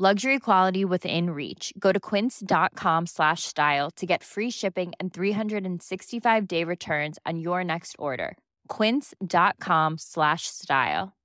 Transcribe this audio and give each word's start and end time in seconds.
Luxury 0.00 0.38
quality 0.38 0.84
within 0.84 1.30
reach. 1.30 1.72
Go 1.76 1.90
to 1.90 1.98
quince.com 1.98 3.06
slash 3.06 3.42
style 3.42 3.90
to 3.96 4.06
get 4.06 4.22
free 4.22 4.50
shipping 4.50 4.92
and 5.00 5.12
365 5.12 6.46
day 6.46 6.62
returns 6.62 7.18
on 7.26 7.40
your 7.40 7.64
next 7.64 7.96
order. 7.98 8.36
Quince.com 8.68 9.98
slash 9.98 10.42
style. 10.46 11.16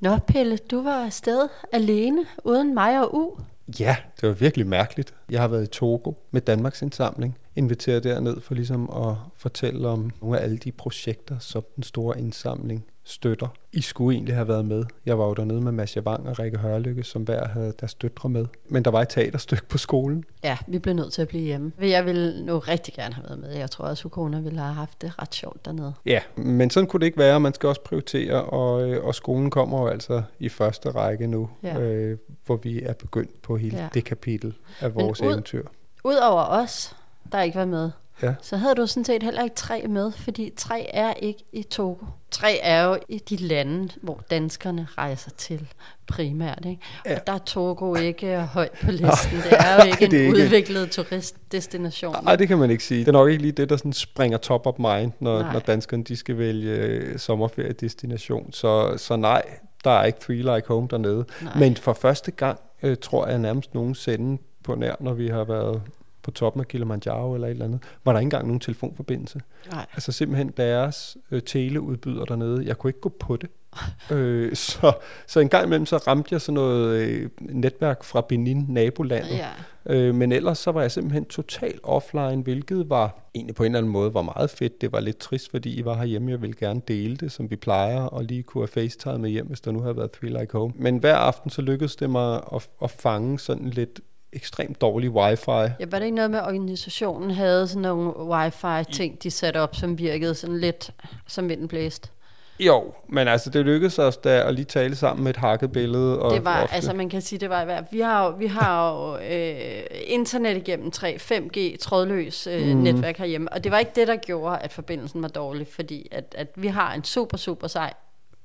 Nå, 0.00 0.18
Pelle, 0.26 0.56
du 0.56 0.82
var 0.82 1.04
afsted 1.04 1.48
alene, 1.72 2.26
uden 2.44 2.74
mig 2.74 3.00
og 3.00 3.14
U. 3.14 3.38
Ja, 3.80 3.96
det 4.20 4.28
var 4.28 4.34
virkelig 4.34 4.66
mærkeligt. 4.66 5.14
Jeg 5.30 5.40
har 5.40 5.48
været 5.48 5.64
i 5.64 5.70
Togo 5.70 6.12
med 6.30 6.40
Danmarks 6.40 6.82
Indsamling, 6.82 7.38
inviteret 7.56 8.04
derned 8.04 8.40
for 8.40 8.54
ligesom 8.54 8.90
at 8.90 9.14
fortælle 9.34 9.88
om 9.88 10.10
nogle 10.22 10.38
af 10.38 10.42
alle 10.42 10.58
de 10.58 10.72
projekter, 10.72 11.38
som 11.38 11.64
den 11.76 11.82
store 11.82 12.18
indsamling 12.18 12.86
støtter. 13.06 13.48
I 13.72 13.80
skulle 13.80 14.16
egentlig 14.16 14.34
have 14.34 14.48
været 14.48 14.64
med. 14.64 14.84
Jeg 15.06 15.18
var 15.18 15.26
jo 15.26 15.34
dernede 15.34 15.60
med 15.60 15.72
Mads 15.72 15.96
Javang 15.96 16.28
og 16.28 16.38
Rikke 16.38 16.58
Hørlykke, 16.58 17.02
som 17.02 17.22
hver 17.22 17.48
havde 17.48 17.72
deres 17.80 17.94
døtre 17.94 18.28
med. 18.28 18.46
Men 18.68 18.84
der 18.84 18.90
var 18.90 19.02
et 19.02 19.08
teaterstykke 19.08 19.68
på 19.68 19.78
skolen. 19.78 20.24
Ja, 20.44 20.58
vi 20.66 20.78
blev 20.78 20.94
nødt 20.94 21.12
til 21.12 21.22
at 21.22 21.28
blive 21.28 21.42
hjemme. 21.42 21.72
Jeg 21.80 22.06
ville 22.06 22.44
nu 22.44 22.58
rigtig 22.58 22.94
gerne 22.94 23.14
have 23.14 23.24
været 23.24 23.38
med. 23.38 23.52
Jeg 23.52 23.70
tror 23.70 23.84
også, 23.84 24.06
Ukona 24.06 24.40
ville 24.40 24.60
have 24.60 24.74
haft 24.74 25.02
det 25.02 25.12
ret 25.22 25.34
sjovt 25.34 25.64
dernede. 25.64 25.92
Ja, 26.06 26.20
men 26.36 26.70
sådan 26.70 26.86
kunne 26.86 27.00
det 27.00 27.06
ikke 27.06 27.18
være. 27.18 27.40
Man 27.40 27.54
skal 27.54 27.68
også 27.68 27.80
prioritere, 27.80 28.44
og, 28.44 28.88
øh, 28.88 29.04
og 29.04 29.14
skolen 29.14 29.50
kommer 29.50 29.80
jo 29.80 29.86
altså 29.86 30.22
i 30.38 30.48
første 30.48 30.90
række 30.90 31.26
nu, 31.26 31.50
ja. 31.62 31.80
øh, 31.80 32.18
hvor 32.46 32.56
vi 32.56 32.82
er 32.82 32.92
begyndt 32.92 33.42
på 33.42 33.56
hele 33.56 33.78
ja. 33.78 33.88
det 33.94 34.04
kapitel 34.04 34.54
af 34.80 34.94
vores 34.94 35.20
ud, 35.20 35.26
eventyr. 35.26 35.66
Udover 36.04 36.42
os, 36.42 36.96
der 37.32 37.42
ikke 37.42 37.58
var 37.58 37.64
med, 37.64 37.90
ja. 38.22 38.34
så 38.42 38.56
havde 38.56 38.74
du 38.74 38.86
sådan 38.86 39.04
set 39.04 39.22
heller 39.22 39.42
ikke 39.42 39.56
tre 39.56 39.82
med, 39.88 40.12
fordi 40.12 40.52
tre 40.56 40.90
er 40.94 41.12
ikke 41.14 41.44
i 41.52 41.62
Togo. 41.62 42.06
Tre 42.30 42.58
er 42.62 42.84
jo 42.84 42.98
i 43.08 43.18
de 43.18 43.36
lande, 43.36 43.88
hvor 44.02 44.20
danskerne 44.30 44.88
rejser 44.98 45.30
til 45.30 45.68
primært. 46.06 46.64
Ikke? 46.66 46.82
Ja. 47.06 47.14
Og 47.14 47.26
der 47.26 47.32
er 47.32 47.38
Togo 47.38 47.94
ikke 47.94 48.40
højt 48.40 48.72
på 48.82 48.90
listen. 48.90 49.36
Det 49.36 49.52
er 49.66 49.84
jo 49.84 49.90
ikke 49.90 50.04
en 50.04 50.14
ikke. 50.14 50.30
udviklet 50.30 50.90
turistdestination. 50.90 52.24
Nej, 52.24 52.36
det 52.36 52.48
kan 52.48 52.58
man 52.58 52.70
ikke 52.70 52.84
sige. 52.84 53.00
Det 53.00 53.08
er 53.08 53.12
nok 53.12 53.30
ikke 53.30 53.42
lige 53.42 53.52
det, 53.52 53.68
der 53.68 53.76
sådan 53.76 53.92
springer 53.92 54.38
top 54.38 54.66
of 54.66 54.74
mind, 54.78 55.12
når, 55.20 55.52
når 55.52 55.58
danskerne 55.58 56.04
de 56.04 56.16
skal 56.16 56.38
vælge 56.38 56.72
øh, 56.72 57.18
sommerferiedestination. 57.18 58.52
Så, 58.52 58.94
så 58.96 59.16
nej, 59.16 59.42
der 59.84 59.90
er 59.90 60.04
ikke 60.04 60.18
Three 60.20 60.56
Like 60.56 60.68
Home 60.68 60.88
dernede. 60.90 61.24
Nej. 61.42 61.58
Men 61.58 61.76
for 61.76 61.92
første 61.92 62.30
gang, 62.30 62.60
øh, 62.82 62.96
tror 62.96 63.26
jeg 63.26 63.38
nærmest 63.38 63.74
nogensinde 63.74 64.42
på 64.64 64.74
nær, 64.74 64.94
når 65.00 65.12
vi 65.12 65.28
har 65.28 65.44
været 65.44 65.82
på 66.26 66.30
toppen 66.30 66.60
af 66.60 66.68
Kilimanjaro 66.68 67.34
eller 67.34 67.46
et 67.46 67.50
eller 67.50 67.64
andet, 67.64 67.82
var 68.04 68.12
der 68.12 68.20
ikke 68.20 68.26
engang 68.26 68.46
nogen 68.46 68.60
telefonforbindelse. 68.60 69.40
Nej. 69.72 69.86
Altså 69.92 70.12
simpelthen 70.12 70.52
deres 70.56 71.16
øh, 71.30 71.42
teleudbyder 71.42 72.24
dernede, 72.24 72.66
jeg 72.66 72.78
kunne 72.78 72.88
ikke 72.88 73.00
gå 73.00 73.08
på 73.08 73.36
det. 73.36 73.50
øh, 74.16 74.54
så, 74.54 74.92
så 75.26 75.40
en 75.40 75.48
gang 75.48 75.66
imellem 75.66 75.86
så 75.86 75.96
ramte 75.96 76.28
jeg 76.32 76.40
sådan 76.40 76.54
noget 76.54 76.98
øh, 76.98 77.30
netværk 77.40 78.04
fra 78.04 78.20
Benin, 78.20 78.66
nabolandet. 78.68 79.38
Ja. 79.38 79.48
Øh, 79.88 80.14
men 80.14 80.32
ellers 80.32 80.58
så 80.58 80.72
var 80.72 80.80
jeg 80.80 80.90
simpelthen 80.90 81.24
totalt 81.24 81.80
offline, 81.82 82.42
hvilket 82.42 82.90
var 82.90 83.30
egentlig 83.34 83.54
på 83.54 83.62
en 83.62 83.66
eller 83.66 83.78
anden 83.78 83.92
måde 83.92 84.14
var 84.14 84.22
meget 84.22 84.50
fedt. 84.50 84.80
Det 84.80 84.92
var 84.92 85.00
lidt 85.00 85.18
trist, 85.18 85.50
fordi 85.50 85.78
I 85.78 85.84
var 85.84 85.94
herhjemme. 85.94 86.30
Jeg 86.30 86.42
ville 86.42 86.56
gerne 86.56 86.80
dele 86.88 87.16
det, 87.16 87.32
som 87.32 87.50
vi 87.50 87.56
plejer, 87.56 88.00
og 88.00 88.24
lige 88.24 88.42
kunne 88.42 88.62
have 88.62 88.68
FaceTime 88.68 89.18
med 89.18 89.30
hjem, 89.30 89.46
hvis 89.46 89.60
der 89.60 89.70
nu 89.70 89.80
havde 89.80 89.96
været 89.96 90.10
Three 90.10 90.40
Like 90.40 90.52
Home. 90.52 90.72
Men 90.76 90.98
hver 90.98 91.16
aften 91.16 91.50
så 91.50 91.62
lykkedes 91.62 91.96
det 91.96 92.10
mig 92.10 92.40
at, 92.54 92.68
at 92.82 92.90
fange 92.90 93.38
sådan 93.38 93.70
lidt 93.70 94.00
ekstremt 94.32 94.80
dårlig 94.80 95.10
wifi. 95.10 95.50
Ja, 95.50 95.86
var 95.90 95.98
det 95.98 96.02
ikke 96.02 96.14
noget 96.14 96.30
med, 96.30 96.38
at 96.38 96.44
organisationen 96.44 97.30
havde 97.30 97.68
sådan 97.68 97.82
nogle 97.82 98.16
wifi-ting, 98.16 99.22
de 99.22 99.30
satte 99.30 99.60
op, 99.60 99.76
som 99.76 99.98
virkede 99.98 100.34
sådan 100.34 100.58
lidt 100.58 100.90
som 101.26 101.48
vinden 101.48 101.68
blæst? 101.68 102.12
Jo, 102.58 102.94
men 103.08 103.28
altså 103.28 103.50
det 103.50 103.64
lykkedes 103.64 103.98
os 103.98 104.16
da 104.16 104.48
at 104.48 104.54
lige 104.54 104.64
tale 104.64 104.96
sammen 104.96 105.24
med 105.24 105.30
et 105.30 105.36
hakket 105.36 105.72
billede. 105.72 106.18
Og 106.18 106.34
det 106.34 106.44
var, 106.44 106.62
ofte. 106.62 106.74
altså 106.74 106.92
man 106.92 107.08
kan 107.08 107.22
sige, 107.22 107.38
det 107.38 107.50
var 107.50 107.62
i 107.62 107.64
hvert 107.64 107.84
Vi 107.90 108.00
har 108.00 108.26
jo, 108.26 108.34
vi 108.38 108.46
har 108.46 108.92
jo 108.92 109.16
øh, 109.16 109.82
internet 110.06 110.56
igennem 110.56 110.90
3, 110.90 111.18
5G, 111.20 111.76
trådløs 111.78 112.46
øh, 112.46 112.66
mm. 112.66 112.76
netværk 112.76 113.18
herhjemme, 113.18 113.52
og 113.52 113.64
det 113.64 113.72
var 113.72 113.78
ikke 113.78 113.92
det, 113.94 114.08
der 114.08 114.16
gjorde, 114.16 114.58
at 114.58 114.72
forbindelsen 114.72 115.22
var 115.22 115.28
dårlig, 115.28 115.66
fordi 115.66 116.08
at, 116.10 116.34
at 116.38 116.48
vi 116.56 116.66
har 116.66 116.94
en 116.94 117.04
super, 117.04 117.36
super 117.36 117.66
sej 117.66 117.92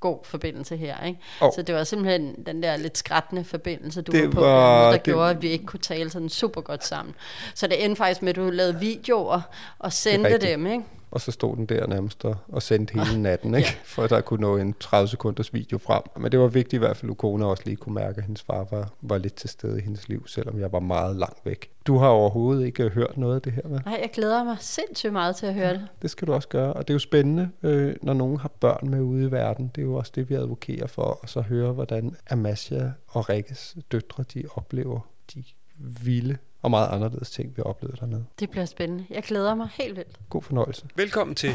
god 0.02 0.20
forbindelse 0.24 0.78
her. 0.78 1.06
Ikke? 1.06 1.20
Oh. 1.42 1.52
Så 1.56 1.62
det 1.62 1.76
var 1.76 1.84
simpelthen 1.84 2.36
den 2.46 2.64
der 2.64 2.78
lidt 2.78 2.98
skrættende 2.98 3.44
forbindelse, 3.44 4.02
du 4.02 4.12
det 4.12 4.24
var 4.24 4.32
på, 4.32 4.42
var, 4.42 4.86
der 4.86 4.92
det... 4.92 5.04
gjorde, 5.04 5.30
at 5.30 5.42
vi 5.42 5.48
ikke 5.48 5.66
kunne 5.66 5.80
tale 5.80 6.10
sådan 6.10 6.30
super 6.30 6.62
godt 6.62 6.86
sammen. 6.86 7.16
Så 7.56 7.68
det 7.68 7.86
endte 7.86 7.98
faktisk 7.98 8.22
med, 8.22 8.30
at 8.30 8.36
du 8.36 8.50
lavede 8.50 8.80
videoer 8.80 9.42
og 9.80 9.94
sendte 9.94 10.38
dem. 10.38 10.68
Ikke? 10.68 10.84
Og 11.12 11.22
så 11.22 11.32
stod 11.32 11.56
den 11.56 11.66
der 11.66 11.88
nærmest 11.88 12.26
og, 12.26 12.36
og 12.48 12.62
sendte 12.62 13.00
hele 13.00 13.22
natten, 13.22 13.56
ikke? 13.56 13.70
ja. 13.70 13.76
for 13.84 14.08
der 14.08 14.22
kunne 14.22 14.42
nå 14.42 14.58
en 14.58 14.76
30 14.80 15.08
sekunders 15.08 15.54
video 15.54 15.78
frem. 15.78 16.04
Men 16.18 16.32
det 16.32 16.40
var 16.40 16.48
vigtigt 16.48 16.74
i 16.74 16.78
hvert 16.78 16.98
fald, 16.98 17.10
at 17.10 17.12
Ukona 17.12 17.46
også 17.46 17.64
lige 17.66 17.76
kunne 17.76 17.96
mærke, 17.96 18.18
at 18.18 18.24
hendes 18.24 18.42
far 18.42 18.68
var, 18.72 18.92
var 19.02 19.18
lidt 19.18 19.36
til 19.36 19.50
stede 19.50 19.80
i 19.80 19.82
hendes 19.84 20.10
liv, 20.10 20.28
selvom 20.28 20.60
jeg 20.60 20.72
var 20.72 20.80
meget 20.80 21.16
langt 21.16 21.46
væk. 21.46 21.72
Du 21.88 21.98
har 21.98 22.08
overhovedet 22.08 22.66
ikke 22.66 22.90
hørt 22.90 23.18
noget 23.18 23.36
af 23.36 23.42
det 23.42 23.54
her, 23.54 23.68
med? 23.68 23.80
Nej, 23.86 24.00
jeg 24.02 24.10
glæder 24.14 24.44
mig 24.44 24.58
sindssygt 24.60 25.14
meget 25.14 25.36
til 25.36 25.46
at 25.46 25.54
høre 25.54 25.74
det. 25.74 25.88
Det 26.02 26.12
skal 26.12 26.28
du 26.28 26.34
også 26.34 26.48
gøre, 26.48 26.74
og 26.74 26.88
det 26.88 26.94
er 26.94 26.96
jo 26.96 27.00
spændende, 27.00 27.50
øh, 27.64 27.96
når 28.02 28.14
nogen 28.14 28.38
har 28.38 28.50
børn 28.60 28.90
med 28.90 29.02
ude 29.02 29.28
i 29.28 29.32
verden. 29.32 29.72
Det 29.76 29.82
er 29.82 29.86
jo 29.86 29.96
også 29.96 30.12
det, 30.16 30.30
vi 30.30 30.36
advokerer 30.36 30.88
for, 30.88 31.20
og 31.22 31.30
så 31.30 31.42
høre, 31.42 31.72
hvordan 31.72 32.16
Amasia 32.30 32.92
og 33.08 33.30
Rikkes 33.30 33.78
døtre, 33.92 34.24
de 34.34 34.44
oplever 34.56 35.00
de 35.34 35.44
vilde 35.78 36.38
og 36.62 36.72
meget 36.72 36.90
anderledes 36.92 37.32
ting, 37.32 37.58
vi 37.58 37.62
oplevede 37.62 37.98
dernede. 38.00 38.26
Det 38.40 38.50
bliver 38.50 38.66
spændende. 38.66 39.06
Jeg 39.10 39.24
glæder 39.24 39.56
mig 39.56 39.70
helt 39.74 39.96
vildt. 39.96 40.20
God 40.30 40.42
fornøjelse. 40.42 40.86
Velkommen 40.96 41.36
til 41.36 41.52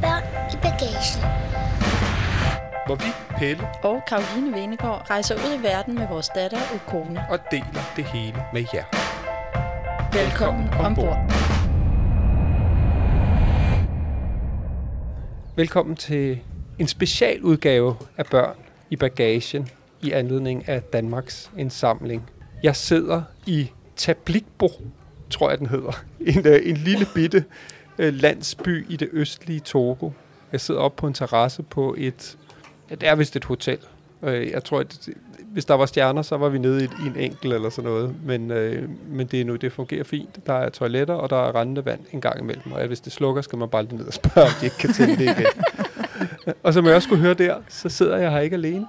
Børn 0.00 0.22
i 0.52 0.56
bagagen. 0.62 1.20
Hvor 2.86 2.94
vi, 2.94 3.36
Pelle 3.38 3.68
og 3.82 4.02
Karoline 4.08 4.52
Venegård, 4.52 5.10
rejser 5.10 5.34
ud 5.34 5.60
i 5.60 5.62
verden 5.62 5.94
med 5.94 6.08
vores 6.08 6.28
datter 6.28 6.58
og 6.74 6.80
kone. 6.88 7.24
Og 7.30 7.38
deler 7.50 7.92
det 7.96 8.04
hele 8.04 8.44
med 8.52 8.64
jer. 8.74 8.84
Velkommen, 10.12 10.64
Velkommen 10.64 10.86
ombord. 10.86 11.18
Velkommen 15.56 15.96
til 15.96 16.40
en 16.78 16.88
specialudgave 16.88 17.96
af 18.16 18.26
Børn 18.26 18.56
i 18.90 18.96
bagagen 18.96 19.68
i 20.02 20.10
anledning 20.10 20.68
af 20.68 20.82
Danmarks 20.82 21.50
indsamling. 21.58 22.30
Jeg 22.62 22.76
sidder 22.76 23.22
i 23.46 23.70
Tablikbo, 24.00 24.68
tror 25.30 25.50
jeg 25.50 25.58
den 25.58 25.66
hedder. 25.66 25.92
En, 26.26 26.46
øh, 26.46 26.60
en 26.64 26.76
lille 26.76 27.06
bitte 27.14 27.44
øh, 27.98 28.14
landsby 28.14 28.86
i 28.88 28.96
det 28.96 29.08
østlige 29.12 29.60
Togo. 29.60 30.10
Jeg 30.52 30.60
sidder 30.60 30.80
oppe 30.80 31.00
på 31.00 31.06
en 31.06 31.14
terrasse 31.14 31.62
på 31.62 31.94
et, 31.98 32.36
ja, 32.90 32.94
det 32.94 33.08
er 33.08 33.14
vist 33.14 33.36
et 33.36 33.44
hotel. 33.44 33.78
Øh, 34.22 34.50
jeg 34.50 34.64
tror, 34.64 34.80
at 34.80 35.08
hvis 35.52 35.64
der 35.64 35.74
var 35.74 35.86
stjerner, 35.86 36.22
så 36.22 36.36
var 36.36 36.48
vi 36.48 36.58
nede 36.58 36.84
i, 36.84 36.88
i 37.04 37.06
en 37.06 37.16
enkel 37.16 37.52
eller 37.52 37.70
sådan 37.70 37.90
noget. 37.90 38.14
Men, 38.24 38.50
øh, 38.50 38.88
men 39.08 39.26
det 39.26 39.40
er 39.40 39.44
nu, 39.44 39.56
det 39.56 39.72
fungerer 39.72 40.04
fint. 40.04 40.46
Der 40.46 40.52
er 40.52 40.68
toiletter, 40.68 41.14
og 41.14 41.30
der 41.30 41.48
er 41.48 41.54
rendende 41.54 41.84
vand 41.84 42.00
en 42.12 42.20
gang 42.20 42.40
imellem. 42.40 42.72
Og 42.72 42.86
hvis 42.86 43.00
det 43.00 43.12
slukker, 43.12 43.42
skal 43.42 43.58
man 43.58 43.68
bare 43.68 43.82
lige 43.82 43.96
ned 43.96 44.06
og 44.06 44.12
spørge, 44.12 44.46
om 44.46 44.52
de 44.60 44.64
ikke 44.64 44.78
kan 44.78 44.92
tænde 44.92 45.16
det 45.16 45.22
igen. 45.24 45.46
og 46.64 46.74
som 46.74 46.86
jeg 46.86 46.94
også 46.94 47.08
kunne 47.08 47.20
høre 47.20 47.34
der, 47.34 47.56
så 47.68 47.88
sidder 47.88 48.16
jeg 48.16 48.30
her 48.30 48.40
ikke 48.40 48.54
alene. 48.54 48.86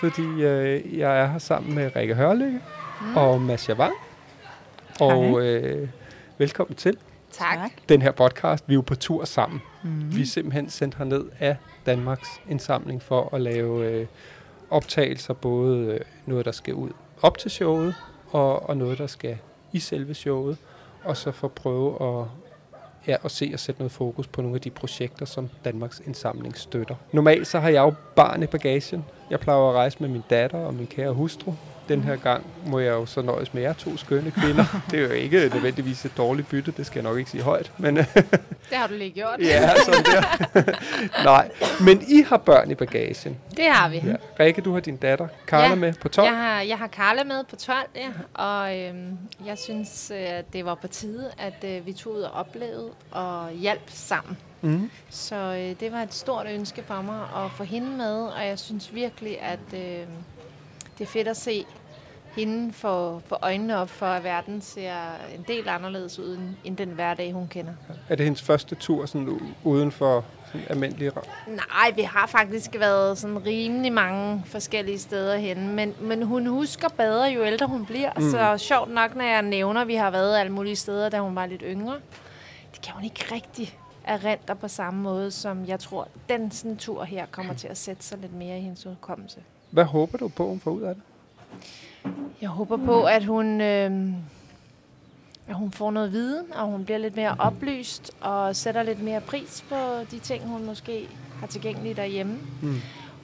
Fordi 0.00 0.22
øh, 0.22 0.98
jeg 0.98 1.20
er 1.20 1.26
her 1.26 1.38
sammen 1.38 1.74
med 1.74 1.96
Rikke 1.96 2.14
Hørlykke 2.14 2.60
mm. 3.00 3.16
og 3.16 3.40
Mads 3.40 3.68
Javang 3.68 3.94
og 5.00 5.42
øh, 5.42 5.88
velkommen 6.38 6.76
til. 6.76 6.96
Tak. 7.30 7.70
Den 7.88 8.02
her 8.02 8.10
podcast, 8.10 8.64
vi 8.68 8.72
er 8.72 8.74
jo 8.74 8.80
på 8.80 8.94
tur 8.94 9.24
sammen. 9.24 9.62
Mm. 9.84 10.16
Vi 10.16 10.22
er 10.22 10.26
simpelthen 10.26 10.70
sendt 10.70 10.94
herned 10.94 11.24
af 11.40 11.56
Danmarks 11.86 12.28
indsamling 12.48 13.02
for 13.02 13.34
at 13.34 13.40
lave 13.40 13.90
øh, 13.90 14.06
optagelser, 14.70 15.34
både 15.34 15.86
øh, 15.86 16.00
noget, 16.26 16.44
der 16.44 16.52
skal 16.52 16.74
ud 16.74 16.90
op 17.22 17.38
til 17.38 17.50
showet, 17.50 17.94
og, 18.30 18.68
og 18.68 18.76
noget, 18.76 18.98
der 18.98 19.06
skal 19.06 19.38
i 19.72 19.78
selve 19.78 20.14
showet, 20.14 20.56
og 21.04 21.16
så 21.16 21.32
for 21.32 21.46
at 21.46 21.52
prøve 21.52 22.20
at, 22.20 22.26
ja, 23.06 23.16
at 23.24 23.30
se 23.30 23.50
og 23.52 23.60
sætte 23.60 23.80
noget 23.80 23.92
fokus 23.92 24.26
på 24.26 24.42
nogle 24.42 24.54
af 24.54 24.60
de 24.60 24.70
projekter, 24.70 25.26
som 25.26 25.48
Danmarks 25.64 26.02
indsamling 26.06 26.56
støtter. 26.56 26.94
Normalt 27.12 27.46
så 27.46 27.60
har 27.60 27.68
jeg 27.68 27.82
jo 27.82 27.94
barn 28.16 28.42
i 28.42 28.46
bagagen. 28.46 29.04
Jeg 29.30 29.40
plejer 29.40 29.68
at 29.68 29.74
rejse 29.74 29.96
med 30.00 30.08
min 30.08 30.22
datter 30.30 30.58
og 30.58 30.74
min 30.74 30.86
kære 30.86 31.12
hustru, 31.12 31.52
Den 31.88 32.02
her 32.02 32.16
gang 32.16 32.46
må 32.66 32.78
jeg 32.78 32.92
jo 32.92 33.06
så 33.06 33.22
nøjes 33.22 33.54
med 33.54 33.62
jer 33.62 33.72
to 33.72 33.96
skønne 33.96 34.30
kvinder. 34.30 34.64
Det 34.90 34.98
er 34.98 35.02
jo 35.02 35.10
ikke 35.10 35.48
nødvendigvis 35.54 36.04
et 36.04 36.16
dårligt 36.16 36.48
bytte, 36.48 36.72
det 36.76 36.86
skal 36.86 37.00
jeg 37.00 37.10
nok 37.10 37.18
ikke 37.18 37.30
sige 37.30 37.42
højt. 37.42 37.72
Men, 37.78 37.96
det 38.70 38.72
har 38.72 38.86
du 38.86 38.94
lige 38.94 39.10
gjort. 39.10 39.36
ja, 39.40 39.70
sådan 39.84 40.04
der. 40.04 40.62
Nej, 41.30 41.50
men 41.80 42.02
I 42.08 42.22
har 42.22 42.36
børn 42.36 42.70
i 42.70 42.74
bagagen. 42.74 43.36
Det 43.56 43.64
har 43.64 43.88
vi. 43.88 43.96
Ja. 43.96 44.14
Rikke, 44.40 44.60
du 44.62 44.72
har 44.72 44.80
din 44.80 44.96
datter 44.96 45.28
Carla 45.46 45.68
Ja, 45.68 45.74
med 45.74 45.92
på 46.00 46.08
12. 46.08 46.26
Jeg 46.28 46.36
har, 46.36 46.60
jeg 46.60 46.78
har 46.78 46.86
Karla 46.86 47.24
med 47.24 47.44
på 47.44 47.56
12, 47.56 47.76
ja, 47.96 48.08
og 48.34 48.78
øhm, 48.78 49.18
jeg 49.46 49.58
synes, 49.58 50.12
øh, 50.14 50.38
at 50.38 50.52
det 50.52 50.64
var 50.64 50.74
på 50.74 50.86
tide, 50.88 51.30
at 51.38 51.64
øh, 51.64 51.86
vi 51.86 51.92
tog 51.92 52.12
ud 52.14 52.20
og 52.20 52.30
oplevede 52.32 52.90
og 53.10 53.50
hjalp 53.50 53.82
sammen. 53.86 54.36
Mm. 54.60 54.90
Så 55.10 55.36
øh, 55.36 55.80
det 55.80 55.92
var 55.92 56.02
et 56.02 56.14
stort 56.14 56.46
ønske 56.54 56.82
for 56.86 57.02
mig 57.02 57.20
at 57.44 57.50
få 57.56 57.64
hende 57.64 57.88
med, 57.96 58.22
og 58.22 58.46
jeg 58.46 58.58
synes 58.58 58.94
virkelig, 58.94 59.40
at 59.42 59.58
øh, 59.74 60.06
det 60.98 61.04
er 61.04 61.08
fedt 61.08 61.28
at 61.28 61.36
se 61.36 61.64
hende 62.36 62.72
få, 62.72 63.18
få 63.26 63.36
øjnene 63.42 63.76
op 63.78 63.90
for, 63.90 64.06
at 64.06 64.24
verden 64.24 64.60
ser 64.60 64.94
en 65.36 65.44
del 65.48 65.68
anderledes 65.68 66.18
ud, 66.18 66.38
end- 66.64 66.76
den 66.76 66.88
hverdag, 66.88 67.32
hun 67.32 67.48
kender. 67.48 67.72
Er 68.08 68.14
det 68.16 68.24
hendes 68.24 68.42
første 68.42 68.74
tur 68.74 69.06
sådan 69.06 69.40
uden 69.64 69.92
for 69.92 70.24
sådan 70.46 70.66
almindelige 70.70 71.10
Nej, 71.46 71.90
vi 71.96 72.02
har 72.02 72.26
faktisk 72.26 72.70
været 72.78 73.18
sådan 73.18 73.46
rimelig 73.46 73.92
mange 73.92 74.42
forskellige 74.46 74.98
steder 74.98 75.36
henne, 75.36 75.72
men, 75.72 75.94
men 76.00 76.22
hun 76.22 76.46
husker 76.46 76.88
bedre, 76.88 77.24
jo 77.24 77.44
ældre 77.44 77.66
hun 77.66 77.86
bliver. 77.86 78.10
Mm. 78.16 78.30
Så 78.30 78.58
sjovt 78.58 78.90
nok, 78.90 79.16
når 79.16 79.24
jeg 79.24 79.42
nævner, 79.42 79.80
at 79.80 79.88
vi 79.88 79.94
har 79.94 80.10
været 80.10 80.38
alle 80.38 80.52
mulige 80.52 80.76
steder, 80.76 81.08
da 81.08 81.18
hun 81.20 81.36
var 81.36 81.46
lidt 81.46 81.62
yngre, 81.66 81.96
det 82.72 82.82
kan 82.82 82.94
hun 82.94 83.04
ikke 83.04 83.24
rigtig 83.34 83.78
erindre 84.04 84.56
på 84.56 84.68
samme 84.68 85.02
måde, 85.02 85.30
som 85.30 85.66
jeg 85.66 85.80
tror, 85.80 86.08
den 86.28 86.50
sådan 86.50 86.76
tur 86.76 87.04
her 87.04 87.26
kommer 87.30 87.54
til 87.54 87.68
at 87.68 87.76
sætte 87.78 88.04
sig 88.04 88.18
lidt 88.18 88.34
mere 88.34 88.58
i 88.58 88.60
hendes 88.60 88.86
udkommelse. 88.86 89.40
Hvad 89.74 89.84
håber 89.84 90.18
du 90.18 90.28
på, 90.28 90.46
hun 90.46 90.60
får 90.60 90.70
ud 90.70 90.82
af 90.82 90.94
det? 90.94 91.02
Jeg 92.40 92.48
håber 92.48 92.76
på, 92.76 93.02
at 93.02 93.24
hun, 93.24 93.60
øh, 93.60 94.12
at 95.48 95.54
hun 95.54 95.72
får 95.72 95.90
noget 95.90 96.12
viden, 96.12 96.52
og 96.52 96.66
hun 96.66 96.84
bliver 96.84 96.98
lidt 96.98 97.16
mere 97.16 97.36
oplyst, 97.38 98.10
og 98.20 98.56
sætter 98.56 98.82
lidt 98.82 99.02
mere 99.02 99.20
pris 99.20 99.64
på 99.68 99.74
de 100.10 100.18
ting, 100.18 100.44
hun 100.44 100.66
måske 100.66 101.08
har 101.40 101.46
tilgængelige 101.46 101.94
derhjemme. 101.94 102.38
Mm. 102.62 102.76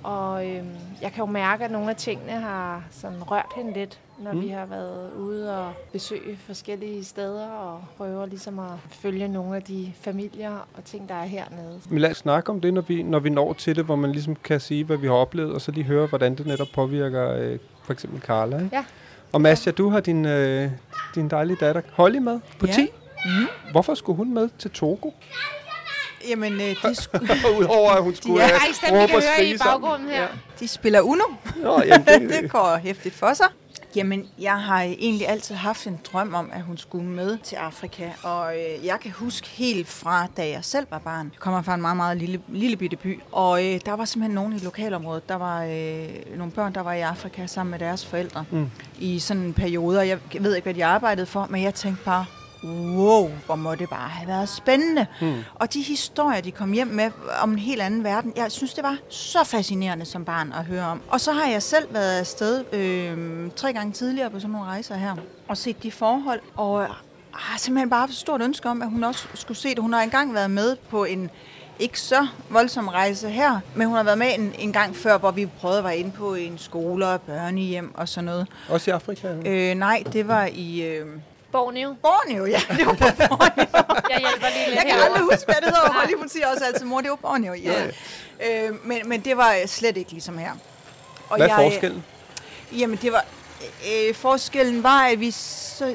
Og 0.03 0.47
øh, 0.49 0.65
jeg 1.03 1.13
kan 1.13 1.25
jo 1.25 1.27
mærke, 1.27 1.65
at 1.65 1.71
nogle 1.71 1.91
af 1.91 1.97
tingene 1.97 2.33
har 2.33 2.85
sådan 2.91 3.23
rørt 3.31 3.53
hende 3.57 3.73
lidt, 3.73 4.01
når 4.25 4.33
Mm. 4.33 4.41
vi 4.41 4.49
har 4.49 4.67
været 4.67 5.13
ude 5.13 5.59
og 5.59 5.73
besøge 5.93 6.39
forskellige 6.47 7.05
steder, 7.05 7.47
og 7.47 7.85
prøver 7.97 8.27
ligesom 8.27 8.59
at 8.59 8.71
følge 8.91 9.29
nogle 9.29 9.57
af 9.57 9.63
de 9.63 9.93
familier 10.01 10.69
og 10.75 10.85
ting, 10.85 11.09
der 11.09 11.15
er 11.15 11.25
hernede. 11.25 11.81
Men 11.89 11.99
lad 11.99 12.11
os 12.11 12.17
snakke 12.17 12.51
om 12.51 12.61
det, 12.61 12.75
når 12.75 12.81
vi, 12.83 13.03
når 13.03 13.19
vi 13.19 13.31
når 13.31 13.53
til 13.53 13.77
det, 13.77 13.85
hvor 13.85 13.97
man 13.97 14.13
ligesom 14.13 14.37
kan 14.37 14.61
sige, 14.61 14.85
hvad 14.85 14.97
vi 14.97 15.07
har 15.07 15.15
oplevet, 15.15 15.53
og 15.55 15.61
så 15.61 15.73
lige 15.73 15.85
høre, 15.85 16.07
hvordan 16.07 16.35
det 16.35 16.47
netop 16.47 16.69
påvirker 16.75 17.31
øh, 17.37 17.59
for 17.85 17.93
eksempel 17.93 18.21
Carla. 18.21 18.57
Ikke? 18.65 18.77
Ja. 18.77 18.85
Og 19.33 19.41
Masja, 19.41 19.73
du 19.73 19.89
har 19.89 20.01
din, 20.01 20.25
øh, 20.25 20.71
din 21.15 21.29
dejlige 21.29 21.57
datter 21.61 21.83
Holly 21.93 22.19
med 22.19 22.41
på 22.59 22.67
Ja. 22.67 22.73
10. 22.73 22.89
Mm. 23.25 23.31
Hvorfor 23.73 23.95
skulle 23.95 24.17
hun 24.17 24.35
med 24.35 24.49
til 24.59 24.71
Togo? 24.71 25.11
Jamen, 26.29 26.53
øh, 26.53 26.61
de, 26.61 26.95
sku, 27.03 27.19
Udover 27.59 27.91
at 27.91 28.03
hun 28.03 28.15
skulle 28.15 28.43
er 28.43 28.47
øh, 28.47 28.95
vi 28.95 29.01
råbe 29.03 29.17
og 29.17 29.23
skrige 29.23 29.55
i 29.55 29.59
baggrunden 29.59 30.09
her. 30.09 30.27
de 30.61 30.69
spiller 30.69 31.01
Uno. 31.01 31.25
Nå, 31.57 31.83
jamen, 31.87 32.07
det, 32.07 32.31
det 32.43 32.51
går 32.51 32.77
hæftigt 32.83 33.15
for 33.15 33.35
sig. 33.35 33.47
Jamen, 33.97 34.27
jeg 34.41 34.63
har 34.63 34.83
egentlig 34.83 35.29
altid 35.29 35.55
haft 35.55 35.87
en 35.87 36.01
drøm 36.13 36.35
om, 36.35 36.51
at 36.53 36.63
hun 36.63 36.79
skulle 36.79 37.05
med 37.05 37.39
til 37.39 37.57
Afrika. 37.57 38.11
Og 38.23 38.55
øh, 38.57 38.87
jeg 38.87 38.99
kan 39.01 39.11
huske 39.11 39.49
helt 39.49 39.89
fra, 39.89 40.27
da 40.37 40.49
jeg 40.49 40.65
selv 40.65 40.87
var 40.91 40.99
barn. 40.99 41.31
Jeg 41.33 41.41
kommer 41.41 41.63
fra 41.63 41.75
en 41.75 41.81
meget, 41.81 41.97
meget 41.97 42.17
lille, 42.17 42.41
lille 42.49 42.77
bitte 42.77 42.97
by. 42.97 43.21
Og 43.33 43.67
øh, 43.67 43.81
der 43.85 43.93
var 43.93 44.05
simpelthen 44.05 44.35
nogen 44.35 44.53
i 44.53 44.59
lokalområdet. 44.59 45.29
Der 45.29 45.35
var 45.35 45.65
øh, 45.65 46.09
nogle 46.37 46.53
børn, 46.53 46.75
der 46.75 46.81
var 46.81 46.93
i 46.93 47.01
Afrika 47.01 47.47
sammen 47.47 47.71
med 47.71 47.79
deres 47.79 48.07
forældre. 48.07 48.45
Mm. 48.51 48.71
I 48.99 49.19
sådan 49.19 49.43
en 49.43 49.55
periode. 49.55 49.99
Og 49.99 50.09
jeg 50.09 50.19
ved 50.41 50.55
ikke, 50.55 50.67
hvad 50.67 50.75
de 50.75 50.85
arbejdede 50.85 51.27
for, 51.27 51.47
men 51.51 51.63
jeg 51.63 51.75
tænkte 51.75 52.05
bare, 52.05 52.25
wow, 52.65 53.31
hvor 53.47 53.55
må 53.55 53.75
det 53.75 53.89
bare 53.89 54.09
have 54.09 54.29
været 54.29 54.49
spændende. 54.49 55.07
Mm. 55.21 55.35
Og 55.55 55.73
de 55.75 55.83
historier, 55.83 56.41
de 56.41 56.51
kom 56.51 56.73
hjem 56.73 56.87
med 56.87 57.11
om 57.43 57.51
en 57.53 57.59
helt 57.59 57.83
anden 57.83 58.05
verden, 58.05 58.33
jeg 58.37 58.53
synes, 58.53 58.75
det 58.75 58.85
var 58.85 58.97
så 59.09 59.45
fascinerende 59.45 60.05
som 60.05 60.25
barn 60.25 60.53
at 60.53 60.65
høre 60.65 60.87
om. 60.87 61.01
Og 61.09 61.21
så 61.21 61.33
har 61.33 61.51
jeg 61.51 61.63
selv 61.63 61.95
været 61.95 62.19
afsted 62.19 62.65
øh, 62.75 63.51
tre 63.57 63.73
gange 63.73 63.93
tidligere 63.93 64.31
på 64.31 64.41
sådan 64.41 64.53
nogle 64.53 64.67
rejser 64.67 64.95
her, 64.95 65.17
og 65.49 65.57
set 65.57 65.83
de 65.83 65.93
forhold, 65.93 66.41
og 66.57 66.87
har 67.33 67.59
simpelthen 67.59 67.91
bare 67.91 68.01
haft 68.01 68.13
et 68.13 68.19
stort 68.19 68.43
ønske 68.43 68.69
om, 68.69 68.83
at 68.83 68.91
hun 68.91 69.05
også 69.05 69.29
skulle 69.35 69.59
se 69.59 69.69
det. 69.69 69.79
Hun 69.79 69.93
har 69.93 70.03
engang 70.03 70.35
været 70.35 70.51
med 70.51 70.77
på 70.91 71.05
en 71.05 71.31
ikke 71.79 72.01
så 72.01 72.27
voldsom 72.51 72.89
rejse 72.89 73.29
her, 73.29 73.61
men 73.75 73.87
hun 73.87 73.97
har 73.97 74.03
været 74.03 74.19
med 74.19 74.27
en, 74.39 74.55
en 74.59 74.73
gang 74.73 74.97
før, 74.97 75.19
hvor 75.19 75.31
vi 75.31 75.47
prøvede 75.47 75.79
at 75.79 75.85
være 75.85 75.97
inde 75.97 76.11
på 76.11 76.35
en 76.35 76.59
skole 76.59 77.07
og 77.07 77.21
børnehjem 77.21 77.95
og 77.95 78.09
sådan 78.09 78.25
noget. 78.25 78.47
også 78.69 78.91
i 78.91 78.93
Afrika. 78.93 79.29
jo. 79.29 79.43
Øh, 79.47 79.75
nej, 79.75 80.03
det 80.13 80.29
var 80.29 80.49
i 80.53 80.83
øh, 80.83 81.07
Borneo. 81.53 81.95
Borneo, 82.03 82.47
ja. 82.47 82.61
Det 82.77 82.87
var 82.87 82.93
på 82.93 82.99
Borneo. 82.99 83.67
Jeg 84.11 84.19
hjælper 84.19 84.47
lige 84.55 84.67
lidt 84.67 84.77
Jeg 84.77 84.85
kan 84.89 85.01
aldrig 85.05 85.23
huske, 85.23 85.45
hvad 85.45 85.55
det 85.55 85.65
hedder. 85.65 85.93
Holly, 85.93 86.15
hun 86.19 86.29
siger 86.29 86.47
også 86.47 86.65
altid, 86.65 86.87
mor, 86.87 87.01
det 87.01 87.11
var 87.11 87.17
Borneo. 87.17 87.55
Ja. 87.55 87.87
Øh, 87.87 88.87
men, 88.87 88.99
men 89.09 89.21
det 89.21 89.37
var 89.37 89.55
slet 89.67 89.97
ikke 89.97 90.11
ligesom 90.13 90.39
her. 90.39 90.53
Og 91.29 91.37
Hvad 91.37 91.49
er 91.49 91.57
forskellen? 91.57 92.05
Jamen, 92.79 92.99
det 93.03 93.13
var... 93.13 93.25
Øh, 93.63 94.15
forskellen 94.15 94.83
var, 94.83 95.03
at 95.07 95.21
vi 95.21 95.31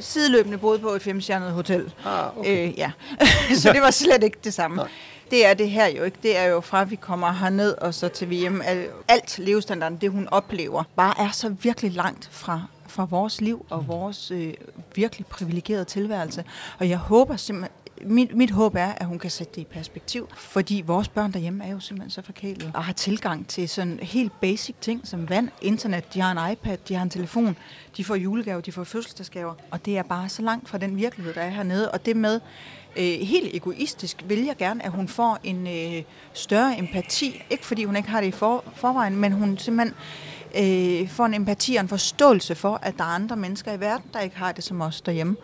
sideløbende 0.01 0.57
boede 0.57 0.79
på 0.79 0.89
et 0.89 1.01
femstjernet 1.01 1.51
hotel. 1.51 1.93
Ah, 2.05 2.37
okay. 2.37 2.67
Øh, 2.67 2.77
ja. 2.77 2.91
så 3.61 3.73
det 3.73 3.81
var 3.81 3.91
slet 3.91 4.23
ikke 4.23 4.37
det 4.43 4.53
samme. 4.53 4.77
Nej. 4.77 4.87
Det 5.31 5.45
er 5.45 5.53
det 5.53 5.69
her 5.69 5.87
jo 5.87 6.03
ikke. 6.03 6.17
Det 6.23 6.37
er 6.37 6.43
jo 6.43 6.61
fra, 6.61 6.81
at 6.81 6.91
vi 6.91 6.95
kommer 6.95 7.31
herned, 7.33 7.75
og 7.77 7.93
så 7.93 8.07
til. 8.07 8.61
Al- 8.65 8.87
Alt 9.07 9.39
levestandarden, 9.39 9.97
det 10.01 10.11
hun 10.11 10.27
oplever, 10.31 10.83
bare 10.95 11.13
er 11.19 11.29
så 11.31 11.49
virkelig 11.49 11.91
langt 11.91 12.29
fra, 12.31 12.61
fra 12.95 13.05
vores 13.05 13.41
liv 13.41 13.65
og 13.69 13.87
vores 13.87 14.31
øh, 14.31 14.53
virkelig 14.95 15.25
privilegerede 15.27 15.85
tilværelse. 15.85 16.43
Og 16.79 16.89
jeg 16.89 16.97
håber 16.97 17.35
simpelthen, 17.35 17.71
mit, 18.01 18.35
mit 18.35 18.51
håb 18.51 18.75
er, 18.75 18.91
at 18.97 19.05
hun 19.05 19.19
kan 19.19 19.31
sætte 19.31 19.53
det 19.55 19.61
i 19.61 19.65
perspektiv, 19.65 20.29
fordi 20.35 20.83
vores 20.85 21.07
børn 21.07 21.31
derhjemme 21.31 21.63
er 21.63 21.71
jo 21.71 21.79
simpelthen 21.79 22.09
så 22.09 22.21
forkælet 22.21 22.71
og 22.73 22.83
har 22.83 22.93
tilgang 22.93 23.47
til 23.47 23.69
sådan 23.69 23.99
helt 24.01 24.41
basic 24.41 24.75
ting 24.81 25.07
som 25.07 25.29
vand, 25.29 25.49
internet, 25.61 26.13
de 26.13 26.21
har 26.21 26.31
en 26.31 26.51
iPad, 26.51 26.77
de 26.87 26.95
har 26.95 27.03
en 27.03 27.09
telefon, 27.09 27.57
de 27.97 28.03
får 28.03 28.15
julegaver, 28.15 28.61
de 28.61 28.71
får 28.71 28.83
fødselsdagsgaver, 28.83 29.53
og 29.71 29.85
det 29.85 29.97
er 29.97 30.03
bare 30.03 30.29
så 30.29 30.41
langt 30.41 30.69
fra 30.69 30.77
den 30.77 30.97
virkelighed, 30.97 31.33
der 31.33 31.41
er 31.41 31.49
hernede, 31.49 31.91
og 31.91 32.05
det 32.05 32.15
med, 32.15 32.39
øh, 32.95 33.19
helt 33.19 33.55
egoistisk 33.55 34.23
vil 34.27 34.45
jeg 34.45 34.57
gerne, 34.57 34.85
at 34.85 34.91
hun 34.91 35.07
får 35.07 35.39
en 35.43 35.67
øh, 35.67 36.03
større 36.33 36.79
empati, 36.79 37.43
ikke 37.49 37.65
fordi 37.65 37.83
hun 37.83 37.95
ikke 37.95 38.09
har 38.09 38.21
det 38.21 38.27
i 38.27 38.31
for, 38.31 38.63
forvejen, 38.75 39.15
men 39.15 39.31
hun 39.31 39.57
simpelthen 39.57 39.95
øh, 40.57 41.09
får 41.09 41.25
en 41.25 41.33
empati 41.33 41.75
og 41.75 41.81
en 41.81 41.87
forståelse 41.87 42.55
for, 42.55 42.79
at 42.81 42.97
der 42.97 43.03
er 43.03 43.07
andre 43.07 43.35
mennesker 43.35 43.73
i 43.73 43.79
verden, 43.79 44.09
der 44.13 44.19
ikke 44.19 44.37
har 44.37 44.51
det 44.51 44.63
som 44.63 44.81
os 44.81 45.01
derhjemme, 45.01 45.35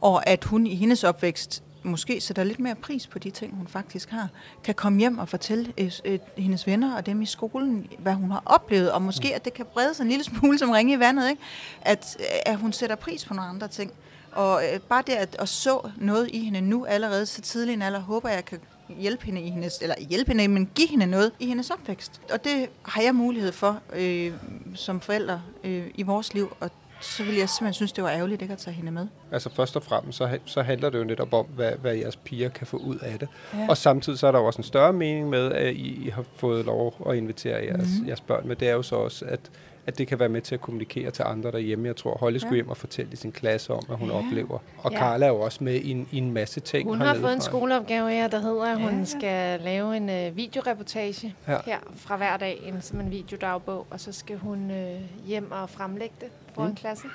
og 0.00 0.28
at 0.28 0.44
hun 0.44 0.66
i 0.66 0.74
hendes 0.74 1.04
opvækst 1.04 1.62
måske 1.82 2.20
sætter 2.20 2.44
lidt 2.44 2.60
mere 2.60 2.74
pris 2.74 3.06
på 3.06 3.18
de 3.18 3.30
ting, 3.30 3.56
hun 3.56 3.68
faktisk 3.68 4.10
har. 4.10 4.28
Kan 4.64 4.74
komme 4.74 4.98
hjem 4.98 5.18
og 5.18 5.28
fortælle 5.28 5.72
øh, 5.78 5.92
øh, 6.04 6.18
hendes 6.36 6.66
venner 6.66 6.96
og 6.96 7.06
dem 7.06 7.22
i 7.22 7.26
skolen, 7.26 7.90
hvad 7.98 8.14
hun 8.14 8.30
har 8.30 8.42
oplevet, 8.46 8.92
og 8.92 9.02
måske 9.02 9.34
at 9.34 9.44
det 9.44 9.54
kan 9.54 9.66
brede 9.72 9.94
sig 9.94 10.02
en 10.02 10.08
lille 10.08 10.24
smule 10.24 10.58
som 10.58 10.70
ringe 10.70 10.94
i 10.94 10.98
vandet, 10.98 11.30
ikke? 11.30 11.42
At, 11.82 12.16
øh, 12.20 12.52
at 12.52 12.56
hun 12.56 12.72
sætter 12.72 12.96
pris 12.96 13.24
på 13.24 13.34
nogle 13.34 13.50
andre 13.50 13.68
ting. 13.68 13.92
Og 14.32 14.62
øh, 14.64 14.80
bare 14.80 15.02
det 15.06 15.12
at, 15.12 15.36
at 15.38 15.48
så 15.48 15.90
noget 15.96 16.28
i 16.32 16.44
hende 16.44 16.60
nu 16.60 16.84
allerede 16.84 17.26
så 17.26 17.42
tidlig 17.42 17.72
en 17.72 17.82
alder, 17.82 18.00
håber 18.00 18.28
jeg 18.28 18.44
kan 18.44 18.58
hjælpe 18.98 19.26
hende 19.26 19.40
i 19.40 19.50
hendes, 19.50 19.78
eller 19.82 19.94
hjælpe 20.08 20.32
hende, 20.32 20.48
men 20.48 20.70
give 20.74 20.88
hende 20.88 21.06
noget 21.06 21.32
i 21.38 21.46
hendes 21.46 21.70
opvækst. 21.70 22.20
Og 22.32 22.44
det 22.44 22.66
har 22.82 23.02
jeg 23.02 23.14
mulighed 23.14 23.52
for 23.52 23.80
øh, 23.92 24.32
som 24.74 25.00
forælder 25.00 25.40
øh, 25.64 25.86
i 25.94 26.02
vores 26.02 26.34
liv, 26.34 26.56
og 26.60 26.70
så 27.00 27.24
vil 27.24 27.34
jeg 27.34 27.48
simpelthen 27.48 27.74
synes, 27.74 27.92
det 27.92 28.04
var 28.04 28.10
ærgerligt 28.10 28.42
ikke 28.42 28.52
at 28.52 28.58
tage 28.58 28.74
hende 28.74 28.92
med. 28.92 29.06
Altså 29.32 29.50
først 29.54 29.76
og 29.76 29.82
fremmest, 29.82 30.18
så, 30.18 30.38
så 30.44 30.62
handler 30.62 30.90
det 30.90 30.98
jo 30.98 31.04
netop 31.04 31.32
om, 31.32 31.46
hvad, 31.46 31.72
hvad 31.72 31.94
jeres 31.94 32.16
piger 32.16 32.48
kan 32.48 32.66
få 32.66 32.76
ud 32.76 32.96
af 32.96 33.18
det. 33.18 33.28
Ja. 33.54 33.66
Og 33.68 33.76
samtidig 33.76 34.18
så 34.18 34.26
er 34.26 34.32
der 34.32 34.38
jo 34.38 34.46
også 34.46 34.58
en 34.58 34.64
større 34.64 34.92
mening 34.92 35.28
med, 35.28 35.52
at 35.52 35.74
I, 35.74 36.06
I 36.06 36.08
har 36.08 36.24
fået 36.36 36.64
lov 36.64 37.06
at 37.10 37.16
invitere 37.16 37.64
jeres, 37.64 37.88
mm-hmm. 37.88 38.08
jeres 38.08 38.20
børn. 38.20 38.48
Men 38.48 38.56
det 38.60 38.68
er 38.68 38.72
jo 38.72 38.82
så 38.82 38.96
også, 38.96 39.24
at, 39.24 39.40
at 39.86 39.98
det 39.98 40.08
kan 40.08 40.18
være 40.18 40.28
med 40.28 40.40
til 40.40 40.54
at 40.54 40.60
kommunikere 40.60 41.10
til 41.10 41.22
andre 41.22 41.52
derhjemme. 41.52 41.86
Jeg 41.88 41.96
tror, 41.96 42.18
Holly 42.18 42.36
skulle 42.38 42.50
Ja. 42.54 42.56
hjem 42.56 42.68
og 42.68 42.76
fortælle 42.76 43.12
i 43.12 43.16
sin 43.16 43.32
klasse 43.32 43.72
om, 43.72 43.84
hvad 43.86 43.96
hun 43.96 44.08
Ja. 44.08 44.14
oplever. 44.18 44.58
Og 44.78 44.92
Ja. 44.92 44.98
Carla 44.98 45.26
er 45.26 45.30
jo 45.30 45.40
også 45.40 45.64
med 45.64 45.74
i 45.74 45.90
en, 45.90 46.08
i 46.12 46.18
en 46.18 46.32
masse 46.32 46.60
ting 46.60 46.88
Hun 46.88 47.00
har 47.00 47.14
fået 47.14 47.32
en 47.32 47.40
skoleopgave 47.40 48.10
her, 48.10 48.28
der 48.28 48.38
hedder, 48.40 48.62
at 48.64 48.80
hun 48.80 48.98
Ja. 48.98 49.04
skal 49.04 49.60
lave 49.60 49.96
en 49.96 50.10
øh, 50.10 50.36
videoreportage 50.36 51.34
Ja. 51.48 51.56
her 51.66 51.78
fra 51.96 52.16
hver 52.16 52.36
dag, 52.36 52.58
en, 52.66 52.82
som 52.82 53.00
en 53.00 53.10
videodagbog, 53.10 53.86
og 53.90 54.00
så 54.00 54.12
skal 54.12 54.36
hun 54.38 54.70
øh, 54.70 55.00
hjem 55.26 55.52
og 55.52 55.70
fremlægge 55.70 56.14
det 56.20 56.28
foran 56.54 56.66
Mm. 56.68 56.70
mm. 56.70 56.76
klassen. 56.76 57.10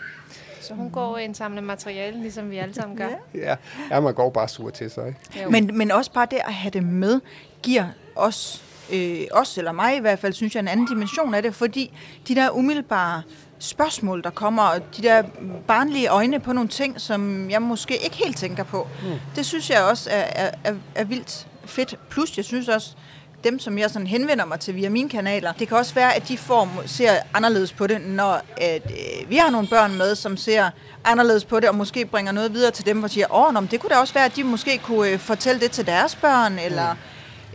Så 0.61 0.73
hun 0.73 0.89
går 0.91 1.01
og 1.05 1.21
indsamler 1.21 1.61
materiale, 1.61 2.21
ligesom 2.21 2.51
vi 2.51 2.57
alle 2.57 2.73
sammen 2.73 2.97
gør. 3.01 3.07
Ja. 3.07 3.39
Ja, 3.39 3.55
ja, 3.91 3.99
man 3.99 4.13
går 4.13 4.29
bare 4.29 4.47
sur 4.47 4.69
til 4.69 4.91
sig, 4.91 5.07
ikke? 5.07 5.19
Jo. 5.43 5.49
Men, 5.49 5.77
men 5.77 5.91
også 5.91 6.11
bare 6.13 6.27
det 6.31 6.39
at 6.47 6.53
have 6.53 6.71
det 6.71 6.83
med, 6.83 7.19
giver 7.63 7.85
os, 8.15 8.63
øh, 8.93 9.21
os 9.31 9.57
eller 9.57 9.71
mig 9.71 9.97
i 9.97 9.99
hvert 9.99 10.19
fald, 10.19 10.33
synes 10.33 10.55
jeg, 10.55 10.61
en 10.61 10.67
anden 10.67 10.87
dimension 10.87 11.33
af 11.33 11.41
det, 11.41 11.55
fordi 11.55 11.91
de 12.27 12.35
der 12.35 12.49
umiddelbare 12.49 13.21
spørgsmål, 13.59 14.23
der 14.23 14.29
kommer, 14.29 14.63
og 14.63 14.97
de 14.97 15.01
der 15.01 15.23
barnlige 15.67 16.07
øjne 16.07 16.39
på 16.39 16.53
nogle 16.53 16.69
ting, 16.69 17.01
som 17.01 17.49
jeg 17.49 17.61
måske 17.61 17.97
ikke 18.03 18.15
helt 18.15 18.37
tænker 18.37 18.63
på, 18.63 18.87
mm. 19.03 19.19
det 19.35 19.45
synes 19.45 19.69
jeg 19.69 19.83
også 19.83 20.09
er, 20.09 20.23
er, 20.45 20.51
er, 20.63 20.75
er 20.95 21.03
vildt 21.03 21.47
fedt. 21.65 21.95
Plus, 22.09 22.37
jeg 22.37 22.45
synes 22.45 22.67
også, 22.67 22.95
dem, 23.43 23.59
som 23.59 23.77
jeg 23.77 23.89
sådan 23.89 24.07
henvender 24.07 24.45
mig 24.45 24.59
til 24.59 24.75
via 24.75 24.89
mine 24.89 25.09
kanaler, 25.09 25.51
det 25.51 25.67
kan 25.67 25.77
også 25.77 25.93
være, 25.93 26.15
at 26.15 26.27
de 26.27 26.37
får, 26.37 26.83
ser 26.85 27.11
anderledes 27.33 27.73
på 27.73 27.87
det, 27.87 28.01
når 28.01 28.41
at, 28.57 28.91
øh, 28.91 29.29
vi 29.29 29.35
har 29.35 29.49
nogle 29.49 29.67
børn 29.67 29.97
med, 29.97 30.15
som 30.15 30.37
ser 30.37 30.69
anderledes 31.03 31.45
på 31.45 31.59
det, 31.59 31.69
og 31.69 31.75
måske 31.75 32.05
bringer 32.05 32.31
noget 32.31 32.53
videre 32.53 32.71
til 32.71 32.85
dem, 32.85 33.03
og 33.03 33.09
siger, 33.09 33.35
åh, 33.35 33.53
nå, 33.53 33.59
men 33.59 33.69
det 33.71 33.79
kunne 33.79 33.89
da 33.89 33.95
også 33.95 34.13
være, 34.13 34.25
at 34.25 34.35
de 34.35 34.43
måske 34.43 34.77
kunne 34.77 35.09
øh, 35.09 35.19
fortælle 35.19 35.61
det 35.61 35.71
til 35.71 35.85
deres 35.85 36.15
børn, 36.15 36.59
eller 36.59 36.95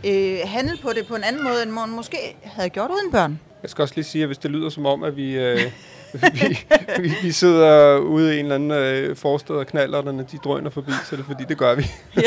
øh, 0.05 0.39
handle 0.45 0.77
på 0.81 0.89
det 0.95 1.07
på 1.07 1.15
en 1.15 1.23
anden 1.23 1.43
måde, 1.43 1.63
end 1.63 1.71
man 1.71 1.89
måske 1.89 2.17
havde 2.43 2.69
gjort 2.69 2.89
uden 2.89 3.11
børn. 3.11 3.39
Jeg 3.61 3.69
skal 3.69 3.81
også 3.81 3.95
lige 3.95 4.05
sige, 4.05 4.21
at 4.21 4.27
hvis 4.27 4.37
det 4.37 4.51
lyder 4.51 4.69
som 4.69 4.85
om, 4.85 5.03
at 5.03 5.15
vi, 5.15 5.35
øh, 5.37 5.59
vi, 6.13 6.57
vi, 7.01 7.13
vi 7.23 7.31
sidder 7.31 7.97
ude 7.97 8.35
i 8.35 8.39
en 8.39 8.45
eller 8.45 8.55
anden 8.55 8.71
øh, 8.71 9.15
forsted 9.15 9.55
og 9.55 9.67
knallerne, 9.67 10.25
de 10.31 10.37
drøner 10.37 10.69
forbi, 10.69 10.91
så 10.91 11.15
er 11.15 11.17
det 11.17 11.25
fordi, 11.25 11.43
det 11.49 11.57
gør 11.57 11.75
vi. 11.75 11.81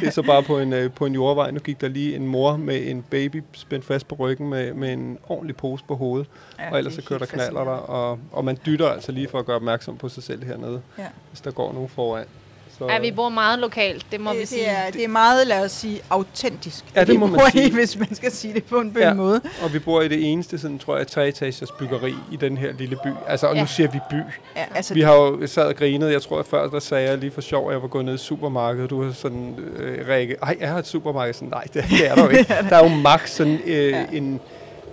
det 0.00 0.06
er 0.06 0.10
så 0.10 0.22
bare 0.22 0.42
på 0.42 0.58
en, 0.58 0.72
øh, 0.72 0.92
på 0.92 1.06
en 1.06 1.14
jordvej. 1.14 1.50
Nu 1.50 1.60
gik 1.60 1.80
der 1.80 1.88
lige 1.88 2.16
en 2.16 2.26
mor 2.26 2.56
med 2.56 2.90
en 2.90 3.02
baby 3.10 3.42
spændt 3.52 3.84
fast 3.84 4.08
på 4.08 4.14
ryggen 4.14 4.48
med, 4.48 4.74
med 4.74 4.92
en 4.92 5.18
ordentlig 5.28 5.56
pose 5.56 5.84
på 5.88 5.96
hovedet, 5.96 6.26
ja, 6.58 6.70
og 6.70 6.78
ellers 6.78 6.94
så 6.94 7.02
kører 7.02 7.18
der 7.18 7.26
knaller 7.26 7.64
der, 7.64 7.70
og, 7.70 8.18
og 8.32 8.44
man 8.44 8.58
dytter 8.66 8.88
altså 8.88 9.12
lige 9.12 9.28
for 9.28 9.38
at 9.38 9.46
gøre 9.46 9.56
opmærksom 9.56 9.96
på 9.96 10.08
sig 10.08 10.22
selv 10.22 10.44
hernede, 10.44 10.82
ja. 10.98 11.06
hvis 11.30 11.40
der 11.40 11.50
går 11.50 11.72
nogen 11.72 11.88
foran. 11.88 12.26
Så, 12.78 12.86
ja, 12.88 12.98
vi 12.98 13.10
bor 13.10 13.28
meget 13.28 13.58
lokalt, 13.58 14.06
det 14.12 14.20
må 14.20 14.30
det, 14.30 14.40
vi 14.40 14.46
sige. 14.46 14.60
Det 14.60 14.70
er, 14.70 14.90
det 14.90 15.04
er 15.04 15.08
meget, 15.08 15.46
lad 15.46 15.64
os 15.64 15.72
sige, 15.72 16.00
autentisk. 16.10 16.84
Ja, 16.96 17.04
det 17.04 17.18
må 17.18 17.26
man 17.26 17.40
sige. 17.52 17.68
I, 17.68 17.72
hvis 17.72 17.98
man 17.98 18.14
skal 18.14 18.32
sige 18.32 18.54
det 18.54 18.64
på 18.64 18.80
en 18.80 18.96
ja, 18.98 19.14
måde. 19.14 19.40
Og 19.62 19.72
vi 19.72 19.78
bor 19.78 20.02
i 20.02 20.08
det 20.08 20.32
eneste, 20.32 20.58
sådan, 20.58 20.78
tror 20.78 20.96
jeg, 20.96 21.06
treetagers 21.06 21.70
byggeri 21.78 22.14
i 22.32 22.36
den 22.36 22.56
her 22.56 22.72
lille 22.72 22.96
by. 23.04 23.08
Altså, 23.26 23.46
og 23.46 23.54
ja. 23.54 23.60
nu 23.60 23.66
siger 23.66 23.90
vi 23.90 23.98
by. 24.10 24.16
Ja, 24.56 24.64
altså 24.74 24.94
vi 24.94 25.00
har 25.00 25.14
jo 25.14 25.46
sad 25.46 25.66
og 25.66 25.76
grinet. 25.76 26.12
Jeg 26.12 26.22
tror, 26.22 26.38
at 26.38 26.46
før 26.46 26.68
der 26.68 26.80
sagde 26.80 27.08
jeg 27.10 27.18
lige 27.18 27.30
for 27.30 27.40
sjov, 27.40 27.68
at 27.68 27.74
jeg 27.74 27.82
var 27.82 27.88
gået 27.88 28.04
ned 28.04 28.14
i 28.14 28.18
supermarkedet. 28.18 28.90
Du 28.90 29.04
har 29.04 29.12
sådan, 29.12 29.58
øh, 29.76 30.08
Rikke, 30.08 30.36
ej, 30.42 30.56
jeg 30.60 30.68
har 30.68 30.78
et 30.78 30.86
supermarked. 30.86 31.34
Sådan, 31.34 31.48
nej, 31.48 31.64
det, 31.74 31.84
det 31.90 32.10
er 32.10 32.14
der 32.14 32.24
jo 32.24 32.28
ikke. 32.28 32.54
Der 32.70 32.76
er 32.76 32.90
jo 32.90 32.96
max 32.96 33.30
sådan 33.30 33.60
øh, 33.66 33.90
ja. 33.90 34.04
en 34.12 34.40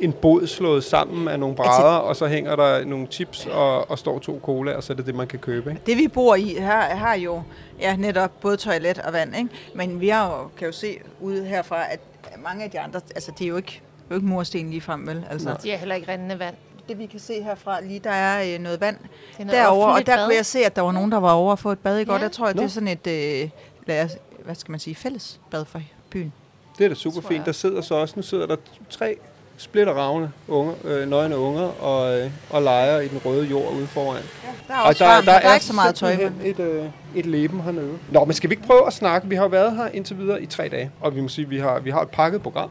en 0.02 0.14
båd 0.14 0.48
slået 0.48 0.84
sammen 0.84 1.28
af 1.28 1.40
nogle 1.40 1.56
brædder, 1.56 1.90
altså, 1.90 2.08
og 2.08 2.16
så 2.16 2.28
hænger 2.28 2.56
der 2.56 2.86
nogle 2.86 3.08
chips 3.08 3.46
og, 3.46 3.92
og 3.92 4.00
står 4.00 4.20
to 4.20 4.40
cola, 4.44 4.74
og 4.76 4.84
så 4.84 4.94
er 4.94 4.98
det 4.98 5.06
det, 5.06 5.16
man 5.16 5.28
kan 5.28 5.40
købe. 5.40 5.70
Ikke? 5.70 5.82
Det 5.86 5.98
vi 5.98 6.08
bor 6.08 6.36
i 6.36 6.56
her 6.60 6.82
har 6.82 7.16
jo 7.16 7.42
ja, 7.80 7.96
netop 7.96 8.32
både 8.42 8.58
toilet 8.58 8.98
og 8.98 9.14
vand, 9.14 9.36
ikke? 9.36 9.50
men 9.76 10.02
vi 10.02 10.10
har 10.10 10.28
jo, 10.28 10.48
kan 10.58 10.66
jo 10.66 10.72
se 10.72 10.98
ude 11.20 11.46
herfra, 11.46 11.92
at 11.92 12.00
mange 12.44 12.64
af 12.64 12.72
de 12.72 12.80
andre, 12.80 13.02
altså 13.16 13.32
det 13.40 13.46
er 13.46 13.50
jo 13.50 13.58
ikke, 13.58 13.82
jo 14.10 14.16
ikke 14.16 14.28
mursten 14.28 14.70
lige 14.70 14.82
frem, 14.82 15.08
vel? 15.08 15.26
Altså. 15.30 15.48
Nej. 15.48 15.58
De 15.58 15.72
er 15.72 15.78
heller 15.78 15.96
ikke 15.96 16.12
rendende 16.12 16.40
vand. 16.40 16.56
Det 16.90 17.00
vi 17.00 17.06
kan 17.06 17.20
se 17.20 17.44
herfra, 17.44 17.82
lige 17.82 18.00
der 18.00 18.10
er 18.10 18.54
øh, 18.54 18.60
noget 18.60 18.82
vand 18.82 18.98
noget 19.40 19.52
derovre, 19.52 19.94
og 19.94 20.06
der 20.06 20.16
bad. 20.16 20.26
kunne 20.26 20.36
jeg 20.36 20.46
se, 20.46 20.60
at 20.66 20.76
der 20.76 20.82
var 20.82 20.92
nogen, 20.92 21.12
der 21.12 21.18
var 21.18 21.34
over 21.34 21.54
at 21.54 21.60
få 21.60 21.72
et 21.72 21.80
bad 21.80 22.00
i 22.00 22.04
går. 22.04 22.14
Ja. 22.14 22.20
Der 22.20 22.30
tror 22.30 22.46
jeg, 22.46 22.56
Nå. 22.56 22.62
det 22.62 22.68
er 22.68 22.72
sådan 22.72 22.88
et, 22.88 23.08
øh, 23.08 23.50
lad 23.88 24.06
os, 24.06 24.18
hvad 24.46 24.56
skal 24.56 24.72
man 24.72 24.80
sige, 24.80 24.96
fælles 24.96 25.40
bad 25.52 25.66
for 25.66 25.82
byen. 26.10 26.34
Det 26.78 26.84
er 26.84 26.90
da 26.90 26.96
super 26.96 27.22
fint. 27.22 27.46
Der 27.46 27.52
sidder 27.52 27.82
så 27.82 27.96
også, 27.96 28.14
nu 28.18 28.22
sidder 28.22 28.46
der 28.46 28.56
tre 28.90 29.18
splitter 29.62 29.94
ravne 29.94 30.32
unge, 30.48 30.74
øh, 30.84 31.10
nøgne 31.10 31.38
unger 31.38 31.64
og, 31.84 32.20
øh, 32.20 32.32
og 32.50 32.62
leger 32.62 33.00
i 33.00 33.08
den 33.08 33.22
røde 33.26 33.46
jord 33.46 33.74
ude 33.74 33.88
foran. 33.88 34.22
Ja, 34.44 34.50
der 34.68 34.74
er 34.74 34.80
også 34.80 35.04
og 35.04 35.10
der, 35.10 35.16
der, 35.16 35.22
der, 35.22 35.40
der 35.40 35.50
er 35.50 35.54
ikke 35.54 35.66
så 35.66 35.74
meget 35.74 35.96
tøj. 35.96 36.12
Et, 36.12 36.34
et, 36.44 36.60
øh, 36.60 36.86
et 37.16 37.26
leben 37.26 37.62
hernede. 37.62 37.98
Nå, 38.12 38.26
men 38.26 38.34
skal 38.34 38.50
vi 38.50 38.54
ikke 38.54 38.68
prøve 38.68 38.88
at 38.88 38.94
snakke? 38.94 39.28
Vi 39.28 39.36
har 39.36 39.48
været 39.48 39.76
her 39.76 39.88
indtil 39.88 40.18
videre 40.18 40.42
i 40.42 40.46
tre 40.46 40.70
dage, 40.70 40.92
og 41.02 41.16
vi 41.16 41.22
må 41.22 41.28
sige, 41.28 41.46
at 41.46 41.52
vi 41.52 41.58
har, 41.58 41.80
vi 41.80 41.90
har 41.90 42.02
et 42.02 42.10
pakket 42.10 42.42
program. 42.42 42.70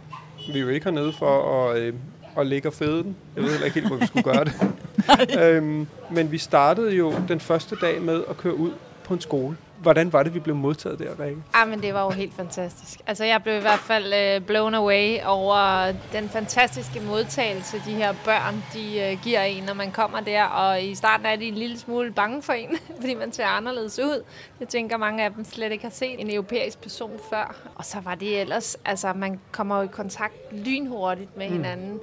Vi 0.53 0.59
er 0.59 0.63
jo 0.63 0.69
ikke 0.69 0.85
hernede 0.85 1.13
for 1.19 1.65
at, 1.65 1.79
øh, 1.79 1.95
at 2.37 2.47
ligge 2.47 2.69
og 2.69 2.73
fede 2.73 3.03
den. 3.03 3.17
Jeg 3.37 3.45
ved 3.45 3.51
heller 3.51 3.65
ikke 3.65 3.75
helt, 3.75 3.89
hvor 3.89 3.97
vi 3.97 4.07
skulle 4.07 4.33
gøre 4.33 4.45
det. 4.45 4.55
øhm, 5.43 5.87
men 6.11 6.33
vi 6.33 6.39
startede 6.39 6.95
jo 6.95 7.15
den 7.29 7.41
første 7.41 7.77
dag 7.81 8.03
med 8.03 8.23
at 8.31 8.37
køre 8.37 8.55
ud 8.55 8.71
på 9.05 9.15
en 9.15 9.21
skole. 9.21 9.57
Hvordan 9.81 10.13
var 10.13 10.23
det, 10.23 10.35
vi 10.35 10.41
blev 10.41 10.57
modtaget 10.57 10.99
der, 10.99 11.25
Rikke? 11.25 11.43
Ah, 11.55 11.69
men 11.69 11.83
det 11.83 11.95
var 11.95 12.05
jo 12.05 12.11
helt 12.11 12.35
fantastisk. 12.35 13.01
Altså, 13.07 13.25
jeg 13.25 13.43
blev 13.43 13.57
i 13.57 13.61
hvert 13.61 13.79
fald 13.79 14.39
uh, 14.39 14.47
blown 14.47 14.75
away 14.75 15.17
over 15.27 15.93
den 16.13 16.29
fantastiske 16.29 17.01
modtagelse, 17.01 17.77
de 17.87 17.93
her 17.93 18.15
børn, 18.25 18.65
de 18.75 19.13
uh, 19.13 19.23
giver 19.23 19.43
en, 19.43 19.63
når 19.63 19.75
man 19.75 19.93
kommer 19.93 20.21
der. 20.21 20.45
Og 20.45 20.83
i 20.83 20.95
starten 20.95 21.27
er 21.27 21.37
de 21.37 21.45
en 21.45 21.55
lille 21.55 21.79
smule 21.79 22.13
bange 22.13 22.43
for 22.43 22.53
en, 22.53 22.69
fordi 23.01 23.15
man 23.15 23.33
ser 23.33 23.47
anderledes 23.47 23.99
ud. 23.99 24.25
Jeg 24.61 24.69
tænker, 24.69 24.97
mange 24.97 25.25
af 25.25 25.33
dem 25.33 25.45
slet 25.45 25.73
ikke 25.73 25.85
har 25.85 25.91
set 25.91 26.21
en 26.21 26.31
europæisk 26.31 26.81
person 26.81 27.21
før. 27.31 27.71
Og 27.75 27.85
så 27.85 28.01
var 28.01 28.15
det 28.15 28.41
ellers, 28.41 28.77
altså, 28.85 29.13
man 29.13 29.41
kommer 29.53 29.77
jo 29.77 29.83
i 29.83 29.91
kontakt 29.93 30.35
lynhurtigt 30.53 31.37
med 31.37 31.49
mm. 31.49 31.53
hinanden 31.53 32.01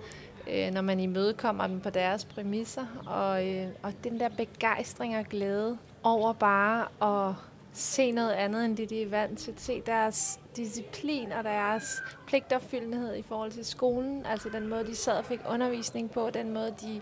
øh, 0.52 0.74
når 0.74 0.82
man 0.82 1.00
imødekommer 1.00 1.68
dem 1.68 1.80
på 1.80 1.90
deres 1.90 2.26
præmisser. 2.26 2.86
Og, 3.06 3.48
øh, 3.48 3.68
og 3.84 3.94
den 4.04 4.20
der 4.20 4.30
begejstring 4.30 5.18
og 5.18 5.26
glæde 5.26 5.78
over 6.04 6.34
bare 6.34 6.86
at 7.02 7.36
se 7.78 8.12
noget 8.12 8.32
andet, 8.32 8.66
end 8.66 8.78
det 8.78 8.90
de 8.90 9.02
er 9.02 9.10
vant 9.10 9.40
til. 9.40 9.54
Se 9.58 9.82
deres 9.86 10.40
disciplin 10.56 11.32
og 11.32 11.44
deres 11.44 12.04
pligtopfyldenhed 12.28 13.16
i 13.16 13.24
forhold 13.28 13.52
til 13.52 13.66
skolen. 13.66 14.26
Altså 14.26 14.50
den 14.50 14.68
måde, 14.68 14.86
de 14.86 14.96
sad 14.96 15.14
og 15.14 15.26
fik 15.26 15.40
undervisning 15.50 16.12
på, 16.12 16.30
den 16.34 16.54
måde, 16.54 16.74
de 16.82 17.02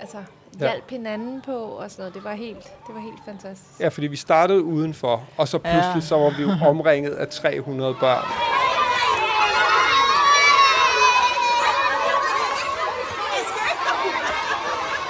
altså, 0.00 0.18
hjalp 0.58 0.84
ja. 0.90 0.96
hinanden 0.96 1.42
på 1.42 1.56
og 1.56 1.90
sådan 1.90 2.02
noget. 2.02 2.14
Det 2.14 2.24
var 2.24 2.34
helt, 2.34 2.62
det 2.86 2.94
var 2.94 3.00
helt 3.00 3.24
fantastisk. 3.24 3.80
Ja, 3.80 3.88
fordi 3.88 4.06
vi 4.06 4.16
startede 4.16 4.62
udenfor, 4.62 5.24
og 5.36 5.48
så 5.48 5.58
pludselig 5.58 5.94
ja. 5.94 6.00
så 6.00 6.16
var 6.16 6.36
vi 6.36 6.42
jo 6.42 6.50
omringet 6.68 7.12
af 7.12 7.28
300 7.28 7.94
børn. 8.00 8.24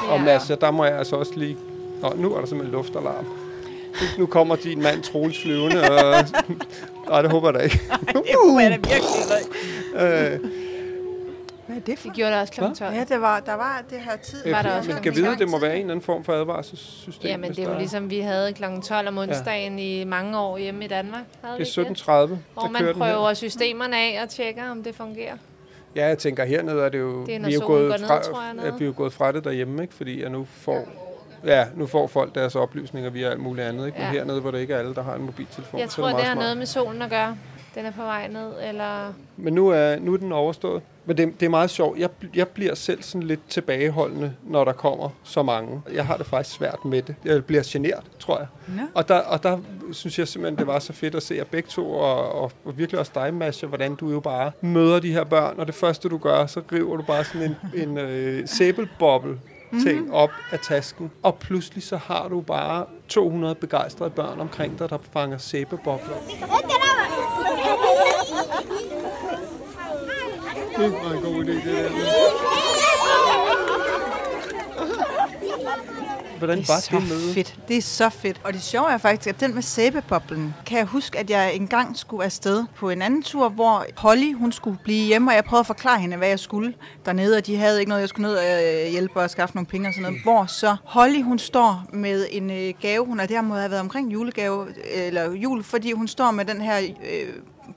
Ja. 0.07 0.13
Og 0.13 0.21
Mads, 0.21 0.47
der 0.61 0.71
må 0.71 0.85
jeg 0.85 0.99
altså 0.99 1.17
også 1.17 1.33
lige... 1.37 1.57
Nå, 2.03 2.13
nu 2.17 2.35
er 2.35 2.41
der 2.41 2.47
simpelthen 2.47 2.73
luftalarm 2.73 3.27
nu 4.19 4.27
kommer 4.27 4.57
din 4.57 4.83
mand 4.83 5.03
Troels 5.03 5.43
flyvende, 5.43 5.83
og... 5.91 6.25
Nej, 7.09 7.23
det 7.23 7.31
håber 7.31 7.49
jeg 7.49 7.55
da 7.55 7.59
ikke. 7.59 7.81
det 8.07 8.35
håber 8.45 8.61
jeg 8.61 8.71
da 8.71 8.77
virkelig 8.77 9.21
ikke. 9.41 10.35
Øh, 10.35 10.41
hvad 11.67 11.77
er 11.77 11.81
det 11.81 11.99
for? 11.99 12.09
Det 12.09 12.17
gjorde 12.17 12.33
det 12.33 12.41
også 12.41 12.53
kl. 12.53 12.61
12. 12.61 12.95
Ja, 12.95 13.05
det 13.09 13.21
var, 13.21 13.41
der 13.41 13.55
var 13.55 13.85
det 13.91 13.99
her 13.99 14.17
tid. 14.17 14.51
Var 14.51 14.63
der 14.63 14.77
også 14.77 14.91
man 14.91 14.99
skal 14.99 15.15
vide, 15.15 15.37
det 15.39 15.49
må 15.49 15.59
være 15.59 15.75
en 15.75 15.81
eller 15.81 15.93
anden 15.93 16.05
form 16.05 16.25
for 16.25 16.33
advarselssystem. 16.33 17.31
Ja, 17.31 17.37
men 17.37 17.51
det 17.51 17.59
er 17.59 17.73
jo 17.73 17.79
ligesom, 17.79 18.11
vi 18.11 18.19
havde 18.19 18.53
kl. 18.53 18.65
12 18.83 19.09
om 19.09 19.19
onsdagen 19.19 19.79
ja. 19.79 19.85
i 19.85 20.05
mange 20.05 20.39
år 20.39 20.59
hjemme 20.59 20.85
i 20.85 20.89
Danmark. 20.89 21.25
Havde 21.43 21.59
det 21.59 21.79
er 21.79 21.85
17.30. 21.85 22.37
Hvor 22.53 22.69
man 22.69 22.95
prøver 22.95 23.35
systemerne 23.35 23.97
af 23.97 24.23
og 24.23 24.29
tjekker, 24.29 24.71
om 24.71 24.83
det 24.83 24.95
fungerer. 24.95 25.37
Ja, 25.97 26.07
jeg 26.07 26.19
tænker, 26.19 26.45
hernede 26.45 26.83
er 26.83 26.89
det 26.89 26.99
jo... 26.99 27.27
Det 27.27 27.35
er, 27.35 27.39
vi 27.47 27.53
er 27.53 27.55
jo 27.55 27.67
gået 27.67 28.01
ned, 28.01 28.09
fra, 28.09 28.23
tror 28.23 28.43
jeg, 28.43 28.65
at 28.65 28.81
vi 28.81 28.85
er 28.85 28.87
jo 28.87 28.95
gået 28.97 29.13
fra 29.13 29.33
det 29.33 29.45
derhjemme, 29.45 29.83
ikke? 29.83 29.95
fordi 29.95 30.23
jeg 30.23 30.31
nu 30.31 30.47
får... 30.51 31.06
Ja 31.47 31.67
nu 31.75 31.87
får 31.87 32.07
folk 32.07 32.35
deres 32.35 32.55
oplysninger 32.55 33.11
via 33.11 33.31
alt 33.31 33.41
muligt 33.41 33.67
andet, 33.67 33.87
ikke? 33.87 33.99
men 33.99 34.07
ja. 34.07 34.13
hernede, 34.13 34.41
hvor 34.41 34.51
det 34.51 34.61
ikke 34.61 34.75
er 34.75 34.79
alle, 34.79 34.95
der 34.95 35.03
har 35.03 35.15
en 35.15 35.23
mobiltelefon. 35.23 35.81
Jeg 35.81 35.89
tror, 35.89 36.07
det, 36.07 36.17
det 36.17 36.25
har 36.25 36.35
smart. 36.35 36.45
noget 36.45 36.57
med 36.57 36.67
solen 36.67 37.03
at 37.03 37.11
gøre. 37.11 37.37
Den 37.75 37.87
er 37.87 37.91
på 37.91 38.03
vej 38.03 38.29
ned, 38.29 38.53
eller... 38.69 39.13
Men 39.37 39.53
nu 39.53 39.69
er, 39.69 39.99
nu 39.99 40.13
er 40.13 40.17
den 40.17 40.33
overstået. 40.33 40.83
Men 41.05 41.17
det, 41.17 41.41
det 41.41 41.47
er 41.47 41.51
meget 41.51 41.71
sjovt. 41.71 41.99
Jeg, 41.99 42.09
jeg 42.35 42.49
bliver 42.49 42.75
selv 42.75 43.03
sådan 43.03 43.23
lidt 43.23 43.41
tilbageholdende, 43.49 44.35
når 44.43 44.65
der 44.65 44.73
kommer 44.73 45.09
så 45.25 45.43
mange. 45.43 45.83
Jeg 45.93 46.07
har 46.07 46.17
det 46.17 46.27
faktisk 46.27 46.57
svært 46.57 46.85
med 46.85 47.03
det. 47.03 47.15
Jeg 47.25 47.45
bliver 47.45 47.63
generet, 47.67 48.05
tror 48.19 48.39
jeg. 48.39 48.47
Ja. 48.69 48.83
Og, 48.95 49.09
der, 49.09 49.19
og 49.19 49.43
der 49.43 49.59
synes 49.93 50.19
jeg 50.19 50.29
simpelthen, 50.29 50.59
det 50.59 50.67
var 50.67 50.79
så 50.79 50.93
fedt 50.93 51.15
at 51.15 51.23
se 51.23 51.35
jer 51.35 51.45
begge 51.45 51.69
to, 51.69 51.93
og, 51.93 52.33
og, 52.33 52.53
og 52.65 52.79
virkelig 52.79 53.01
også 53.01 53.13
dig, 53.15 53.35
Masha, 53.35 53.67
hvordan 53.67 53.95
du 53.95 54.11
jo 54.11 54.21
bare 54.21 54.53
møder 54.61 55.01
de 55.01 55.13
her 55.13 55.25
børn, 55.25 55.61
og 55.61 55.67
det 55.67 55.75
første 55.75 56.09
du 56.09 56.19
gør, 56.19 56.47
så 56.47 56.63
river 56.73 56.97
du 56.97 57.03
bare 57.03 57.25
sådan 57.25 57.57
en, 57.75 57.89
en 57.89 57.99
øh, 57.99 58.49
sæbelboble 58.49 59.39
ting 59.85 59.99
mm-hmm. 59.99 60.15
op 60.15 60.31
af 60.51 60.59
tasken, 60.59 61.11
og 61.23 61.35
pludselig 61.39 61.83
så 61.83 61.97
har 61.97 62.29
du 62.29 62.41
bare 62.41 62.87
200 63.09 63.55
begejstrede 63.55 64.11
børn 64.11 64.41
omkring 64.41 64.79
dig, 64.79 64.91
der 64.91 64.99
fanger 65.13 65.39
sæbebobler. 65.39 66.17
Det 70.77 70.93
var 70.93 71.13
en 71.13 71.23
god 71.23 71.45
idé, 71.45 71.53
det 71.53 71.65
der. 71.65 72.56
Hvordan 76.39 76.59
det 76.59 76.69
var 76.69 76.81
så 76.81 76.97
det 77.01 77.09
møde? 77.09 77.35
Fedt. 77.35 77.59
Det 77.69 77.77
er 77.77 77.83
så 77.83 78.09
fedt. 78.09 78.41
Og 78.45 78.53
det 78.53 78.63
sjove 78.63 78.91
er 78.91 78.99
faktisk, 78.99 79.35
at 79.35 79.41
den 79.41 79.55
med 79.55 79.63
sæbeboblen, 79.63 80.55
kan 80.67 80.79
jeg 80.79 80.87
huske, 80.87 81.19
at 81.19 81.31
jeg 81.31 81.55
engang 81.55 81.97
skulle 81.97 82.25
afsted 82.25 82.65
på 82.77 82.91
en 82.91 83.03
anden 83.03 83.23
tur, 83.23 83.49
hvor 83.49 83.87
Holly, 83.97 84.35
hun 84.35 84.53
skulle 84.53 84.79
blive 84.85 85.07
hjemme, 85.07 85.31
og 85.31 85.35
jeg 85.35 85.45
prøvede 85.45 85.61
at 85.61 85.67
forklare 85.67 86.01
hende, 86.01 86.17
hvad 86.17 86.29
jeg 86.29 86.39
skulle 86.39 86.75
dernede, 87.07 87.37
og 87.37 87.47
de 87.47 87.57
havde 87.57 87.81
ikke 87.81 87.89
noget, 87.89 88.01
jeg 88.01 88.09
skulle 88.09 88.29
ned 88.29 88.37
og 88.37 88.45
øh, 88.45 88.91
hjælpe 88.91 89.21
og 89.21 89.31
skaffe 89.31 89.55
nogle 89.55 89.67
penge 89.67 89.89
og 89.89 89.95
sådan 89.95 90.03
noget. 90.03 90.23
Hvor 90.23 90.47
så 90.47 90.77
Holly, 90.85 91.23
hun 91.23 91.39
står 91.39 91.85
med 91.93 92.27
en 92.31 92.51
øh, 92.51 92.75
gave, 92.81 93.07
hun 93.07 93.21
er 93.21 93.27
der 93.27 93.41
må 93.41 93.55
have 93.55 93.71
været 93.71 93.81
omkring 93.81 94.13
julegave, 94.13 94.67
eller 94.95 95.33
jul, 95.33 95.63
fordi 95.63 95.93
hun 95.93 96.09
står 96.09 96.31
med 96.31 96.45
den 96.45 96.61
her 96.61 96.79
øh, 96.79 97.29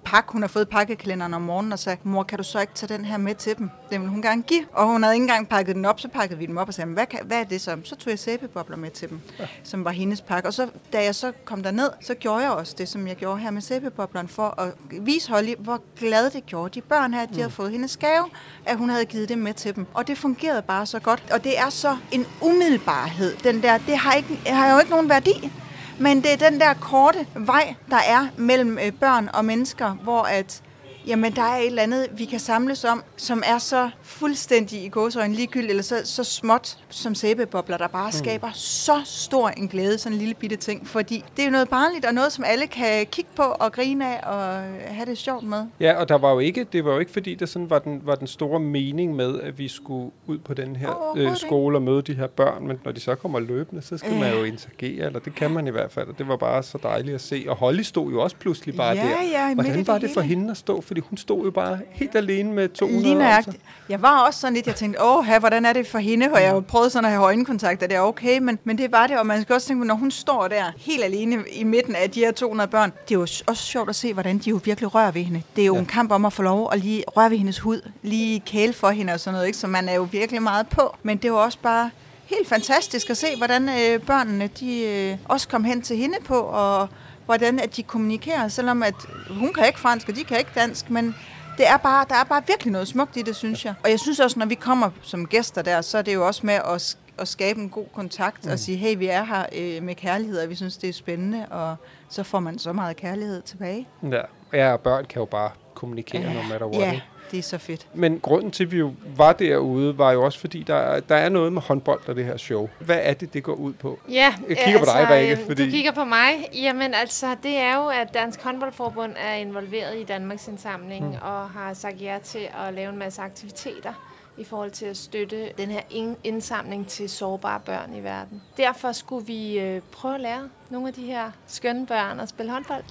pakke. 0.04 0.32
Hun 0.32 0.42
har 0.42 0.48
fået 0.48 0.70
pakkekalenderen 0.70 1.34
om 1.34 1.42
morgenen 1.42 1.74
og 1.74 1.80
sagt, 1.80 2.06
mor, 2.06 2.24
kan 2.24 2.38
du 2.38 2.44
så 2.44 2.60
ikke 2.60 2.74
tage 2.74 2.94
den 2.98 3.06
her 3.06 3.18
med 3.18 3.36
til 3.36 3.58
dem? 3.58 3.70
Den 3.92 4.02
vil 4.02 4.10
hun 4.10 4.22
gerne 4.22 4.42
give. 4.42 4.66
Og 4.74 4.86
hun 4.86 5.04
havde 5.04 5.16
ikke 5.16 5.24
engang 5.24 5.50
pakket 5.50 5.76
den 5.76 5.86
op, 5.86 6.00
så 6.00 6.08
pakkede 6.08 6.40
vi 6.40 6.46
dem 6.46 6.58
op 6.58 6.68
og 6.68 6.74
sagde, 6.74 6.94
hvad, 6.94 7.06
kan, 7.06 7.20
hvad 7.24 7.40
er 7.40 7.44
det 7.44 7.62
så? 7.62 7.78
Så 7.84 7.96
tog 7.96 8.10
jeg 8.10 8.20
sæbebobler 8.20 8.78
med 8.78 8.92
til 8.92 9.10
dem, 9.10 9.22
ja. 9.40 9.48
som 9.64 9.86
var 9.86 9.92
hendes 9.92 10.22
pakke. 10.22 10.50
Og 10.50 10.54
så, 10.54 10.68
da 10.94 11.04
jeg 11.04 11.16
så 11.16 11.32
kom 11.46 11.64
derned, 11.64 11.90
så 12.02 12.14
gjorde 12.14 12.44
jeg 12.44 12.52
også 12.52 12.76
det, 12.78 12.90
som 12.90 13.08
jeg 13.08 13.16
gjorde 13.16 13.40
her 13.40 13.52
med 13.52 13.62
sæbeboblerne, 13.62 14.28
for 14.28 14.62
at 14.62 14.74
vise 15.06 15.32
Holly, 15.32 15.54
hvor 15.60 15.82
glad 16.00 16.30
det 16.30 16.46
gjorde 16.46 16.70
de 16.70 16.82
børn 16.82 17.14
her, 17.14 17.22
at 17.22 17.30
de 17.30 17.34
mm. 17.34 17.40
havde 17.40 17.52
fået 17.52 17.72
hendes 17.72 17.98
gave, 17.98 18.26
at 18.66 18.78
hun 18.78 18.90
havde 18.90 19.06
givet 19.06 19.30
det 19.30 19.38
med 19.38 19.54
til 19.54 19.76
dem. 19.76 19.86
Og 19.94 20.08
det 20.08 20.18
fungerede 20.18 20.62
bare 20.62 20.86
så 20.86 21.00
godt. 21.00 21.24
Og 21.32 21.44
det 21.44 21.60
er 21.60 21.70
så 21.70 21.98
en 22.12 22.26
umiddelbarhed, 22.42 23.36
den 23.44 23.62
der, 23.62 23.78
det 23.78 23.98
har, 23.98 24.14
ikke, 24.14 24.42
har 24.46 24.74
jo 24.74 24.80
ikke 24.80 24.92
nogen 24.92 25.10
værdi. 25.10 25.52
Men 26.00 26.22
det 26.22 26.34
er 26.34 26.50
den 26.50 26.60
der 26.60 26.74
korte 26.74 27.28
vej, 27.36 27.76
der 27.90 27.98
er 28.08 28.28
mellem 28.38 28.78
øh, 28.86 28.92
børn 28.92 29.30
og 29.34 29.46
mennesker, 29.46 29.92
hvor 29.92 30.22
at 30.22 30.62
Jamen, 31.08 31.32
der 31.36 31.42
er 31.42 31.58
et 31.58 31.66
eller 31.66 31.82
andet, 31.84 32.08
vi 32.18 32.26
kan 32.26 32.40
samles 32.40 32.84
om, 32.86 33.04
som 33.18 33.44
er 33.46 33.58
så 33.58 33.90
fuldstændig 34.02 34.84
i 34.84 34.90
gåsøjne 34.90 35.34
ligegyldigt, 35.34 35.70
eller 35.70 35.84
så, 35.84 35.96
så 36.04 36.24
småt 36.24 36.78
som 36.90 37.16
sæbebobler, 37.16 37.78
der 37.78 37.88
bare 37.88 38.12
skaber 38.12 38.50
så 38.54 39.02
stor 39.06 39.50
en 39.50 39.68
glæde, 39.68 39.98
sådan 39.98 40.14
en 40.14 40.20
lille 40.20 40.34
bitte 40.34 40.56
ting. 40.56 40.88
Fordi 40.88 41.24
det 41.38 41.42
er 41.42 41.46
jo 41.46 41.52
noget 41.52 41.70
barnligt, 41.70 42.06
og 42.06 42.14
noget, 42.14 42.32
som 42.32 42.44
alle 42.48 42.68
kan 42.68 43.06
kigge 43.06 43.30
på 43.36 43.42
og 43.42 43.72
grine 43.72 44.06
af 44.18 44.28
og 44.36 44.62
have 44.88 45.06
det 45.06 45.18
sjovt 45.18 45.44
med. 45.44 45.66
Ja, 45.80 45.94
og 46.00 46.10
der 46.10 46.18
var 46.18 46.32
jo 46.32 46.40
ikke, 46.40 46.64
det 46.74 46.86
var 46.86 46.94
jo 46.94 47.00
ikke 47.00 47.12
fordi, 47.12 47.36
der 47.36 47.46
sådan 47.46 47.70
var 47.70 47.80
den, 47.80 48.02
var 48.06 48.16
den 48.16 48.28
store 48.28 48.60
mening 48.60 49.16
med, 49.16 49.40
at 49.42 49.58
vi 49.60 49.68
skulle 49.68 50.12
ud 50.28 50.38
på 50.38 50.54
den 50.54 50.76
her 50.76 51.14
øh, 51.18 51.36
skole 51.38 51.78
og 51.78 51.82
møde 51.82 52.02
de 52.02 52.14
her 52.14 52.28
børn, 52.28 52.68
men 52.68 52.80
når 52.86 52.92
de 52.92 53.00
så 53.00 53.16
kommer 53.16 53.40
løbende, 53.40 53.82
så 53.82 53.98
skal 53.98 54.14
man 54.16 54.34
jo 54.34 54.44
interagere, 54.44 55.06
eller 55.06 55.20
det 55.20 55.36
kan 55.36 55.52
man 55.52 55.68
i 55.68 55.72
hvert 55.72 55.92
fald, 55.92 56.08
og 56.08 56.18
det 56.18 56.28
var 56.28 56.36
bare 56.38 56.64
så 56.64 56.78
dejligt 56.84 57.16
at 57.16 57.22
se. 57.22 57.46
Og 57.48 57.56
Holly 57.56 57.82
stod 57.82 58.12
jo 58.12 58.22
også 58.22 58.36
pludselig 58.36 58.76
bare 58.76 58.96
Ja, 58.96 59.02
der. 59.04 59.10
ja, 59.32 59.54
Hvordan 59.54 59.78
det 59.78 59.88
var 59.88 59.98
det 59.98 60.10
for 60.14 60.22
hele. 60.22 60.36
hende 60.36 60.52
at 60.52 60.58
stå? 60.58 60.82
Fordi 60.90 61.02
hun 61.10 61.18
stod 61.18 61.46
jo 61.46 61.52
bare 61.52 61.80
helt 61.92 62.16
alene 62.16 62.54
med 62.54 62.70
200 62.70 63.04
Lige 63.04 63.16
nøjagtigt. 63.16 63.58
Jeg 63.90 64.02
var 64.02 64.20
også 64.20 64.40
sådan 64.40 64.54
lidt, 64.54 64.68
jeg 64.68 64.76
tænkte, 64.76 65.04
åh, 65.04 65.26
hvordan 65.40 65.66
er 65.66 65.74
det 65.74 65.88
for 65.88 65.98
hende? 65.98 66.32
Og 66.34 66.42
jeg 66.42 66.48
har 66.48 66.56
jo 66.56 66.60
prøvet 66.60 66.92
sådan 66.92 67.06
at 67.06 67.12
have 67.12 67.24
øjenkontakt, 67.24 67.84
er 67.84 67.88
det 67.88 68.00
okay? 68.00 68.40
Men, 68.40 68.60
men 68.64 68.78
det 68.78 68.92
var 68.92 69.08
det, 69.08 69.20
og 69.20 69.28
man 69.28 69.42
skal 69.42 69.54
også 69.54 69.68
tænke 69.68 69.82
på, 69.82 69.86
når 69.86 69.96
hun 69.96 70.12
står 70.12 70.48
der 70.48 70.64
helt 70.78 71.04
alene 71.04 71.44
i 71.52 71.64
midten 71.64 71.96
af 71.96 72.12
de 72.12 72.20
her 72.20 72.32
200 72.32 72.70
børn, 72.70 72.92
det 73.08 73.16
er 73.16 73.20
jo 73.20 73.22
også 73.22 73.64
sjovt 73.64 73.90
at 73.90 73.96
se, 73.96 74.14
hvordan 74.14 74.38
de 74.38 74.50
jo 74.50 74.60
virkelig 74.64 74.96
rører 74.96 75.12
ved 75.12 75.22
hende. 75.22 75.42
Det 75.56 75.62
er 75.62 75.66
jo 75.66 75.74
ja. 75.74 75.80
en 75.80 75.86
kamp 75.86 76.12
om 76.12 76.26
at 76.26 76.34
få 76.34 76.42
lov 76.42 76.70
at 76.72 76.80
lige 76.80 77.04
røre 77.08 77.30
ved 77.30 77.38
hendes 77.38 77.60
hud, 77.60 77.82
lige 78.02 78.40
kæle 78.40 78.74
for 78.74 78.90
hende 78.90 79.14
og 79.14 79.20
sådan 79.20 79.34
noget, 79.34 79.48
ikke? 79.48 79.58
så 79.58 79.68
man 79.68 79.90
er 79.90 79.96
jo 79.96 80.08
virkelig 80.12 80.42
meget 80.42 80.68
på. 80.68 80.96
Men 81.04 81.18
det 81.18 81.32
var 81.32 81.38
også 81.38 81.58
bare 81.62 81.90
helt 82.26 82.48
fantastisk 82.48 83.10
at 83.10 83.18
se, 83.18 83.28
hvordan 83.38 83.70
øh, 83.70 84.00
børnene 84.00 84.50
de, 84.60 84.84
øh, 84.84 85.18
også 85.26 85.48
kom 85.48 85.64
hen 85.64 85.82
til 85.82 85.98
hende 85.98 86.18
på, 86.26 86.40
og 86.40 86.88
hvordan 87.30 87.60
at 87.60 87.76
de 87.76 87.84
kommunikerer, 87.84 88.48
selvom 88.48 88.84
at 88.84 88.96
hun 89.30 89.54
kan 89.54 89.66
ikke 89.68 89.80
fransk, 89.80 90.10
og 90.10 90.16
de 90.16 90.24
kan 90.24 90.38
ikke 90.38 90.52
dansk, 90.56 90.90
men 90.90 91.16
det 91.58 91.68
er 91.68 91.78
bare, 91.78 92.06
der 92.10 92.16
er 92.16 92.24
bare 92.24 92.44
virkelig 92.48 92.72
noget 92.72 92.88
smukt 92.88 93.18
i 93.18 93.22
det, 93.22 93.36
synes 93.36 93.66
jeg. 93.66 93.74
Og 93.84 93.90
jeg 93.90 94.00
synes 94.00 94.20
også, 94.20 94.40
når 94.40 94.46
vi 94.46 94.56
kommer 94.56 94.90
som 95.02 95.26
gæster 95.28 95.62
der, 95.62 95.82
så 95.82 95.98
er 95.98 96.02
det 96.02 96.14
jo 96.14 96.28
også 96.28 96.46
med 96.46 96.54
at, 96.54 96.98
at 97.18 97.28
skabe 97.28 97.60
en 97.60 97.70
god 97.70 97.86
kontakt 97.94 98.46
mm. 98.46 98.52
og 98.52 98.60
sige, 98.60 98.78
hey, 98.78 98.98
vi 98.98 99.08
er 99.08 99.24
her 99.24 99.46
øh, 99.56 99.84
med 99.84 99.96
kærlighed, 99.96 100.40
og 100.40 100.50
vi 100.50 100.56
synes, 100.56 100.78
det 100.78 100.90
er 100.90 100.94
spændende, 100.94 101.46
og 101.52 101.76
så 102.10 102.24
får 102.24 102.40
man 102.40 102.60
så 102.60 102.74
meget 102.74 102.96
kærlighed 102.96 103.42
tilbage. 103.42 103.88
Ja, 104.12 104.22
ja, 104.54 104.74
og 104.74 104.80
børn 104.80 105.06
kan 105.06 105.20
jo 105.20 105.26
bare 105.26 105.52
kommunikere, 105.74 106.34
no 106.34 106.42
matter 106.42 106.68
what. 106.68 106.82
Ja? 106.82 107.02
Det 107.32 107.40
er 107.40 107.44
så 107.44 107.58
fedt. 107.58 107.88
Men 107.94 108.20
grunden 108.20 108.52
til, 108.52 108.64
at 108.64 108.72
vi 108.72 108.78
jo 108.78 108.94
var 109.16 109.34
derude, 109.34 109.98
var 109.98 110.12
jo 110.12 110.24
også 110.26 110.40
fordi, 110.40 110.64
der, 110.64 110.76
er- 110.76 111.00
der 111.00 111.16
er 111.16 111.30
noget 111.30 111.54
med 111.54 111.62
håndbold 111.62 112.02
og 112.08 112.16
det 112.16 112.26
her 112.26 112.38
show. 112.38 112.70
Hvad 112.80 113.00
er 113.02 113.14
det, 113.14 113.34
det 113.34 113.44
går 113.44 113.54
ud 113.54 113.74
på? 113.74 114.00
Ja, 114.12 114.34
Jeg 114.50 114.58
kigger 114.58 114.80
på 114.80 114.86
dig, 114.86 115.10
Rikke, 115.10 115.36
øhm, 115.38 115.46
fordi- 115.48 115.66
Du 115.66 115.72
kigger 115.72 115.92
på 115.92 116.04
mig. 116.06 116.50
Jamen 116.54 116.94
altså, 116.94 117.36
det 117.44 117.58
er 117.58 117.76
jo, 117.78 117.88
at 117.88 118.14
Dansk 118.14 118.44
Håndboldforbund 118.44 119.12
er 119.18 119.34
involveret 119.34 119.98
i 119.98 120.04
Danmarks 120.04 120.48
indsamling 120.48 121.06
mm. 121.08 121.16
og 121.22 121.50
har 121.50 121.74
sagt 121.74 122.02
ja 122.02 122.18
til 122.24 122.48
at 122.68 122.74
lave 122.74 122.90
en 122.92 122.98
masse 123.00 123.22
aktiviteter 123.22 123.94
i 124.38 124.44
forhold 124.44 124.72
til 124.72 124.86
at 124.86 124.98
støtte 124.98 125.50
den 125.58 125.70
her 125.70 125.82
in- 125.90 126.16
indsamling 126.24 126.88
til 126.88 127.10
sårbare 127.10 127.60
børn 127.66 127.96
i 127.96 128.04
verden. 128.04 128.42
Derfor 128.58 128.92
skulle 128.92 129.26
vi 129.26 129.60
øh, 129.60 129.82
prøve 129.92 130.16
at 130.16 130.22
lære 130.22 130.50
nogle 130.70 130.88
af 130.88 130.94
de 130.94 131.02
her 131.06 131.32
skønne 131.48 131.86
børn 131.88 132.20
at 132.20 132.30
spille 132.30 132.52
håndbold. 132.52 132.84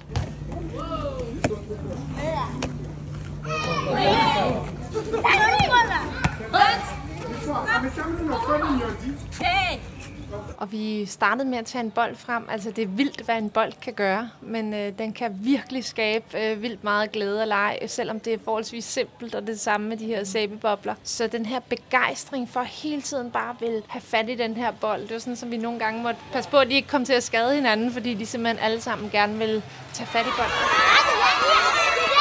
Og 10.58 10.72
vi 10.72 11.06
startede 11.06 11.48
med 11.48 11.58
at 11.58 11.66
tage 11.66 11.84
en 11.84 11.90
bold 11.90 12.16
frem. 12.16 12.48
Altså, 12.50 12.70
det 12.70 12.82
er 12.82 12.88
vildt, 12.88 13.20
hvad 13.20 13.38
en 13.38 13.50
bold 13.50 13.72
kan 13.82 13.92
gøre, 13.92 14.30
men 14.40 14.74
øh, 14.74 14.92
den 14.98 15.12
kan 15.12 15.36
virkelig 15.40 15.84
skabe 15.84 16.24
øh, 16.38 16.62
vildt 16.62 16.84
meget 16.84 17.12
glæde 17.12 17.40
og 17.42 17.48
leg, 17.48 17.78
selvom 17.86 18.20
det 18.20 18.32
er 18.32 18.38
forholdsvis 18.44 18.84
simpelt, 18.84 19.34
og 19.34 19.46
det 19.46 19.60
samme 19.60 19.88
med 19.88 19.96
de 19.96 20.06
her 20.06 20.24
sæbebobler. 20.24 20.94
Så 21.04 21.26
den 21.26 21.46
her 21.46 21.60
begejstring 21.60 22.48
for 22.50 22.62
hele 22.62 23.02
tiden 23.02 23.30
bare 23.30 23.56
vil 23.60 23.82
have 23.88 24.02
fat 24.02 24.28
i 24.28 24.34
den 24.34 24.54
her 24.54 24.70
bold, 24.70 25.02
det 25.02 25.12
var 25.12 25.18
sådan, 25.18 25.36
som 25.36 25.50
vi 25.50 25.56
nogle 25.56 25.78
gange 25.78 26.02
måtte 26.02 26.20
passe 26.32 26.50
på, 26.50 26.56
at 26.56 26.68
de 26.68 26.74
ikke 26.74 26.88
kom 26.88 27.04
til 27.04 27.12
at 27.12 27.22
skade 27.22 27.54
hinanden, 27.54 27.92
fordi 27.92 28.14
de 28.14 28.26
simpelthen 28.26 28.58
alle 28.64 28.80
sammen 28.80 29.10
gerne 29.10 29.38
vil 29.38 29.62
tage 29.92 30.06
fat 30.06 30.26
i 30.26 30.30
bolden. 30.36 32.17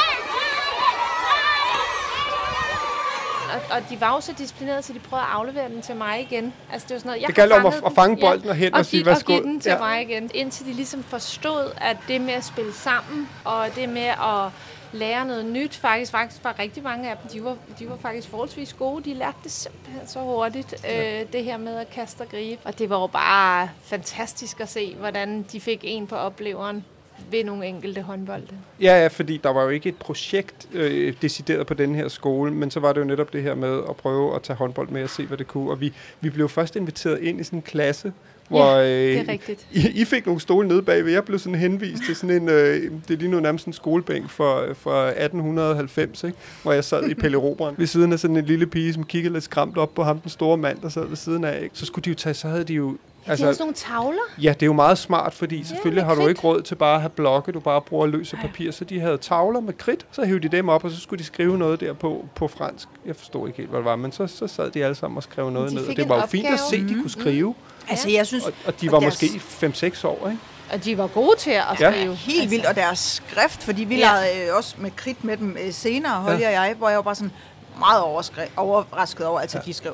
Og, 3.54 3.76
og 3.76 3.82
de 3.90 4.00
var 4.00 4.14
jo 4.14 4.20
så 4.20 4.32
disciplinerede, 4.38 4.82
så 4.82 4.92
de 4.92 4.98
prøvede 4.98 5.26
at 5.26 5.32
aflevere 5.32 5.68
den 5.68 5.82
til 5.82 5.96
mig 5.96 6.20
igen. 6.20 6.52
Altså, 6.72 6.88
det 6.88 6.94
var 6.94 6.98
sådan 6.98 7.08
noget, 7.08 7.20
jeg 7.20 7.26
Det 7.26 7.36
gælder 7.36 7.56
om 7.60 7.66
at- 7.66 7.82
at 7.86 7.92
fange 7.92 8.16
bolden 8.20 8.48
og 8.48 8.54
hen 8.54 8.74
og 8.74 8.86
sige, 8.86 8.98
give, 9.00 9.06
"Værsgo." 9.06 9.32
Og 9.32 9.38
give 9.42 9.42
den 9.52 9.60
til 9.60 9.68
Ja. 9.70 9.74
ja. 9.74 9.80
mig 9.80 10.02
igen. 10.02 10.30
Indtil 10.34 10.66
de 10.66 10.72
ligesom 10.72 11.02
forstod, 11.04 11.72
at 11.76 11.96
det 12.08 12.20
med 12.20 12.32
at 12.34 12.44
spille 12.44 12.72
sammen, 12.74 13.28
og 13.44 13.66
det 13.74 13.88
med 13.88 14.02
at 14.06 14.50
lære 14.92 15.24
noget 15.24 15.46
nyt, 15.46 15.76
faktisk, 15.76 16.10
faktisk 16.12 16.44
var 16.44 16.58
rigtig 16.58 16.82
mange 16.82 17.10
af 17.10 17.16
dem, 17.16 17.30
de 17.30 17.44
var, 17.44 17.56
de 17.78 17.90
var 17.90 17.96
faktisk 18.02 18.28
forholdsvis 18.28 18.72
gode. 18.72 19.04
De 19.04 19.14
lærte 19.14 19.36
det 19.44 19.52
simpelthen 19.52 20.08
så 20.08 20.20
hurtigt, 20.20 20.74
ja. 20.84 21.20
øh, 21.20 21.26
det 21.32 21.44
her 21.44 21.56
med 21.56 21.76
at 21.76 21.90
kaste 21.90 22.20
og 22.20 22.28
gribe. 22.28 22.60
Og 22.64 22.78
det 22.78 22.90
var 22.90 23.00
jo 23.00 23.06
bare 23.06 23.70
fantastisk 23.84 24.60
at 24.60 24.68
se, 24.68 24.94
hvordan 24.94 25.42
de 25.52 25.60
fik 25.60 25.80
en 25.82 26.06
på 26.06 26.16
opleveren 26.16 26.84
ved 27.30 27.44
nogle 27.44 27.66
enkelte 27.66 28.02
håndbolde. 28.02 28.54
Ja, 28.80 29.02
ja, 29.02 29.06
fordi 29.06 29.36
der 29.36 29.50
var 29.50 29.62
jo 29.62 29.68
ikke 29.68 29.88
et 29.88 29.96
projekt 29.96 30.68
øh, 30.72 31.14
decideret 31.22 31.66
på 31.66 31.74
den 31.74 31.94
her 31.94 32.08
skole, 32.08 32.52
men 32.52 32.70
så 32.70 32.80
var 32.80 32.92
det 32.92 33.00
jo 33.00 33.06
netop 33.06 33.32
det 33.32 33.42
her 33.42 33.54
med 33.54 33.80
at 33.88 33.96
prøve 33.96 34.34
at 34.34 34.42
tage 34.42 34.56
håndbold 34.56 34.88
med 34.88 35.02
og 35.02 35.10
se, 35.10 35.26
hvad 35.26 35.38
det 35.38 35.46
kunne. 35.46 35.70
Og 35.70 35.80
vi, 35.80 35.92
vi 36.20 36.30
blev 36.30 36.48
først 36.48 36.76
inviteret 36.76 37.20
ind 37.20 37.40
i 37.40 37.44
sådan 37.44 37.58
en 37.58 37.62
klasse, 37.62 38.12
hvor 38.48 38.76
Ja, 38.76 38.82
øh, 38.82 39.12
det 39.12 39.28
er 39.28 39.32
rigtigt. 39.32 39.66
I, 39.72 39.88
I 40.00 40.04
fik 40.04 40.26
nogle 40.26 40.40
stole 40.40 40.68
nede 40.68 40.82
bagved. 40.82 41.12
Jeg 41.12 41.24
blev 41.24 41.38
sådan 41.38 41.58
henvist 41.58 42.02
til 42.06 42.16
sådan 42.16 42.42
en, 42.42 42.48
øh, 42.48 42.90
det 43.08 43.14
er 43.14 43.18
lige 43.18 43.30
nu 43.30 43.40
nærmest 43.40 43.66
en 43.66 43.72
skolebænk 43.72 44.30
fra, 44.30 44.72
fra 44.72 45.08
1890, 45.08 46.24
ikke? 46.24 46.36
hvor 46.62 46.72
jeg 46.72 46.84
sad 46.84 47.08
i 47.08 47.14
Pelle 47.20 47.38
Robren 47.38 47.74
ved 47.78 47.86
siden 47.86 48.12
af 48.12 48.18
sådan 48.18 48.36
en 48.36 48.44
lille 48.44 48.66
pige, 48.66 48.92
som 48.92 49.04
kiggede 49.04 49.32
lidt 49.32 49.44
skræmt 49.44 49.78
op 49.78 49.94
på 49.94 50.02
ham, 50.02 50.20
den 50.20 50.30
store 50.30 50.56
mand, 50.56 50.78
der 50.82 50.88
sad 50.88 51.06
ved 51.06 51.16
siden 51.16 51.44
af. 51.44 51.62
Ikke? 51.62 51.78
Så 51.78 51.86
skulle 51.86 52.04
de 52.04 52.10
jo 52.10 52.14
tage, 52.14 52.34
så 52.34 52.48
havde 52.48 52.64
de 52.64 52.74
jo 52.74 52.96
Altså, 53.30 53.44
de 53.44 53.46
har 53.46 53.52
sådan 53.52 53.62
nogle 53.62 53.74
tavler. 53.74 54.22
Ja, 54.42 54.48
det 54.52 54.62
er 54.62 54.66
jo 54.66 54.72
meget 54.72 54.98
smart, 54.98 55.34
fordi 55.34 55.64
selvfølgelig 55.64 56.04
med 56.06 56.14
har 56.14 56.22
du 56.22 56.26
ikke 56.28 56.40
råd 56.40 56.62
til 56.62 56.74
bare 56.74 56.94
at 56.94 57.00
have 57.00 57.10
blokke, 57.10 57.52
du 57.52 57.60
bare 57.60 57.80
bruger 57.80 58.06
løs 58.06 58.32
af 58.32 58.38
papir. 58.38 58.70
Så 58.70 58.84
de 58.84 59.00
havde 59.00 59.18
tavler 59.18 59.60
med 59.60 59.72
kridt, 59.78 60.06
så 60.12 60.24
hævde 60.24 60.48
de 60.48 60.56
dem 60.56 60.68
op, 60.68 60.84
og 60.84 60.90
så 60.90 61.00
skulle 61.00 61.18
de 61.18 61.24
skrive 61.24 61.58
noget 61.58 61.80
der 61.80 61.92
på, 61.92 62.24
på 62.34 62.48
fransk. 62.48 62.88
Jeg 63.06 63.16
forstod 63.16 63.46
ikke 63.48 63.56
helt, 63.56 63.68
hvad 63.70 63.78
det 63.78 63.84
var, 63.84 63.96
men 63.96 64.12
så, 64.12 64.26
så 64.26 64.46
sad 64.46 64.70
de 64.70 64.84
alle 64.84 64.94
sammen 64.94 65.16
og 65.16 65.22
skrev 65.22 65.50
noget 65.50 65.70
De 65.70 65.74
ned. 65.74 65.86
Og 65.88 65.96
det 65.96 66.08
var 66.08 66.16
jo 66.16 66.26
fint 66.26 66.46
at 66.46 66.60
se, 66.70 66.76
at 66.76 66.82
de 66.88 66.94
kunne 66.94 67.10
skrive. 67.10 67.54
Altså, 67.88 68.10
jeg 68.10 68.26
synes, 68.26 68.44
Og, 68.44 68.52
og 68.66 68.80
de 68.80 68.88
og 68.88 68.92
var 68.92 69.00
deres- 69.00 69.22
måske 69.60 69.86
5-6 70.04 70.06
år, 70.06 70.28
ikke? 70.28 70.40
Og 70.72 70.84
de 70.84 70.98
var 70.98 71.06
gode 71.06 71.36
til 71.38 71.50
at 71.50 71.64
Ja. 71.80 71.90
skrive. 71.92 72.14
helt 72.14 72.50
vildt, 72.50 72.66
og 72.66 72.74
deres 72.76 72.98
skrift, 72.98 73.62
fordi 73.62 73.84
vi 73.84 73.96
Ja. 73.96 74.00
lavede 74.00 74.48
øh, 74.50 74.56
også 74.56 74.74
med 74.78 74.90
kridt 74.96 75.24
med 75.24 75.36
dem 75.36 75.56
øh, 75.66 75.72
senere, 75.72 76.12
Holly 76.14 76.34
og 76.36 76.42
jeg, 76.42 76.74
hvor 76.78 76.88
jeg 76.88 76.96
var 76.96 77.02
bare 77.02 77.14
sådan 77.14 77.32
meget 77.78 78.02
overskri- 78.02 78.50
overrasket 78.56 79.26
over, 79.26 79.40
altså 79.40 79.58
de 79.66 79.72
skrev 79.72 79.92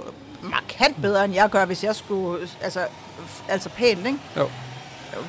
markant 0.51 1.03
bedre, 1.03 1.25
end 1.25 1.35
jeg 1.35 1.51
gør, 1.51 1.65
hvis 1.65 1.85
jeg 1.85 1.97
skulle, 1.97 2.49
altså, 2.63 2.81
altså 3.49 3.69
pænt, 3.69 4.07
ikke? 4.07 4.19
Jo. 4.37 4.49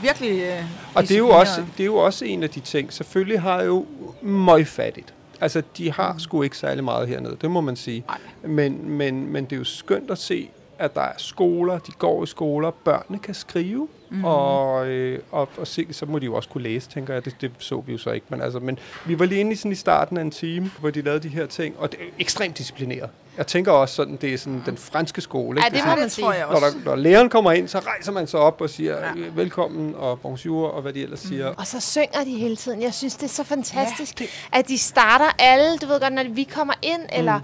Virkelig 0.02 0.42
øh, 0.42 0.64
Og 0.96 1.04
det 1.04 1.12
er, 1.12 1.18
jo 1.18 1.30
også, 1.30 1.66
det 1.78 1.84
er 1.84 1.86
jo 1.86 1.96
også 1.96 2.26
en 2.26 2.44
af 2.44 2.50
de 2.50 2.60
ting. 2.60 2.94
Selvfølgelig 2.94 3.42
har 3.42 3.64
jo 3.64 3.86
møgfattigt. 4.22 5.14
Altså, 5.42 5.64
de 5.78 5.92
har 5.92 6.16
sgu 6.18 6.42
ikke 6.42 6.58
særlig 6.58 6.84
meget 6.84 7.08
hernede, 7.08 7.38
det 7.42 7.52
må 7.52 7.62
man 7.62 7.76
sige. 7.76 8.06
Men, 8.44 8.90
men, 8.90 9.28
men 9.28 9.44
det 9.46 9.54
er 9.54 9.58
jo 9.58 9.64
skønt 9.64 10.12
at 10.12 10.18
se, 10.18 10.50
at 10.80 10.96
der 10.96 11.02
er 11.02 11.14
skoler, 11.18 11.80
de 11.80 11.92
går 11.92 12.24
i 12.24 12.28
skoler, 12.28 12.72
børnene 12.72 13.20
kan 13.20 13.34
skrive, 13.34 13.88
mm. 14.10 14.26
og, 14.26 14.88
øh, 14.88 15.20
og, 15.32 15.50
og 15.58 15.68
se, 15.68 15.88
så 15.92 16.06
må 16.06 16.20
de 16.20 16.26
jo 16.26 16.36
også 16.36 16.50
kunne 16.50 16.64
læse, 16.64 16.90
tænker 16.90 17.14
jeg. 17.14 17.26
Det, 17.26 17.36
det 17.42 17.52
så 17.58 17.84
vi 17.86 17.92
jo 17.92 17.98
så 17.98 18.12
ikke. 18.12 18.26
Men, 18.30 18.42
altså, 18.42 18.60
men 18.60 18.80
vi 19.06 19.20
var 19.20 19.26
lige 19.26 19.40
inde 19.40 19.52
i, 19.52 19.56
sådan 19.56 19.72
i 19.72 19.76
starten 19.76 20.18
af 20.18 20.22
en 20.22 20.32
time, 20.32 20.72
hvor 20.80 20.90
de 20.90 21.02
lavede 21.02 21.24
de 21.24 21.30
her 21.30 21.46
ting, 21.46 21.76
og 21.80 21.92
det 21.92 22.00
er 22.00 22.06
ekstremt 22.20 22.58
disciplineret. 22.58 23.10
Jeg 23.38 23.48
tænker 23.48 23.72
også 23.72 23.96
sådan, 23.96 24.16
det 24.16 24.34
er 24.34 24.38
sådan 24.38 24.64
den 24.66 24.78
franske 24.78 25.22
skole. 25.22 25.60
Ja, 25.60 25.66
ikke? 25.66 25.76
det 25.76 25.82
er 25.82 25.86
må 25.86 25.90
sådan, 25.90 26.00
man 26.00 26.04
det 26.04 26.12
sige. 26.12 26.26
tror 26.26 26.34
jeg 26.34 26.48
når, 26.48 26.56
også. 26.56 26.78
der, 26.78 26.86
når 26.86 26.96
læreren 26.96 27.30
kommer 27.30 27.52
ind, 27.52 27.68
så 27.68 27.80
rejser 27.80 28.12
man 28.12 28.28
sig 28.28 28.40
op 28.40 28.62
og 28.62 28.70
siger 28.70 28.98
ja. 28.98 29.12
velkommen 29.34 29.96
og 29.96 30.20
bonjour 30.20 30.68
og 30.68 30.82
hvad 30.82 30.94
de 30.94 31.04
ellers 31.04 31.20
siger. 31.20 31.48
Og 31.48 31.68
så 31.68 31.80
synger 31.80 32.24
de 32.24 32.38
hele 32.38 32.56
tiden. 32.56 32.82
Jeg 32.82 32.94
synes, 32.94 33.16
det 33.16 33.24
er 33.24 33.28
så 33.28 33.44
fantastisk, 33.44 34.20
ja, 34.20 34.26
det... 34.26 34.32
at 34.52 34.68
de 34.68 34.78
starter 34.78 35.36
alle, 35.40 35.78
du 35.78 35.88
ved 35.88 36.00
godt, 36.00 36.14
når 36.14 36.24
vi 36.30 36.44
kommer 36.44 36.74
ind, 36.82 37.02
mm. 37.02 37.18
eller 37.18 37.40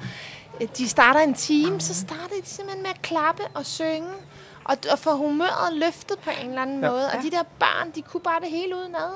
øh, 0.62 0.68
de 0.78 0.90
starter 0.90 1.20
en 1.20 1.34
time, 1.34 1.82
så 1.82 1.94
starter 1.94 2.36
de 2.44 2.50
simpelthen 2.50 2.84
med 2.84 2.90
at 2.90 3.02
klappe 3.02 3.44
og 3.54 3.66
synge, 3.66 4.10
og, 4.66 4.78
og 4.92 5.00
få 5.00 5.16
humøret 5.16 5.74
løftet 5.74 6.20
på 6.20 6.30
en 6.42 6.50
eller 6.50 6.62
anden 6.62 6.80
Ja. 6.80 6.86
ja. 6.86 6.92
måde. 6.92 7.06
Og 7.06 7.24
de 7.24 7.32
der 7.32 7.44
børn, 7.60 7.92
de 7.96 8.02
kunne 8.02 8.22
bare 8.22 8.40
det 8.40 8.50
hele 8.50 8.76
udenad. 8.76 9.12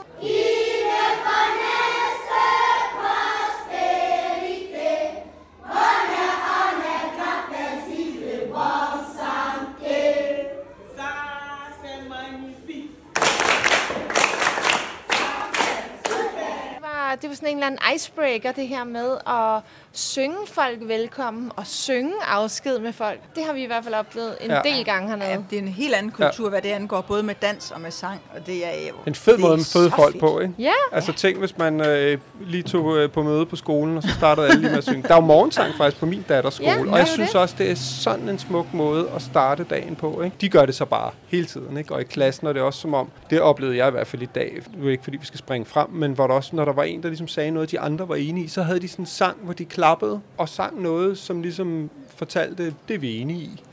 Det 16.62 16.82
var 16.82 17.06
var, 17.16 17.16
det 17.16 17.30
var 17.30 17.36
sådan 17.36 17.50
en 17.50 17.56
eller 17.58 17.68
anden 17.68 17.96
icebreaker, 17.96 18.52
det 18.52 18.68
her 18.68 18.84
med 18.84 19.18
at 19.28 19.62
synge 20.00 20.36
folk 20.48 20.78
velkommen 20.82 21.52
og 21.56 21.68
synge 21.68 22.14
afsked 22.28 22.80
med 22.80 22.94
folk. 22.94 23.20
Det 23.36 23.44
har 23.46 23.54
vi 23.54 23.64
i 23.64 23.66
hvert 23.66 23.84
fald 23.84 23.94
oplevet 23.96 24.36
en 24.42 24.50
Ja. 24.50 24.56
ja. 24.56 24.76
del 24.76 24.86
gange 24.86 25.10
hernede. 25.10 25.30
Ja, 25.30 25.38
det 25.50 25.58
er 25.58 25.62
en 25.62 25.68
helt 25.68 25.94
anden 25.96 26.12
kultur, 26.12 26.46
ja. 26.46 26.50
hvad 26.50 26.62
det 26.62 26.70
angår, 26.70 27.02
både 27.02 27.24
med 27.24 27.36
dans 27.42 27.72
og 27.72 27.82
med 27.82 27.92
sang, 27.92 28.22
og 28.36 28.46
det 28.48 28.66
er 28.66 28.88
jo... 28.90 28.94
En 29.08 29.16
fed 29.16 29.34
det 29.34 29.42
måde 29.42 29.54
er 29.54 29.58
at 29.58 29.66
føde 29.74 29.92
folk 29.92 30.12
fedt. 30.14 30.20
på, 30.22 30.40
ikke? 30.40 30.54
Ja, 30.60 30.72
Altså 30.92 31.14
tænk, 31.14 31.38
hvis 31.40 31.58
man 31.58 31.82
øh, 31.82 32.18
lige 32.42 32.64
tog 32.64 32.98
øh, 32.98 33.12
på 33.12 33.24
møde 33.24 33.46
på 33.46 33.56
skolen, 33.56 33.98
og 33.98 34.04
så 34.04 34.10
startede 34.10 34.48
alle 34.48 34.60
lige 34.62 34.70
med 34.70 34.78
at 34.78 34.84
synge. 34.84 35.04
Der 35.04 35.10
er 35.10 35.16
jo 35.16 35.22
morgensang 35.22 35.74
faktisk 35.78 36.00
på 36.00 36.06
min 36.06 36.26
datters 36.30 36.54
skole, 36.54 36.70
Ja, 36.70 36.80
og 36.80 36.88
jeg 36.88 37.00
er 37.02 37.06
synes 37.06 37.32
det. 37.32 37.42
også, 37.42 37.56
det 37.58 37.72
er 37.72 37.76
sådan 37.76 38.30
en 38.30 38.40
smuk 38.40 38.74
måde 38.74 39.10
at 39.16 39.22
starte 39.22 39.64
dagen 39.64 39.96
på. 39.96 40.22
Ikke? 40.22 40.36
De 40.42 40.50
gør 40.50 40.66
det 40.66 40.76
så 40.76 40.86
bare 40.86 41.12
hele 41.28 41.46
tiden, 41.46 41.78
ikke? 41.78 41.94
og 41.94 42.02
i 42.02 42.04
klassen 42.04 42.48
er 42.48 42.54
det 42.54 42.62
også 42.62 42.80
som 42.80 42.94
om, 42.94 43.10
det 43.30 43.42
oplevede 43.42 43.78
jeg 43.78 43.88
i 43.88 43.92
hvert 43.92 44.08
fald 44.08 44.22
i 44.22 44.30
dag, 44.36 44.62
nu 44.74 44.80
er 44.80 44.84
det 44.86 44.92
ikke 44.92 45.04
fordi 45.04 45.18
vi 45.18 45.26
skal 45.26 45.38
springe 45.40 45.66
frem, 45.66 45.90
men 45.90 46.12
hvor 46.14 46.28
der 46.28 46.34
også, 46.34 46.56
når 46.56 46.66
der 46.66 46.74
var 46.74 46.84
en, 46.84 47.02
der 47.04 47.08
ligesom 47.10 47.28
sagde 47.28 47.52
noget, 47.52 47.72
de 47.72 47.80
andre 47.80 48.10
var 48.10 48.16
enige 48.16 48.46
i, 48.46 48.48
så 48.48 48.62
havde 48.62 48.80
de 48.80 48.88
sådan 48.88 49.04
en 49.04 49.08
sang, 49.08 49.38
hvor 49.44 49.54
de 49.54 49.66
klappede 49.86 50.22
og 50.38 50.50
sang 50.50 50.82
noget, 50.82 51.18
som 51.18 51.42
ligesom 51.42 51.90
fortalte, 52.16 52.66
det 52.88 52.94
er 52.94 52.98
vi 52.98 53.18
enige 53.18 53.40
i. 53.40 53.64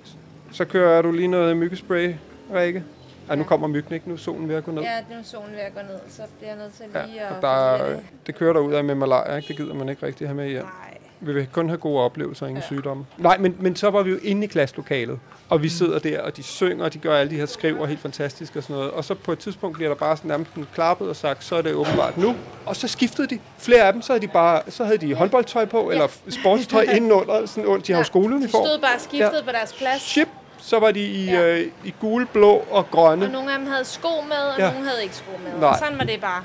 Så 0.52 0.64
kører 0.64 1.02
du 1.02 1.12
lige 1.12 1.28
noget 1.28 1.56
myggespray, 1.56 2.14
Rikke. 2.54 2.84
Ja, 3.28 3.34
nu 3.34 3.44
kommer 3.44 3.66
myggen 3.66 3.94
ikke, 3.94 4.08
nu 4.08 4.14
er 4.14 4.18
solen 4.18 4.48
ved 4.48 4.54
at 4.56 4.64
gå 4.64 4.70
ned. 4.70 4.82
ja 4.82 4.96
det 5.08 5.14
er 5.14 5.18
nu 5.18 5.24
solen 5.24 5.52
ved 5.52 5.58
at 5.60 5.74
gå 5.74 5.80
ned, 5.80 5.98
så 6.08 6.22
bliver 6.38 6.50
jeg 6.50 6.58
nødt 6.58 6.72
til 6.72 6.84
Ja, 6.94 7.06
lige 7.06 7.28
og 7.28 7.36
at... 7.36 7.42
der, 7.42 7.48
er- 7.48 8.00
det 8.26 8.34
kører 8.34 8.52
der 8.52 8.60
ud 8.60 8.72
af 8.72 8.84
med 8.84 8.94
malaria, 8.94 9.36
ikke? 9.36 9.48
det 9.48 9.56
gider 9.56 9.74
man 9.74 9.88
ikke 9.88 10.06
rigtig 10.06 10.28
have 10.28 10.36
med 10.36 10.48
hjem. 10.48 10.62
Nej. 10.64 10.91
Vi 11.24 11.32
vil 11.32 11.46
kun 11.52 11.68
have 11.68 11.78
gode 11.78 12.00
oplevelser, 12.04 12.46
ingen 12.46 12.60
ja. 12.62 12.66
sygdomme. 12.66 13.06
Nej, 13.18 13.38
men, 13.38 13.56
men 13.60 13.76
så 13.76 13.90
var 13.90 14.02
vi 14.02 14.10
jo 14.10 14.18
inde 14.22 14.44
i 14.44 14.46
klasselokalet, 14.46 15.18
og 15.48 15.62
vi 15.62 15.68
sidder 15.68 15.98
der, 15.98 16.20
og 16.22 16.36
de 16.36 16.42
synger, 16.42 16.84
og 16.84 16.92
de 16.92 16.98
gør 16.98 17.16
alle 17.16 17.30
de 17.30 17.36
her 17.36 17.46
skriver 17.46 17.86
helt 17.86 18.00
fantastisk 18.00 18.56
og 18.56 18.62
sådan 18.62 18.76
noget. 18.76 18.90
Og 18.90 19.04
så 19.04 19.14
på 19.14 19.32
et 19.32 19.38
tidspunkt 19.38 19.76
bliver 19.76 19.88
der 19.88 19.96
bare 19.96 20.16
sådan 20.16 20.28
nærmest 20.28 20.50
sådan 20.50 20.66
klappet 20.74 21.08
og 21.08 21.16
sagt, 21.16 21.44
så 21.44 21.56
er 21.56 21.62
det 21.62 21.74
åbenbart 21.74 22.18
nu. 22.18 22.34
Og 22.66 22.76
så 22.76 22.88
skiftede 22.88 23.28
de. 23.28 23.38
Flere 23.58 23.82
af 23.82 23.92
dem, 23.92 24.02
så 24.02 24.12
havde 24.12 24.26
de 24.26 24.32
bare 24.32 24.62
så 24.68 24.84
havde 24.84 24.98
de 24.98 25.14
håndboldtøj 25.14 25.64
på, 25.64 25.90
eller 25.90 26.08
sportstøj 26.28 26.82
indenunder. 26.96 27.46
Sådan, 27.46 27.66
under- 27.66 27.82
de 27.84 27.92
har 27.92 27.98
jo 27.98 28.02
De 28.02 28.06
skoleuniform. 28.06 28.64
stod 28.66 28.78
bare 28.80 28.98
skiftet 28.98 29.38
ja. 29.38 29.44
på 29.44 29.52
deres 29.52 29.72
plads. 29.72 30.02
Chip, 30.02 30.28
så 30.58 30.78
var 30.78 30.90
de 30.90 31.00
i, 31.00 31.24
Ja. 31.24 31.58
øh, 31.58 31.66
i 31.84 31.94
gule, 32.00 32.26
blå 32.32 32.64
og 32.70 32.90
grønne. 32.90 33.24
Og 33.26 33.30
nogle 33.32 33.52
af 33.52 33.58
dem 33.58 33.66
havde 33.68 33.84
sko 33.84 34.08
med, 34.28 34.36
og 34.36 34.58
Ja. 34.58 34.64
ja. 34.66 34.72
nogle 34.72 34.88
havde 34.88 35.02
ikke 35.02 35.16
sko 35.16 35.30
med. 35.44 35.60
Nej. 35.60 35.68
Og 35.68 35.78
sådan 35.78 35.98
var 35.98 36.04
det 36.04 36.20
bare. 36.20 36.42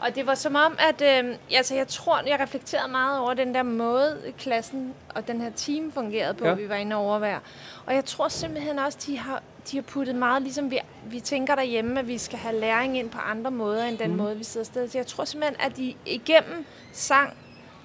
Og 0.00 0.14
det 0.14 0.26
var 0.26 0.34
som 0.34 0.54
om, 0.54 0.76
at 0.78 1.24
øh, 1.24 1.34
altså, 1.50 1.74
jeg 1.74 1.88
tror, 1.88 2.20
jeg 2.26 2.40
reflekterede 2.40 2.90
meget 2.90 3.20
over 3.20 3.34
den 3.34 3.54
der 3.54 3.62
måde, 3.62 4.32
klassen 4.38 4.94
og 5.14 5.28
den 5.28 5.40
her 5.40 5.50
team 5.50 5.92
fungerede 5.92 6.34
på, 6.34 6.44
Ja. 6.46 6.54
vi 6.54 6.68
var 6.68 6.74
inde 6.74 6.96
over 6.96 7.18
hver. 7.18 7.38
Og 7.86 7.94
jeg 7.94 8.04
tror 8.04 8.28
simpelthen 8.28 8.78
også, 8.78 8.98
de 9.06 9.18
har, 9.18 9.42
de 9.70 9.76
har 9.76 9.82
puttet 9.82 10.14
meget, 10.14 10.42
ligesom 10.42 10.70
vi, 10.70 10.78
vi 11.06 11.20
tænker 11.20 11.54
derhjemme, 11.54 12.00
at 12.00 12.08
vi 12.08 12.18
skal 12.18 12.38
have 12.38 12.60
læring 12.60 12.98
ind 12.98 13.10
på 13.10 13.18
andre 13.18 13.50
måder, 13.50 13.84
end 13.84 13.98
den 13.98 14.10
mm. 14.10 14.16
måde, 14.16 14.36
vi 14.36 14.44
sidder 14.44 14.64
sted. 14.64 14.88
Så 14.88 14.98
jeg 14.98 15.06
tror 15.06 15.24
simpelthen, 15.24 15.56
at 15.60 15.76
de 15.76 15.94
igennem 16.06 16.64
sang 16.92 17.36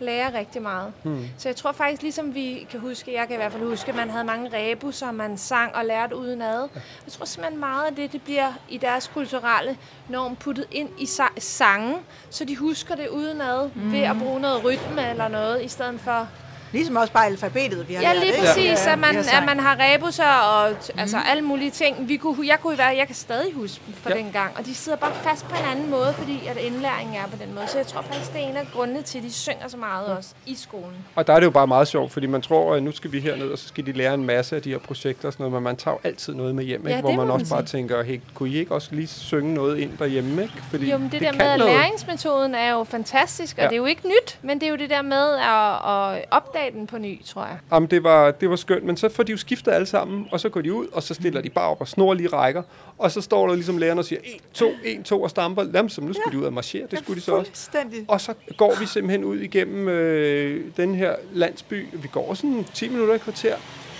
lærer 0.02 0.34
rigtig 0.34 0.62
meget. 0.62 0.94
Hmm. 1.04 1.26
Så 1.38 1.50
jeg 1.50 1.56
tror 1.56 1.72
faktisk, 1.72 2.02
ligesom 2.02 2.36
vi 2.36 2.68
kan 2.72 2.80
huske, 2.80 3.14
jeg 3.14 3.28
kan 3.28 3.36
i 3.36 3.38
hvert 3.38 3.52
fald 3.52 3.64
huske, 3.64 3.90
at 3.90 3.96
man 3.96 4.10
havde 4.10 4.24
mange 4.24 4.50
rebusser, 4.54 5.12
man 5.12 5.38
sang 5.38 5.76
og 5.76 5.86
lærte 5.86 6.16
udenad. 6.16 6.68
Jeg 7.06 7.12
tror 7.12 7.26
simpelthen 7.26 7.60
meget 7.60 7.88
af 7.88 7.96
det, 7.96 8.12
det 8.12 8.22
bliver 8.22 8.54
i 8.70 8.78
deres 8.78 9.08
kulturelle 9.14 9.78
norm 10.10 10.36
puttet 10.36 10.66
ind 10.72 10.90
i 11.00 11.04
sa- 11.04 11.40
sange, 11.40 11.96
så 12.30 12.46
de 12.46 12.58
husker 12.58 12.96
det 12.96 13.08
udenad 13.08 13.70
mm. 13.76 13.92
ved 13.92 14.00
at 14.02 14.16
bruge 14.20 14.40
noget 14.40 14.64
rytme 14.66 15.10
eller 15.10 15.28
noget, 15.28 15.64
i 15.64 15.68
stedet 15.68 16.00
for... 16.00 16.28
Ligesom 16.72 16.96
også 16.96 17.14
bare 17.14 17.26
alfabetet, 17.26 17.90
vi 17.90 17.94
har 17.94 18.02
Ja, 18.02 18.08
lært, 18.14 18.18
lige 18.24 18.28
ikke? 18.34 18.46
præcis, 18.48 18.86
Ja, 18.86 18.92
at, 18.92 19.00
man, 19.00 19.18
at 19.18 19.44
man 19.46 19.60
har 19.60 19.78
rebusser 19.80 20.26
og 20.26 20.70
t- 20.70 20.90
altså 21.02 21.18
alle 21.30 21.42
mulige 21.44 21.72
ting. 21.72 22.08
Vi 22.10 22.18
kunne, 22.18 22.48
jeg 22.48 22.58
kunne 22.62 22.74
i 22.74 22.76
hvert 22.76 22.98
jeg 22.98 23.06
kan 23.08 23.16
stadig 23.16 23.54
huske 23.54 23.82
dem 23.88 23.94
fra 24.04 24.10
Ja. 24.10 24.18
den 24.18 24.30
gang, 24.32 24.52
og 24.58 24.66
de 24.66 24.76
sidder 24.76 24.98
bare 24.98 25.14
fast 25.14 25.46
på 25.50 25.56
en 25.56 25.66
anden 25.72 25.90
måde, 25.90 26.14
fordi 26.18 26.48
at 26.48 26.58
indlæringen 26.58 27.16
er 27.16 27.28
på 27.28 27.36
den 27.46 27.54
måde. 27.56 27.68
Så 27.68 27.78
jeg 27.78 27.88
tror 27.88 28.02
faktisk, 28.02 28.34
det 28.34 28.44
er 28.44 28.48
en 28.50 28.58
af 28.58 28.68
grundene 28.74 29.02
til, 29.02 29.18
at 29.18 29.24
de 29.24 29.32
synger 29.34 29.68
så 29.68 29.78
meget 29.78 30.06
også 30.08 30.30
i 30.46 30.56
skolen. 30.56 30.96
Og 31.16 31.28
der 31.28 31.34
er 31.34 31.40
det 31.40 31.46
jo 31.46 31.52
bare 31.52 31.68
meget 31.68 31.88
sjovt, 31.88 32.12
fordi 32.12 32.28
man 32.28 32.42
tror, 32.42 32.76
at 32.76 32.84
nu 32.84 32.92
skal 32.92 33.12
vi 33.12 33.20
herned, 33.20 33.50
og 33.52 33.58
så 33.58 33.68
skal 33.68 33.86
de 33.86 33.92
lære 33.92 34.14
en 34.14 34.26
masse 34.26 34.56
af 34.56 34.62
de 34.62 34.70
her 34.72 34.78
projekter 34.80 35.28
og 35.28 35.34
sådan 35.34 35.44
noget, 35.44 35.54
men 35.54 35.64
man 35.64 35.76
tager 35.76 35.96
jo 35.96 36.00
altid 36.10 36.34
noget 36.34 36.56
med 36.56 36.64
hjem, 36.64 36.84
Ja, 36.88 36.90
ikke? 36.90 37.02
hvor 37.02 37.12
man 37.12 37.28
må 37.28 37.34
også 37.34 37.46
man 37.54 37.58
bare 37.58 37.66
tænker, 37.68 38.04
hey, 38.04 38.20
kunne 38.34 38.50
I 38.50 38.58
ikke 38.58 38.74
også 38.76 38.90
lige 38.92 39.08
synge 39.08 39.54
noget 39.54 39.78
ind 39.78 39.98
derhjemme? 39.98 40.42
Ikke? 40.42 40.54
Fordi 40.70 40.92
Jo, 40.92 40.98
men 40.98 41.04
det, 41.06 41.12
det 41.12 41.22
der 41.22 41.28
kan 41.30 41.38
med, 41.38 41.46
at 41.48 41.60
noget. 41.60 41.74
læringsmetoden 41.74 42.56
er 42.56 42.72
jo 42.72 42.84
fantastisk, 42.84 43.58
og 43.58 43.64
ja. 43.64 43.68
det 43.68 43.74
er 43.74 43.78
jo 43.78 43.86
ikke 43.86 44.08
nyt, 44.08 44.40
men 44.42 44.60
det 44.60 44.66
er 44.66 44.70
jo 44.70 44.76
det 44.78 44.90
der 44.90 45.02
med 45.02 45.30
at, 45.34 46.16
at 46.16 46.26
opdage 46.32 46.61
den 46.74 46.88
på 46.88 46.98
ny, 46.98 47.26
tror 47.26 47.46
jeg. 47.46 47.58
Jamen, 47.72 47.90
det 47.90 48.04
var, 48.04 48.32
det 48.32 48.50
var 48.50 48.56
skønt, 48.56 48.84
men 48.84 48.98
så 48.98 49.10
får 49.10 49.24
de 49.24 49.32
jo 49.32 49.38
skiftet 49.38 49.72
alle 49.72 49.86
sammen, 49.86 50.28
og 50.32 50.40
så 50.40 50.50
går 50.50 50.62
de 50.62 50.74
ud, 50.74 50.88
og 50.88 51.04
så 51.04 51.14
stiller 51.14 51.42
de 51.42 51.50
bare 51.50 51.70
op 51.70 51.82
og 51.82 51.88
snor 51.88 52.14
lige 52.14 52.28
rækker, 52.28 52.64
og 52.98 53.12
så 53.12 53.22
står 53.22 53.48
der 53.48 53.56
ligesom 53.56 53.78
læreren 53.78 54.00
og 54.00 54.06
siger, 54.06 54.20
1, 54.24 54.42
2, 54.54 54.72
1, 54.84 55.06
2 55.06 55.22
og 55.22 55.30
stamper, 55.30 55.64
Jamen, 55.74 55.90
som 55.90 56.04
nu 56.04 56.14
skulle 56.14 56.38
de 56.38 56.40
ud 56.40 56.46
og 56.46 56.54
marchere, 56.54 56.88
det 56.92 57.00
skulle 57.00 57.20
de 57.20 57.26
så 57.26 57.36
også. 57.36 57.70
Og 58.08 58.22
så 58.22 58.34
går 58.58 58.76
vi 58.80 58.86
simpelthen 58.86 59.24
ud 59.24 59.38
igennem 59.38 59.88
øh, 59.88 60.66
den 60.78 60.96
her 60.96 61.16
landsby, 61.32 61.88
vi 61.94 62.08
går 62.08 62.34
sådan 62.34 62.66
10 62.74 62.90
minutter 62.90 63.14
i 63.14 63.18
kvarter, 63.18 63.56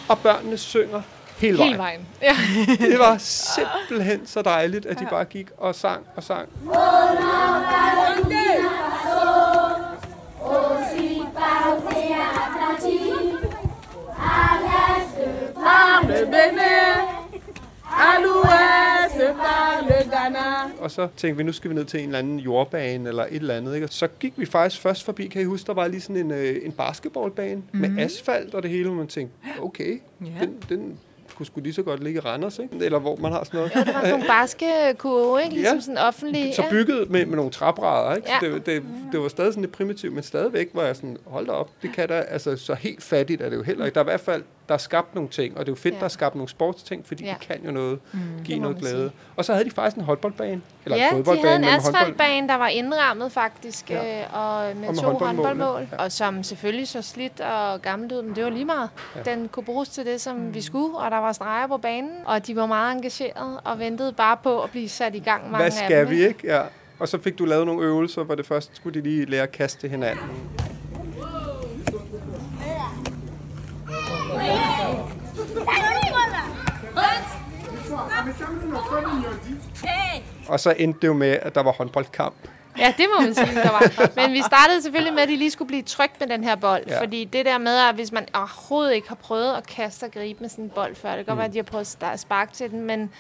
og 0.10 0.20
børnene 0.20 0.58
synger 0.58 1.02
hele 1.38 1.58
vejen. 1.58 1.70
Hele 1.70 1.78
vejen. 1.78 2.08
Ja. 2.22 2.36
Det 2.92 3.00
var 3.00 3.18
simpelthen 3.18 4.28
så 4.28 4.42
dejligt, 4.42 4.86
at 4.86 5.00
de 5.00 5.08
bare 5.10 5.26
gik 5.26 5.48
og 5.58 5.76
sang 5.76 6.06
og 6.16 6.24
sang. 6.24 6.50
Og 20.80 20.92
så 20.92 21.08
tænkte 21.18 21.38
vi, 21.38 21.44
nu 21.44 21.52
skal 21.52 21.70
vi 21.70 21.76
ned 21.76 21.86
til 21.86 22.00
en 22.00 22.06
eller 22.06 22.20
anden 22.20 22.40
jordbane 22.40 23.10
eller 23.10 23.24
et 23.24 23.36
eller 23.36 23.56
andet. 23.56 23.76
Ikke? 23.76 23.86
Og 23.86 23.94
så 23.94 24.08
gik 24.20 24.34
vi 24.36 24.46
faktisk 24.46 24.82
først 24.82 25.04
forbi, 25.04 25.28
kan 25.28 25.42
I 25.42 25.46
huske, 25.46 25.68
der 25.68 25.74
var 25.74 25.88
lige 25.88 26.02
sådan 26.02 26.16
en, 26.16 26.32
øh, 26.32 26.56
en 26.66 26.72
basketballbane 26.72 27.56
mm-hmm. 27.56 27.92
med 27.94 28.04
asfalt 28.04 28.56
og 28.56 28.64
det 28.64 28.72
hele, 28.72 28.88
hvor 28.88 28.98
man 28.98 29.08
tænkte, 29.08 29.36
okay, 29.62 30.02
Ja. 30.22 30.46
den, 30.46 30.64
den 30.70 31.00
kunne 31.42 31.46
sgu 31.48 31.60
lige 31.62 31.74
så 31.74 31.84
godt 31.84 32.04
ligge 32.04 32.18
i 32.18 32.20
Randers, 32.20 32.60
ikke? 32.60 32.86
eller 32.86 33.00
hvor 33.00 33.16
man 33.16 33.32
har 33.32 33.44
sådan 33.44 33.58
noget. 33.58 33.74
Der 33.74 33.94
var 34.02 34.10
nogle 34.10 34.26
barske 34.28 34.66
kurve, 34.98 35.44
ikke? 35.44 35.56
Ligesom 35.56 35.76
Ja. 35.78 35.82
sådan 35.82 35.98
offentlig. 35.98 36.56
Så 36.56 36.64
bygget 36.72 37.10
med, 37.10 37.26
med 37.26 37.36
nogle 37.36 37.52
traprædder, 37.52 38.16
ikke? 38.16 38.30
Ja. 38.30 38.48
Ja. 38.48 38.54
Det, 38.54 38.66
det, 38.66 38.84
det 39.12 39.20
var 39.20 39.28
stadig 39.28 39.54
sådan 39.54 39.62
lidt 39.64 39.72
primitivt, 39.74 40.14
men 40.14 40.24
stadigvæk 40.24 40.70
var 40.74 40.84
jeg 40.84 40.96
sådan, 40.96 41.18
hold 41.26 41.46
da 41.46 41.52
op, 41.52 41.70
det 41.82 41.94
kan 41.96 42.08
da, 42.08 42.14
altså 42.14 42.58
så 42.58 42.74
helt 42.74 43.04
fattigt 43.04 43.42
er 43.42 43.50
det 43.50 43.58
jo 43.58 43.64
heller 43.64 43.86
ikke. 43.86 43.96
Der 43.96 44.00
er 44.02 44.06
i 44.06 44.12
hvert 44.12 44.20
fald, 44.22 44.44
der 44.68 44.74
er 44.74 44.78
skabt 44.80 45.16
nogle 45.16 45.30
ting, 45.30 45.54
og 45.58 45.60
det 45.66 45.72
er 45.72 45.72
jo 45.72 45.76
fedt, 45.76 45.94
Ja. 45.94 46.00
der 46.00 46.06
er 46.06 46.10
skabt 46.10 46.36
nogle 46.36 46.50
sportsting, 46.50 47.08
fordi 47.08 47.24
Ja. 47.24 47.30
ja. 47.30 47.36
de 47.42 47.46
kan 47.46 47.66
jo 47.66 47.72
noget, 47.72 48.00
mm, 48.12 48.20
give 48.44 48.60
noget 48.60 48.78
glæde. 48.78 49.12
Og 49.36 49.46
så 49.46 49.54
havde 49.54 49.66
de 49.66 49.72
faktisk 49.72 49.98
en 49.98 50.04
håndboldbane, 50.04 50.62
eller 50.86 50.96
en 50.96 51.02
Ja, 51.02 51.08
de 51.08 51.12
fodboldbane, 51.12 51.48
havde 51.48 51.56
en 51.56 51.62
med 51.62 51.70
håndbold. 51.72 51.96
asfaltbane, 51.96 52.48
der 52.48 52.56
var 52.56 52.68
indrammet 52.68 53.32
faktisk, 53.32 53.90
Ja. 53.90 54.04
ja. 54.04 54.22
øh, 54.22 54.28
og 54.34 54.76
med, 54.78 54.88
Og 54.88 54.94
med 54.94 55.02
to 55.04 55.10
håndboldmål, 55.12 55.88
ja. 55.92 55.98
og 56.04 56.12
som 56.12 56.44
selvfølgelig 56.44 56.88
så 56.88 57.02
slidt 57.02 57.42
og 57.42 57.82
gammelt 57.82 58.12
ud, 58.12 58.22
men 58.22 58.36
det 58.36 58.44
var 58.44 58.50
lige 58.50 58.66
meget. 58.66 58.90
Ja. 59.16 59.22
Den 59.32 59.48
kunne 59.48 59.64
bruges 59.66 59.90
til 59.90 60.06
det, 60.06 60.22
som 60.22 60.36
mm. 60.36 60.54
vi 60.54 60.62
skulle, 60.62 60.98
og 60.98 61.12
der 61.12 61.18
var 61.18 61.32
streger 61.34 61.68
på 61.68 61.78
banen, 61.78 62.12
og 62.26 62.48
de 62.48 62.56
var 62.56 62.66
meget 62.66 62.96
engagerede 62.96 63.60
og 63.60 63.80
ventede 63.80 64.14
bare 64.14 64.38
på 64.44 64.62
at 64.62 64.70
blive 64.72 64.90
sat 64.90 65.16
i 65.16 65.20
gang, 65.20 65.42
mange 65.44 65.58
Hvad 65.58 65.66
af 65.66 65.74
skal 65.74 66.00
dem. 66.06 66.10
vi, 66.10 66.26
ikke? 66.28 66.40
Ja. 66.44 66.62
Og 67.00 67.08
så 67.08 67.22
fik 67.22 67.40
du 67.40 67.46
lavet 67.46 67.66
nogle 67.66 67.86
øvelser, 67.86 68.24
hvor 68.24 68.36
det 68.36 68.46
først 68.46 68.72
skulle 68.76 69.02
de 69.02 69.04
lige 69.10 69.26
lære 69.26 69.44
at 69.44 69.52
kaste 69.52 69.80
til 69.82 69.90
hinanden. 69.90 70.24
Og 80.48 80.60
så 80.60 80.74
endte 80.78 81.00
det 81.02 81.08
jo 81.08 81.14
med, 81.14 81.38
at 81.42 81.56
der 81.56 81.64
var 81.64 81.72
håndboldkamp. 81.72 82.36
Ja, 82.78 82.94
det 82.98 83.06
må 83.16 83.22
man 83.22 83.36
sige, 83.36 83.56
der 83.56 83.72
var. 83.72 84.16
Men 84.16 84.34
vi 84.34 84.42
startede 84.42 84.82
selvfølgelig 84.82 85.14
med, 85.14 85.24
at 85.24 85.30
de 85.30 85.36
lige 85.36 85.52
skulle 85.52 85.68
blive 85.68 85.82
trygt 85.82 86.20
med 86.20 86.28
den 86.28 86.44
her 86.44 86.56
bold. 86.56 86.84
Ja. 86.88 87.02
Fordi 87.02 87.26
det 87.26 87.46
der 87.46 87.58
med, 87.58 87.78
at 87.78 87.96
hvis 87.96 88.12
man 88.12 88.28
overhovedet 88.34 88.94
ikke 88.94 89.08
har 89.08 89.16
prøvet 89.16 89.54
at 89.54 89.68
kaste 89.68 90.04
og 90.04 90.12
gribe 90.12 90.40
med 90.40 90.50
sådan 90.50 90.66
en 90.66 90.70
bold 90.70 90.96
før, 90.96 91.10
det 91.10 91.18
kan 91.18 91.26
godt 91.26 91.38
være, 91.38 91.48
at 91.48 91.54
de 91.54 91.58
har 91.58 91.64
prøvet 91.64 91.98
at 92.02 92.20
sparke 92.20 92.54
til 92.54 92.72
den, 92.72 92.82
men 92.82 93.12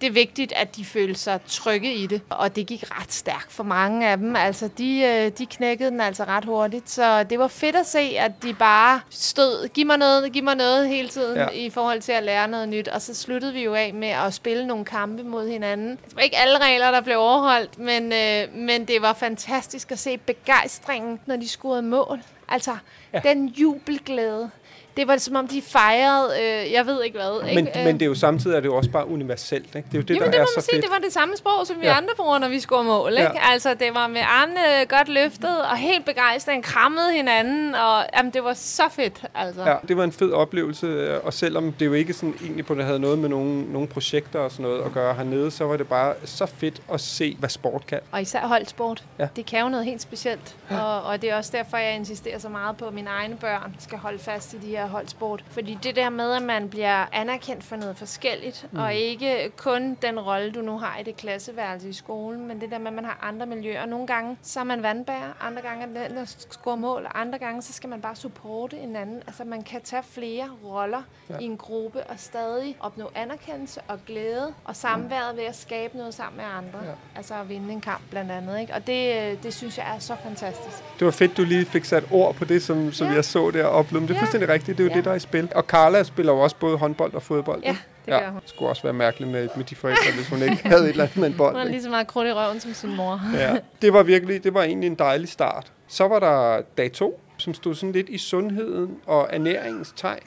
det 0.00 0.06
er 0.06 0.10
vigtigt, 0.10 0.52
at 0.56 0.76
de 0.76 0.84
føler 0.84 1.14
sig 1.14 1.40
trygge 1.46 1.94
i 1.94 2.06
det. 2.06 2.20
Og 2.30 2.56
det 2.56 2.66
gik 2.66 2.84
ret 3.00 3.12
stærkt 3.12 3.52
for 3.52 3.64
mange 3.64 4.08
af 4.08 4.16
dem. 4.16 4.36
Altså, 4.36 4.68
de, 4.78 5.00
øh, 5.00 5.32
de 5.38 5.46
knækkede 5.46 5.90
den 5.90 6.00
altså 6.00 6.24
ret 6.24 6.44
hurtigt. 6.44 6.90
Så 6.90 7.22
det 7.22 7.38
var 7.38 7.48
fedt 7.48 7.76
at 7.76 7.86
se, 7.86 7.98
at 7.98 8.32
de 8.42 8.54
bare 8.54 9.00
stod, 9.10 9.68
giv 9.68 9.86
mig 9.86 9.98
noget, 9.98 10.32
giv 10.32 10.44
mig 10.44 10.56
noget 10.56 10.88
hele 10.88 11.08
tiden 11.08 11.36
ja. 11.36 11.48
i 11.48 11.70
forhold 11.70 12.00
til 12.00 12.12
at 12.12 12.22
lære 12.22 12.48
noget 12.48 12.68
nyt. 12.68 12.88
Og 12.88 13.02
så 13.02 13.14
sluttede 13.14 13.52
vi 13.52 13.64
jo 13.64 13.74
af 13.74 13.94
med 13.94 14.08
at 14.08 14.34
spille 14.34 14.66
nogle 14.66 14.84
kampe 14.84 15.22
mod 15.22 15.48
hinanden. 15.48 15.90
Det 15.90 16.16
var 16.16 16.22
ikke 16.22 16.36
alle 16.36 16.58
regler, 16.58 16.90
der 16.90 17.00
blev 17.00 17.16
overholdt, 17.18 17.78
men, 17.78 18.12
øh, 18.12 18.54
men 18.54 18.84
det 18.84 19.02
var 19.02 19.12
fantastisk 19.12 19.92
at 19.92 19.98
se 19.98 20.18
begejstringen, 20.18 21.20
når 21.26 21.36
de 21.36 21.48
scorede 21.48 21.82
mål. 21.82 22.20
Altså, 22.48 22.76
ja. 23.12 23.20
den 23.24 23.48
jubelglæde. 23.48 24.50
Det 24.96 25.08
var 25.08 25.16
som 25.16 25.36
om, 25.36 25.48
de 25.48 25.62
fejrede, 25.62 26.30
øh, 26.42 26.72
jeg 26.72 26.86
ved 26.86 27.02
ikke 27.04 27.18
hvad. 27.18 27.54
Men, 27.54 27.66
ikke? 27.66 27.84
men 27.84 27.94
det 27.94 28.02
er 28.02 28.06
jo 28.06 28.14
samtidig 28.14 28.56
er 28.56 28.60
det 28.60 28.66
jo 28.68 28.76
også 28.76 28.90
bare 28.90 29.08
universelt. 29.08 29.74
Ikke? 29.76 29.88
Det 29.92 29.94
er 29.94 29.98
jo 29.98 30.02
det, 30.02 30.10
Jamen, 30.10 30.20
der 30.20 30.24
det 30.30 30.38
må 30.38 30.42
er 30.42 30.46
man 30.56 30.62
så 30.62 30.66
sige, 30.66 30.74
fedt. 30.76 30.84
det 30.84 30.90
var 30.92 30.98
det 30.98 31.12
samme 31.12 31.36
sprog, 31.36 31.66
som 31.66 31.80
vi 31.80 31.86
Ja. 31.86 31.96
andre 31.96 32.14
bruger, 32.16 32.38
når 32.38 32.48
vi 32.48 32.60
scorer 32.60 32.82
mål. 32.82 33.12
Ikke? 33.12 33.22
Ja. 33.22 33.52
Altså, 33.52 33.74
det 33.74 33.94
var 33.94 34.06
med 34.06 34.20
armene 34.24 34.60
godt 34.88 35.08
løftet, 35.08 35.62
og 35.70 35.76
helt 35.76 36.04
begejstret, 36.04 36.62
krammede 36.64 37.12
hinanden, 37.12 37.74
og 37.74 38.04
jamen, 38.16 38.32
det 38.32 38.44
var 38.44 38.54
så 38.54 38.82
fedt. 38.90 39.24
Altså. 39.34 39.62
Ja, 39.64 39.76
det 39.88 39.96
var 39.96 40.04
en 40.04 40.12
fed 40.12 40.32
oplevelse, 40.32 40.86
øh, 40.86 41.20
og 41.24 41.34
selvom 41.34 41.72
det 41.72 41.86
jo 41.86 41.92
ikke 41.92 42.12
sådan 42.12 42.34
egentlig 42.42 42.66
på 42.66 42.74
det 42.74 42.84
havde 42.84 42.98
noget 43.00 43.18
med 43.18 43.28
nogle, 43.28 43.72
nogle 43.72 43.88
projekter 43.88 44.38
og 44.38 44.50
sådan 44.50 44.62
noget 44.62 44.82
at 44.82 44.92
gøre 44.92 45.14
hernede, 45.14 45.50
så 45.50 45.64
var 45.64 45.76
det 45.76 45.88
bare 45.88 46.14
så 46.24 46.46
fedt 46.46 46.82
at 46.92 47.00
se, 47.00 47.36
hvad 47.38 47.48
sport 47.48 47.86
kan. 47.86 48.00
Og 48.12 48.22
især 48.22 48.40
holdsport. 48.46 49.04
Ja. 49.18 49.26
Det 49.36 49.46
kan 49.46 49.60
jo 49.60 49.68
noget 49.68 49.84
helt 49.86 50.02
specielt. 50.02 50.56
Og, 50.70 51.02
og 51.02 51.22
det 51.22 51.30
er 51.30 51.36
også 51.36 51.50
derfor, 51.54 51.76
jeg 51.76 51.94
insisterer 51.96 52.38
så 52.38 52.48
meget 52.48 52.76
på, 52.76 52.84
at 52.86 52.94
mine 52.94 53.10
egne 53.10 53.36
børn 53.36 53.76
skal 53.78 53.98
holde 53.98 54.18
fast 54.18 54.52
i 54.52 54.56
de 54.58 54.66
her 54.66 54.79
holdsport. 54.86 55.44
Fordi 55.50 55.78
det 55.82 55.96
der 55.96 56.10
med, 56.10 56.32
at 56.32 56.42
man 56.42 56.68
bliver 56.68 57.04
anerkendt 57.12 57.64
for 57.64 57.76
noget 57.76 57.96
forskelligt, 57.96 58.66
mm. 58.72 58.78
og 58.78 58.94
ikke 58.94 59.52
kun 59.56 59.96
den 60.02 60.20
rolle, 60.20 60.50
du 60.52 60.60
nu 60.60 60.78
har 60.78 60.98
i 61.00 61.02
det 61.02 61.16
klasseværelse 61.16 61.88
i 61.88 61.92
skolen, 61.92 62.48
men 62.48 62.60
det 62.60 62.70
der 62.70 62.78
med, 62.78 62.86
at 62.86 62.92
man 62.92 63.04
har 63.04 63.18
andre 63.22 63.46
miljøer. 63.46 63.86
Nogle 63.86 64.06
gange, 64.06 64.36
så 64.42 64.60
er 64.60 64.64
man 64.64 64.82
vandbærer, 64.82 65.32
andre 65.40 65.62
gange 65.62 65.82
er 65.82 66.08
den, 66.08 66.16
der 66.16 66.24
scorer 66.50 66.76
mål, 66.76 67.04
og 67.04 67.20
andre 67.20 67.38
gange, 67.38 67.62
så 67.62 67.72
skal 67.72 67.88
man 67.90 68.00
bare 68.00 68.16
supporte 68.16 68.76
en 68.78 68.96
anden. 68.96 69.22
Altså, 69.26 69.44
man 69.44 69.62
kan 69.62 69.80
tage 69.84 70.02
flere 70.10 70.48
roller 70.64 71.02
ja. 71.30 71.38
i 71.40 71.44
en 71.44 71.56
gruppe 71.56 72.04
og 72.04 72.14
stadig 72.18 72.76
opnå 72.80 73.10
anerkendelse 73.14 73.80
og 73.88 73.98
glæde, 74.06 74.54
og 74.64 74.76
samværet 74.76 75.36
ved 75.36 75.44
at 75.44 75.56
skabe 75.56 75.96
noget 75.96 76.14
sammen 76.14 76.36
med 76.36 76.44
andre. 76.58 76.78
Ja. 76.88 76.92
Altså 77.16 77.34
at 77.34 77.48
vinde 77.48 77.72
en 77.72 77.80
kamp 77.80 78.02
blandt 78.10 78.30
andet. 78.30 78.60
Ikke? 78.60 78.74
Og 78.74 78.86
det, 78.86 79.42
det 79.42 79.54
synes 79.54 79.78
jeg 79.78 79.86
er 79.94 79.98
så 79.98 80.16
fantastisk. 80.24 80.76
Det 80.98 81.04
var 81.04 81.10
fedt, 81.10 81.36
du 81.36 81.44
lige 81.44 81.64
fik 81.66 81.84
sat 81.84 82.04
ord 82.10 82.34
på 82.34 82.44
det, 82.44 82.62
som, 82.62 82.92
som 82.92 83.06
Ja. 83.06 83.12
jeg 83.14 83.24
så 83.24 83.50
der 83.50 83.64
og 83.64 83.70
oplevede. 83.70 84.08
Det 84.08 84.14
er 84.14 84.18
Ja. 84.18 84.20
fuldstændig 84.20 84.48
rigtigt, 84.48 84.69
det 84.76 84.80
er 84.80 84.84
jo 84.84 84.90
Ja. 84.90 84.96
det, 84.96 85.04
der 85.04 85.10
er 85.10 85.14
i 85.14 85.18
spil. 85.20 85.48
Og 85.54 85.62
Carla 85.62 86.02
spiller 86.02 86.32
jo 86.32 86.38
også 86.38 86.56
både 86.56 86.76
håndbold 86.78 87.14
og 87.14 87.22
fodbold. 87.22 87.62
Ja, 87.64 87.76
det 88.06 88.14
gør 88.20 88.30
hun. 88.30 88.40
Det 88.40 88.48
skulle 88.48 88.68
også 88.68 88.82
være 88.82 88.92
mærkeligt 88.92 89.30
med, 89.32 89.48
med 89.56 89.64
de 89.64 89.74
forældre, 89.76 90.12
hvis 90.16 90.28
hun 90.28 90.42
ikke 90.42 90.68
havde 90.68 90.82
et 90.84 90.88
eller 90.88 91.04
andet 91.04 91.16
med 91.16 91.28
en 91.28 91.36
bold. 91.36 91.52
Hun 91.52 91.60
har 91.60 91.68
lige 91.68 91.82
så 91.82 91.90
meget 91.90 92.06
krudt 92.06 92.28
i 92.28 92.32
røven 92.32 92.60
som 92.60 92.74
sin 92.74 92.96
mor. 92.96 93.20
Ja, 93.34 93.56
det 93.82 93.92
var 93.92 94.02
virkelig, 94.02 94.44
det 94.44 94.54
var 94.54 94.62
egentlig 94.62 94.86
en 94.86 94.94
dejlig 94.94 95.28
start. 95.28 95.72
Så 95.88 96.08
var 96.08 96.18
der 96.18 96.60
dag 96.78 96.92
to, 96.92 97.20
som 97.36 97.54
stod 97.54 97.74
sådan 97.74 97.92
lidt 97.92 98.08
i 98.08 98.18
sundheden 98.18 98.96
og 99.06 99.28
ernæringens 99.32 99.92
tegn. 99.96 100.18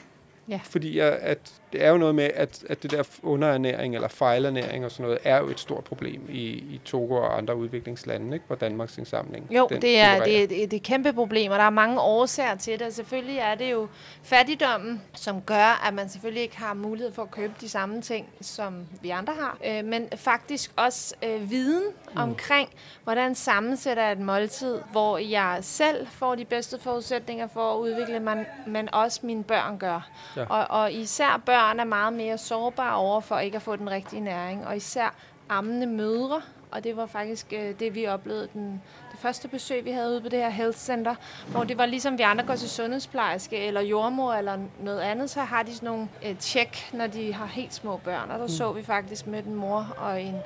Ja. 0.48 0.60
Fordi 0.64 0.98
at 0.98 1.52
det 1.74 1.84
er 1.84 1.90
jo 1.90 1.96
noget 1.96 2.14
med, 2.14 2.30
at, 2.34 2.64
at 2.68 2.82
det 2.82 2.90
der 2.90 3.02
underernæring 3.22 3.94
eller 3.94 4.08
fejlernæring 4.08 4.84
og 4.84 4.90
sådan 4.90 5.04
noget, 5.04 5.18
er 5.24 5.38
jo 5.38 5.48
et 5.48 5.60
stort 5.60 5.84
problem 5.84 6.22
i, 6.28 6.42
i 6.46 6.80
Togo 6.84 7.14
og 7.14 7.38
andre 7.38 7.56
udviklingslande, 7.56 8.34
ikke? 8.34 8.46
hvor 8.46 8.56
Danmarks 8.56 8.98
indsamling 8.98 9.46
Jo, 9.50 9.66
det 9.70 9.76
er, 9.98 10.24
det, 10.24 10.42
er, 10.42 10.46
det 10.46 10.62
er 10.62 10.76
et 10.76 10.82
kæmpe 10.82 11.12
problem, 11.12 11.52
og 11.52 11.58
der 11.58 11.64
er 11.64 11.70
mange 11.70 12.00
årsager 12.00 12.54
til 12.54 12.78
det. 12.78 12.94
Selvfølgelig 12.94 13.38
er 13.38 13.54
det 13.54 13.72
jo 13.72 13.88
fattigdommen, 14.22 15.02
som 15.14 15.42
gør, 15.42 15.86
at 15.86 15.94
man 15.94 16.08
selvfølgelig 16.08 16.42
ikke 16.42 16.56
har 16.56 16.74
mulighed 16.74 17.12
for 17.12 17.22
at 17.22 17.30
købe 17.30 17.52
de 17.60 17.68
samme 17.68 18.02
ting, 18.02 18.28
som 18.40 18.86
vi 19.02 19.10
andre 19.10 19.32
har. 19.40 19.58
Øh, 19.66 19.84
men 19.84 20.08
faktisk 20.16 20.72
også 20.76 21.14
øh, 21.22 21.50
viden 21.50 21.84
mm. 21.84 22.20
omkring, 22.20 22.68
hvordan 23.04 23.34
sammensætter 23.34 24.12
et 24.12 24.18
måltid, 24.18 24.78
hvor 24.92 25.18
jeg 25.18 25.58
selv 25.60 26.06
får 26.06 26.34
de 26.34 26.44
bedste 26.44 26.80
forudsætninger 26.80 27.46
for 27.46 27.74
at 27.74 27.78
udvikle 27.78 28.20
mig, 28.20 28.46
men 28.66 28.94
også 28.94 29.20
mine 29.22 29.44
børn 29.44 29.78
gør. 29.78 30.08
Ja. 30.36 30.44
Og, 30.48 30.82
og 30.82 30.92
især 30.92 31.42
børn 31.46 31.63
er 31.64 31.84
meget 31.84 32.12
mere 32.12 32.38
sårbare 32.38 32.96
over 32.96 33.20
for 33.20 33.38
ikke 33.38 33.56
at 33.56 33.62
få 33.62 33.76
den 33.76 33.90
rigtige 33.90 34.20
næring, 34.20 34.66
og 34.66 34.76
især 34.76 35.14
ammende 35.48 35.86
mødre, 35.86 36.42
og 36.70 36.84
det 36.84 36.96
var 36.96 37.06
faktisk 37.06 37.52
øh, 37.52 37.74
det, 37.80 37.94
vi 37.94 38.06
oplevede 38.06 38.48
den, 38.54 38.82
det 39.12 39.20
første 39.20 39.48
besøg, 39.48 39.84
vi 39.84 39.90
havde 39.90 40.10
ude 40.10 40.20
på 40.20 40.28
det 40.28 40.38
her 40.38 40.48
health 40.48 40.78
center, 40.78 41.14
hvor 41.48 41.64
det 41.64 41.78
var 41.78 41.86
ligesom 41.86 42.18
vi 42.18 42.22
andre 42.22 42.44
går 42.44 42.54
til 42.54 42.70
sundhedsplejerske 42.70 43.56
eller 43.56 43.80
jordmor 43.80 44.32
eller 44.32 44.58
noget 44.80 45.00
andet, 45.00 45.30
så 45.30 45.40
har 45.40 45.62
de 45.62 45.74
sådan 45.74 45.86
nogle 45.86 46.08
øh, 46.26 46.36
tjek, 46.38 46.90
når 46.92 47.06
de 47.06 47.34
har 47.34 47.46
helt 47.46 47.74
små 47.74 47.96
børn, 47.96 48.30
og 48.30 48.38
der 48.38 48.44
mm. 48.44 48.48
så 48.48 48.72
vi 48.72 48.82
faktisk 48.82 49.26
med 49.26 49.46
en 49.46 49.54
mor 49.54 49.94
og 49.98 50.22
en 50.22 50.36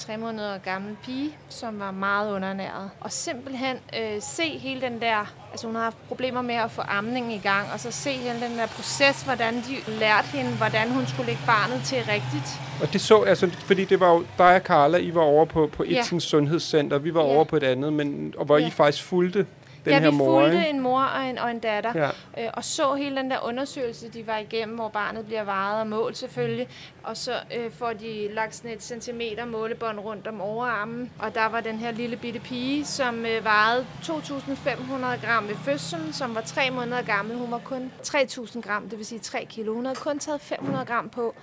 tre 0.00 0.16
måneder 0.16 0.58
gammel 0.58 0.96
pige, 1.04 1.30
som 1.48 1.80
var 1.80 1.90
meget 1.90 2.32
underernæret. 2.34 2.90
Og 3.00 3.12
simpelthen 3.12 3.76
øh, 4.00 4.22
se 4.22 4.42
hele 4.58 4.80
den 4.80 5.00
der, 5.00 5.32
altså 5.50 5.66
hun 5.66 5.76
har 5.76 5.82
haft 5.82 5.96
problemer 6.08 6.42
med 6.42 6.54
at 6.54 6.70
få 6.70 6.82
amningen 6.88 7.32
i 7.32 7.38
gang, 7.38 7.66
og 7.72 7.80
så 7.80 7.90
se 7.90 8.10
hele 8.10 8.40
den 8.40 8.58
der 8.58 8.66
proces, 8.66 9.22
hvordan 9.22 9.54
de 9.54 9.76
lærte 9.92 10.26
hende, 10.26 10.50
hvordan 10.50 10.90
hun 10.90 11.06
skulle 11.06 11.26
lægge 11.26 11.42
barnet 11.46 11.82
til 11.84 11.98
rigtigt. 11.98 12.60
Og 12.82 12.92
det 12.92 13.00
så, 13.00 13.22
altså, 13.22 13.50
fordi 13.50 13.84
det 13.84 14.00
var 14.00 14.10
jo 14.12 14.24
dig 14.38 14.54
og 14.54 14.60
Carla, 14.60 14.98
I 14.98 15.14
var 15.14 15.22
over 15.22 15.44
på, 15.44 15.70
på 15.76 15.82
et 15.82 15.90
Ja. 15.90 16.02
sundhedscenter, 16.20 16.98
vi 16.98 17.14
var 17.14 17.20
Ja. 17.24 17.26
over 17.26 17.44
på 17.44 17.56
et 17.56 17.62
andet, 17.62 17.92
men, 17.92 18.34
og 18.38 18.44
hvor 18.46 18.58
Ja. 18.58 18.66
I 18.66 18.70
faktisk 18.70 19.04
fulgte 19.04 19.46
den 19.84 19.92
ja, 19.92 19.98
her 20.00 20.10
vi 20.10 20.16
mor, 20.16 20.40
fulgte 20.40 20.56
ikke? 20.58 20.70
en 20.70 20.80
mor 20.80 21.00
og 21.02 21.24
en, 21.24 21.38
og 21.38 21.50
en 21.50 21.58
datter, 21.58 21.92
Ja. 21.94 22.44
øh, 22.44 22.50
og 22.54 22.64
så 22.64 22.94
hele 22.94 23.16
den 23.16 23.30
der 23.30 23.38
undersøgelse, 23.44 24.08
de 24.08 24.26
var 24.26 24.38
igennem, 24.38 24.74
hvor 24.74 24.88
barnet 24.88 25.26
bliver 25.26 25.44
vejet 25.44 25.80
og 25.80 25.86
målt 25.86 26.16
selvfølgelig. 26.16 26.68
Og 27.02 27.16
så 27.16 27.32
øh, 27.56 27.70
får 27.72 27.92
de 27.92 28.28
lagt 28.34 28.54
sådan 28.54 28.70
et 28.70 28.82
centimeter 28.82 29.44
målebånd 29.44 29.98
rundt 29.98 30.26
om 30.26 30.40
overarmen. 30.40 31.10
Og 31.18 31.34
der 31.34 31.46
var 31.46 31.60
den 31.60 31.78
her 31.78 31.90
lille 31.90 32.16
bitte 32.16 32.40
pige, 32.40 32.84
som 32.84 33.26
øh, 33.26 33.44
vejede 33.44 33.86
2.500 34.02 35.26
gram 35.26 35.48
ved 35.48 35.56
fødslen, 35.64 36.12
som 36.12 36.34
var 36.34 36.40
tre 36.40 36.70
måneder 36.70 37.02
gammel. 37.02 37.36
Hun 37.36 37.50
var 37.50 37.58
kun 37.64 37.92
3.000 38.06 38.60
gram, 38.60 38.88
det 38.88 38.98
vil 38.98 39.06
sige 39.06 39.18
3 39.18 39.46
kilo. 39.50 39.74
Hun 39.74 39.84
havde 39.86 39.96
kun 39.98 40.18
taget 40.18 40.40
500 40.40 40.84
gram 40.84 41.08
på 41.08 41.34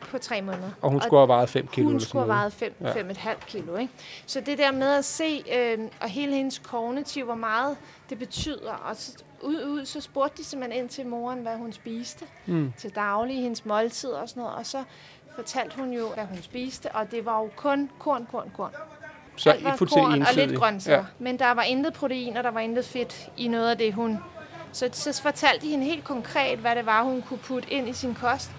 på 0.00 0.18
tre 0.18 0.42
måneder. 0.42 0.70
Og 0.82 0.90
hun 0.90 1.00
skulle 1.00 1.20
have 1.20 1.28
vejet 1.28 1.48
5 1.48 1.66
kilo. 1.66 1.88
Hun 1.88 2.00
skulle 2.00 2.22
have 2.24 2.28
vejet 2.38 2.52
fem, 2.52 2.74
Ja. 2.80 2.92
fem 2.92 3.10
et 3.10 3.16
halvt 3.16 3.46
kilo. 3.46 3.76
Ikke? 3.76 3.92
Så 4.26 4.40
det 4.40 4.58
der 4.58 4.72
med 4.72 4.88
at 4.94 5.04
se, 5.04 5.44
øh, 5.54 5.78
og 6.00 6.08
hele 6.08 6.34
hendes 6.34 6.58
kognitiv, 6.58 7.24
hvor 7.24 7.34
meget 7.34 7.76
det 8.10 8.18
betyder. 8.18 8.72
Og 8.72 8.96
så, 8.96 9.12
ud, 9.42 9.64
ud, 9.64 9.84
så 9.86 10.00
spurgte 10.00 10.36
de 10.42 10.44
simpelthen 10.44 10.82
ind 10.82 10.88
til 10.88 11.06
moren, 11.06 11.38
hvad 11.38 11.56
hun 11.56 11.72
spiste 11.72 12.24
Mm. 12.46 12.72
til 12.78 12.90
daglig, 12.94 13.42
hendes 13.42 13.64
måltid 13.64 14.10
og 14.10 14.28
sådan 14.28 14.40
noget. 14.42 14.56
Og 14.56 14.66
så 14.66 14.84
fortalte 15.34 15.76
hun 15.76 15.92
jo, 15.92 16.08
hvad 16.14 16.24
hun 16.24 16.42
spiste, 16.42 16.92
og 16.92 17.10
det 17.10 17.26
var 17.26 17.40
jo 17.40 17.48
kun 17.56 17.90
korn, 17.98 18.26
korn, 18.30 18.50
korn. 18.56 18.70
Så 19.36 19.50
Alt 19.50 19.64
var 19.64 19.76
fuldstændig 19.76 20.04
korn 20.04 20.12
og 20.12 20.18
ensidigt. 20.28 20.48
lidt 20.48 20.60
grøntsager. 20.60 20.98
Ja. 20.98 21.04
Men 21.18 21.38
der 21.38 21.50
var 21.54 21.62
intet 21.62 21.92
protein, 21.92 22.36
og 22.36 22.44
der 22.44 22.50
var 22.50 22.60
intet 22.60 22.84
fedt 22.84 23.28
i 23.36 23.48
noget 23.48 23.70
af 23.70 23.78
det, 23.78 23.94
hun... 23.94 24.18
Så, 24.72 24.88
så 24.92 25.22
fortalte 25.22 25.66
de 25.66 25.70
hende 25.70 25.84
helt 25.84 26.04
konkret, 26.04 26.58
hvad 26.58 26.76
det 26.76 26.86
var, 26.86 27.02
hun 27.02 27.22
kunne 27.22 27.38
putte 27.38 27.72
ind 27.72 27.88
i 27.88 27.92
sin 27.92 28.14
kost, 28.14 28.50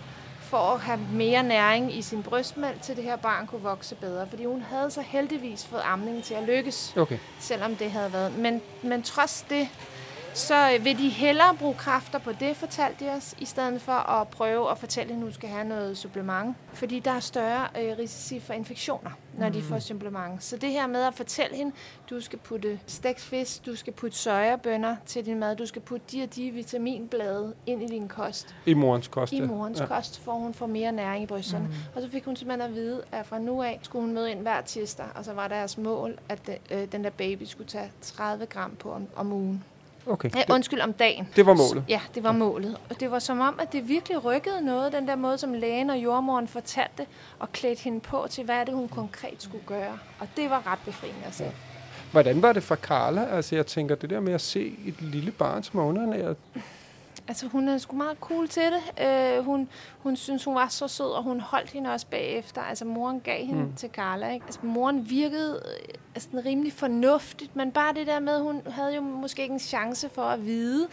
for 0.47 0.57
at 0.73 0.79
have 0.81 0.99
mere 1.11 1.43
næring 1.43 1.97
i 1.97 2.01
sin 2.01 2.23
brystmælk, 2.23 2.81
til 2.81 2.95
det 2.95 3.03
her 3.03 3.15
barn 3.15 3.47
kunne 3.47 3.61
vokse 3.61 3.95
bedre. 3.95 4.27
Fordi 4.27 4.45
hun 4.45 4.61
havde 4.61 4.91
så 4.91 5.01
heldigvis 5.01 5.65
fået 5.65 5.81
amningen 5.85 6.21
til 6.23 6.33
at 6.33 6.43
lykkes, 6.43 6.93
Okay. 6.97 7.17
selvom 7.39 7.75
det 7.75 7.91
havde 7.91 8.13
været. 8.13 8.37
Men, 8.39 8.61
men 8.83 9.03
trods 9.03 9.45
det, 9.49 9.67
så 10.37 10.71
øh, 10.73 10.85
vil 10.85 10.97
de 10.97 11.09
hellere 11.09 11.55
bruge 11.59 11.73
kræfter 11.73 12.19
på 12.19 12.31
det, 12.31 12.55
fortalte 12.55 13.05
de 13.05 13.09
os, 13.09 13.35
i 13.39 13.45
stedet 13.45 13.81
for 13.81 13.91
at 13.91 14.27
prøve 14.27 14.71
at 14.71 14.77
fortælle 14.77 15.07
hende, 15.09 15.21
at 15.21 15.25
hun 15.25 15.33
skal 15.33 15.49
have 15.49 15.67
noget 15.67 15.97
supplement. 15.97 16.55
Fordi 16.73 16.99
der 16.99 17.11
er 17.11 17.19
større 17.19 17.67
øh, 17.81 17.97
risici 17.97 18.39
for 18.39 18.53
infektioner, 18.53 19.11
når 19.37 19.49
de 19.49 19.61
får 19.61 19.79
supplement. 19.79 20.43
Så 20.43 20.57
det 20.57 20.71
her 20.71 20.87
med 20.87 21.03
at 21.03 21.13
fortælle 21.13 21.55
hende, 21.55 21.71
du 22.09 22.21
skal 22.21 22.39
putte 22.39 22.79
stegt 22.87 23.19
fisk, 23.19 23.65
du 23.65 23.75
skal 23.75 23.93
putte 23.93 24.17
sojabønner 24.17 24.95
til 25.05 25.25
din 25.25 25.39
mad, 25.39 25.55
du 25.55 25.65
skal 25.65 25.81
putte 25.81 26.05
de 26.11 26.23
og 26.23 26.35
de 26.35 26.51
vitaminblade 26.51 27.53
ind 27.65 27.83
i 27.83 27.87
din 27.87 28.07
kost. 28.07 28.55
I 28.65 28.73
morens 28.73 29.07
kost. 29.07 29.33
I 29.33 29.41
morens 29.41 29.79
ja. 29.79 29.85
kost 29.85 30.19
får 30.19 30.33
hun 30.33 30.53
får 30.53 30.67
mere 30.67 30.91
næring 30.91 31.23
i 31.23 31.25
brysterne. 31.25 31.67
Mm. 31.67 31.73
Og 31.95 32.01
så 32.01 32.09
fik 32.09 32.25
hun 32.25 32.35
simpelthen 32.35 32.69
at 32.69 32.75
vide, 32.75 33.03
at 33.11 33.25
fra 33.25 33.39
nu 33.39 33.63
af 33.63 33.79
skulle 33.81 34.05
hun 34.05 34.13
møde 34.13 34.31
ind 34.31 34.39
hver 34.39 34.61
tirsdag, 34.61 35.05
og 35.15 35.25
så 35.25 35.33
var 35.33 35.47
deres 35.47 35.77
mål, 35.77 36.19
at 36.29 36.49
øh, 36.71 36.91
den 36.91 37.03
der 37.03 37.09
baby 37.09 37.43
skulle 37.43 37.69
tage 37.69 37.91
30 38.01 38.45
gram 38.45 38.75
på 38.75 38.91
om, 38.91 39.07
om 39.15 39.31
ugen. 39.31 39.63
Okay. 40.09 40.29
Ja, 40.35 40.53
undskyld, 40.53 40.81
om 40.81 40.93
dagen. 40.93 41.29
Det 41.35 41.45
var 41.45 41.53
målet. 41.53 41.83
Ja, 41.89 42.01
det 42.15 42.23
var 42.23 42.31
målet. 42.31 42.77
Og 42.89 42.99
det 42.99 43.11
var 43.11 43.19
som 43.19 43.39
om, 43.39 43.59
at 43.61 43.71
det 43.73 43.87
virkelig 43.87 44.25
rykkede 44.25 44.61
noget, 44.65 44.93
den 44.93 45.07
der 45.07 45.15
måde, 45.15 45.37
som 45.37 45.53
lægen 45.53 45.89
og 45.89 45.97
jordmoren 45.97 46.47
fortalte, 46.47 47.05
og 47.39 47.51
klædte 47.51 47.83
hende 47.83 47.99
på 47.99 48.27
til, 48.29 48.43
hvad 48.43 48.55
er 48.55 48.63
det, 48.63 48.73
hun 48.73 48.87
konkret 48.87 49.35
skulle 49.43 49.63
gøre. 49.65 49.99
Og 50.19 50.27
det 50.37 50.49
var 50.49 50.71
ret 50.71 50.79
befriende 50.85 51.19
at 51.25 51.35
se. 51.35 51.51
Hvordan 52.11 52.41
var 52.41 52.53
det 52.53 52.63
for 52.63 52.75
Carla? 52.75 53.25
Altså, 53.31 53.55
jeg 53.55 53.65
tænker, 53.65 53.95
det 53.95 54.09
der 54.09 54.19
med 54.19 54.33
at 54.33 54.41
se 54.41 54.75
et 54.85 55.01
lille 55.01 55.31
barn, 55.31 55.63
som 55.63 55.79
er 55.79 55.83
underernæret. 55.83 56.35
Altså, 57.27 57.47
hun 57.47 57.67
er 57.69 57.77
sgu 57.77 57.95
meget 57.95 58.17
cool 58.21 58.47
til 58.47 58.63
det. 58.63 59.03
Øh, 59.05 59.45
hun, 59.45 59.69
hun 59.99 60.15
synes, 60.15 60.43
hun 60.43 60.55
var 60.55 60.67
så 60.67 60.87
sød, 60.87 61.11
og 61.11 61.23
hun 61.23 61.39
holdt 61.39 61.69
hende 61.69 61.93
også 61.93 62.07
bagefter. 62.07 62.61
Altså, 62.61 62.85
moren 62.85 63.19
gav 63.19 63.45
hende 63.45 63.63
mm. 63.63 63.73
til 63.75 63.89
Carla, 63.89 64.33
ikke? 64.33 64.45
Altså, 64.45 64.59
moren 64.63 65.09
virkede 65.09 65.61
sådan 66.17 66.45
rimelig 66.45 66.73
fornuftigt, 66.73 67.55
men 67.55 67.71
bare 67.71 67.93
det 67.93 68.07
der 68.07 68.19
med, 68.19 68.39
hun 68.41 68.61
havde 68.67 68.95
jo 68.95 69.01
måske 69.01 69.41
ikke 69.41 69.53
en 69.53 69.59
chance 69.59 70.09
for 70.09 70.21
at 70.21 70.45
vide, 70.45 70.87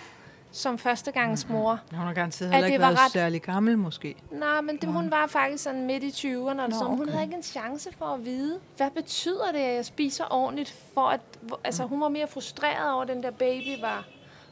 som 0.52 0.78
førstegangsmor. 0.78 1.80
Hun 1.90 1.98
har 2.06 2.12
garanteret 2.14 2.50
heller 2.50 2.66
det 2.66 2.72
ikke 2.72 2.82
var 2.82 2.88
været 2.88 3.00
ret- 3.04 3.12
særlig 3.12 3.42
gammel, 3.42 3.78
måske. 3.78 4.14
Nej, 4.30 4.60
men 4.60 4.76
det, 4.76 4.88
hun 4.88 5.10
var 5.10 5.26
faktisk 5.26 5.64
sådan 5.64 5.86
midt 5.86 6.02
i 6.02 6.08
20'erne, 6.08 6.38
og 6.62 6.68
Nå, 6.68 6.70
så 6.70 6.84
hun 6.84 7.00
okay. 7.00 7.10
havde 7.12 7.24
ikke 7.24 7.36
en 7.36 7.42
chance 7.42 7.90
for 7.98 8.04
at 8.06 8.24
vide, 8.24 8.58
hvad 8.76 8.90
betyder 8.90 9.52
det, 9.52 9.58
at 9.58 9.74
jeg 9.74 9.84
spiser 9.84 10.24
ordentligt, 10.30 10.74
for 10.94 11.08
at, 11.08 11.20
altså 11.64 11.84
hun 11.84 12.00
var 12.00 12.08
mere 12.08 12.26
frustreret 12.26 12.92
over, 12.92 13.02
at 13.02 13.08
den 13.08 13.22
der 13.22 13.30
baby 13.30 13.80
var 13.80 14.04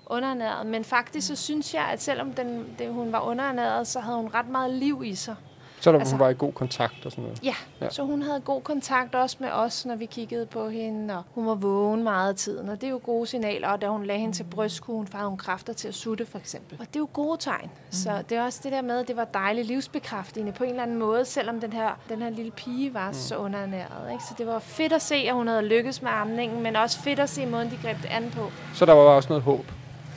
underernæret, 0.07 0.67
men 0.67 0.85
faktisk 0.85 1.29
så 1.29 1.37
synes 1.37 1.75
jeg, 1.75 1.85
at 1.93 2.03
selvom 2.03 2.33
den, 2.33 2.67
det, 2.79 2.93
hun 2.93 3.13
var 3.13 3.21
underernæret, 3.21 3.87
så 3.87 4.01
havde 4.01 4.17
hun 4.17 4.31
ret 4.35 4.49
meget 4.49 4.71
liv 4.71 5.03
i 5.05 5.15
sig. 5.15 5.37
Så 5.83 5.93
der 5.93 5.99
altså, 5.99 6.15
hun 6.15 6.21
var 6.21 6.29
i 6.29 6.35
god 6.39 6.53
kontakt 6.53 7.07
og 7.07 7.13
sådan 7.13 7.25
noget? 7.25 7.45
Ja, 7.45 7.55
ja, 7.81 7.91
så 7.91 8.03
hun 8.03 8.23
havde 8.23 8.41
god 8.41 8.63
kontakt 8.63 9.15
også 9.15 9.37
med 9.41 9.51
os, 9.51 9.87
når 9.87 9.97
vi 9.97 10.07
kiggede 10.07 10.47
på 10.47 10.69
hende, 10.69 11.17
og 11.17 11.23
hun 11.35 11.47
var 11.47 11.55
vågen 11.55 12.03
meget 12.03 12.29
af 12.29 12.35
tiden, 12.35 12.69
og 12.69 12.81
det 12.81 12.87
er 12.87 12.91
jo 12.91 13.01
gode 13.05 13.27
signaler, 13.27 13.69
og 13.69 13.81
da 13.81 13.89
hun 13.89 14.05
lagde 14.05 14.21
hende 14.21 14.37
til 14.37 14.45
brystkuen, 14.45 15.09
havde 15.13 15.29
hun 15.29 15.39
kræfter 15.39 15.73
til 15.73 15.89
at 15.89 15.95
sutte, 15.95 16.27
for 16.27 16.39
eksempel. 16.39 16.77
Og 16.81 16.87
det 16.87 16.97
er 16.97 17.01
jo 17.01 17.09
gode 17.13 17.37
tegn. 17.41 17.65
Mm. 17.65 17.93
Så 17.93 18.23
det 18.29 18.39
er 18.39 18.45
også 18.45 18.61
det 18.63 18.73
der 18.73 18.83
med, 18.83 18.99
at 18.99 19.09
det 19.09 19.17
var 19.17 19.25
dejligt 19.25 19.67
livsbekræftende 19.67 20.53
på 20.53 20.65
en 20.65 20.71
eller 20.71 20.83
anden 20.83 20.99
måde, 20.99 21.25
selvom 21.25 21.61
den 21.61 21.73
her, 21.73 21.91
den 22.09 22.23
her 22.23 22.31
lille 22.31 22.51
pige 22.51 22.95
var 22.95 23.09
mm. 23.09 23.15
så 23.15 23.37
underernæret. 23.37 24.13
Ikke? 24.13 24.25
Så 24.25 24.35
det 24.39 24.47
var 24.47 24.59
fedt 24.59 24.93
at 24.93 25.03
se, 25.03 25.15
at 25.15 25.35
hun 25.35 25.49
havde 25.49 25.63
lykkes 25.63 26.03
med 26.03 26.11
amningen, 26.11 26.63
men 26.63 26.77
også 26.77 26.99
fedt 26.99 27.19
at 27.19 27.31
se 27.31 27.47
måden, 27.47 27.71
de 27.71 27.79
greb 27.83 28.03
det 28.03 28.09
an 28.11 28.33
på. 28.37 28.51
Så 28.75 28.87
der 28.87 28.93
var 28.93 29.03
også 29.03 29.29
noget 29.29 29.43
håb? 29.43 29.67